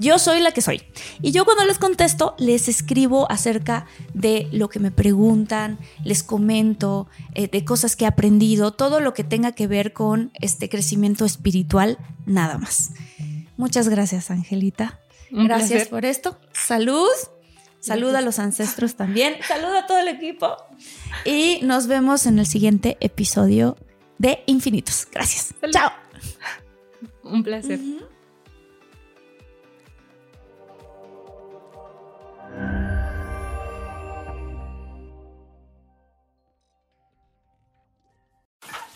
[0.00, 0.82] Yo soy la que soy.
[1.20, 7.08] Y yo cuando les contesto, les escribo acerca de lo que me preguntan, les comento
[7.34, 11.24] eh, de cosas que he aprendido, todo lo que tenga que ver con este crecimiento
[11.24, 12.92] espiritual, nada más.
[13.56, 15.00] Muchas gracias, Angelita.
[15.32, 15.88] Un gracias placer.
[15.88, 16.38] por esto.
[16.52, 17.08] Salud.
[17.80, 19.36] Salud a los ancestros también.
[19.46, 20.56] Salud a todo el equipo.
[21.24, 23.76] Y nos vemos en el siguiente episodio
[24.18, 25.08] de Infinitos.
[25.10, 25.54] Gracias.
[25.60, 25.72] Salud.
[25.72, 25.90] Chao.
[27.24, 27.80] Un placer.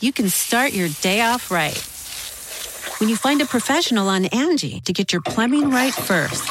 [0.02, 1.78] You can start your day off right.
[2.98, 6.44] When you find a professional on Angie to get your plumbing right first.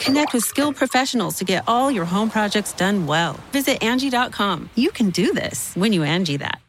[0.00, 3.38] Connect with skilled professionals to get all your home projects done well.
[3.52, 4.70] Visit Angie.com.
[4.74, 6.60] You can do this when you Angie that.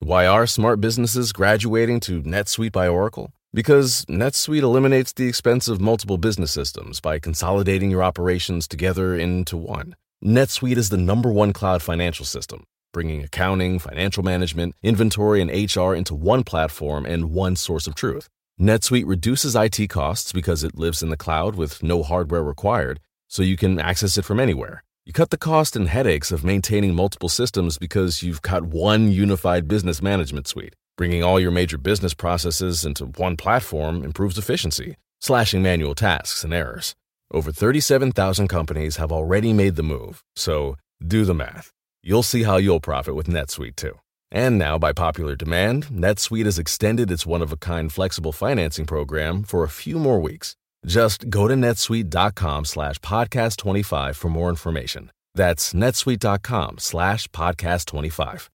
[0.00, 3.32] Why are smart businesses graduating to NetSuite by Oracle?
[3.52, 9.56] Because NetSuite eliminates the expense of multiple business systems by consolidating your operations together into
[9.56, 9.96] one.
[10.24, 15.94] NetSuite is the number one cloud financial system, bringing accounting, financial management, inventory, and HR
[15.94, 18.28] into one platform and one source of truth.
[18.60, 23.42] NetSuite reduces IT costs because it lives in the cloud with no hardware required, so
[23.42, 24.82] you can access it from anywhere.
[25.06, 29.66] You cut the cost and headaches of maintaining multiple systems because you've got one unified
[29.66, 30.74] business management suite.
[30.96, 36.52] Bringing all your major business processes into one platform improves efficiency, slashing manual tasks and
[36.52, 36.94] errors.
[37.32, 41.72] Over 37,000 companies have already made the move, so do the math.
[42.02, 43.98] You'll see how you'll profit with NetSuite too.
[44.32, 49.68] And now, by popular demand, NetSuite has extended its one-of-a-kind flexible financing program for a
[49.68, 50.56] few more weeks.
[50.86, 55.10] Just go to netsuite.com slash podcast25 for more information.
[55.34, 58.48] That's netsuite.com slash podcast25.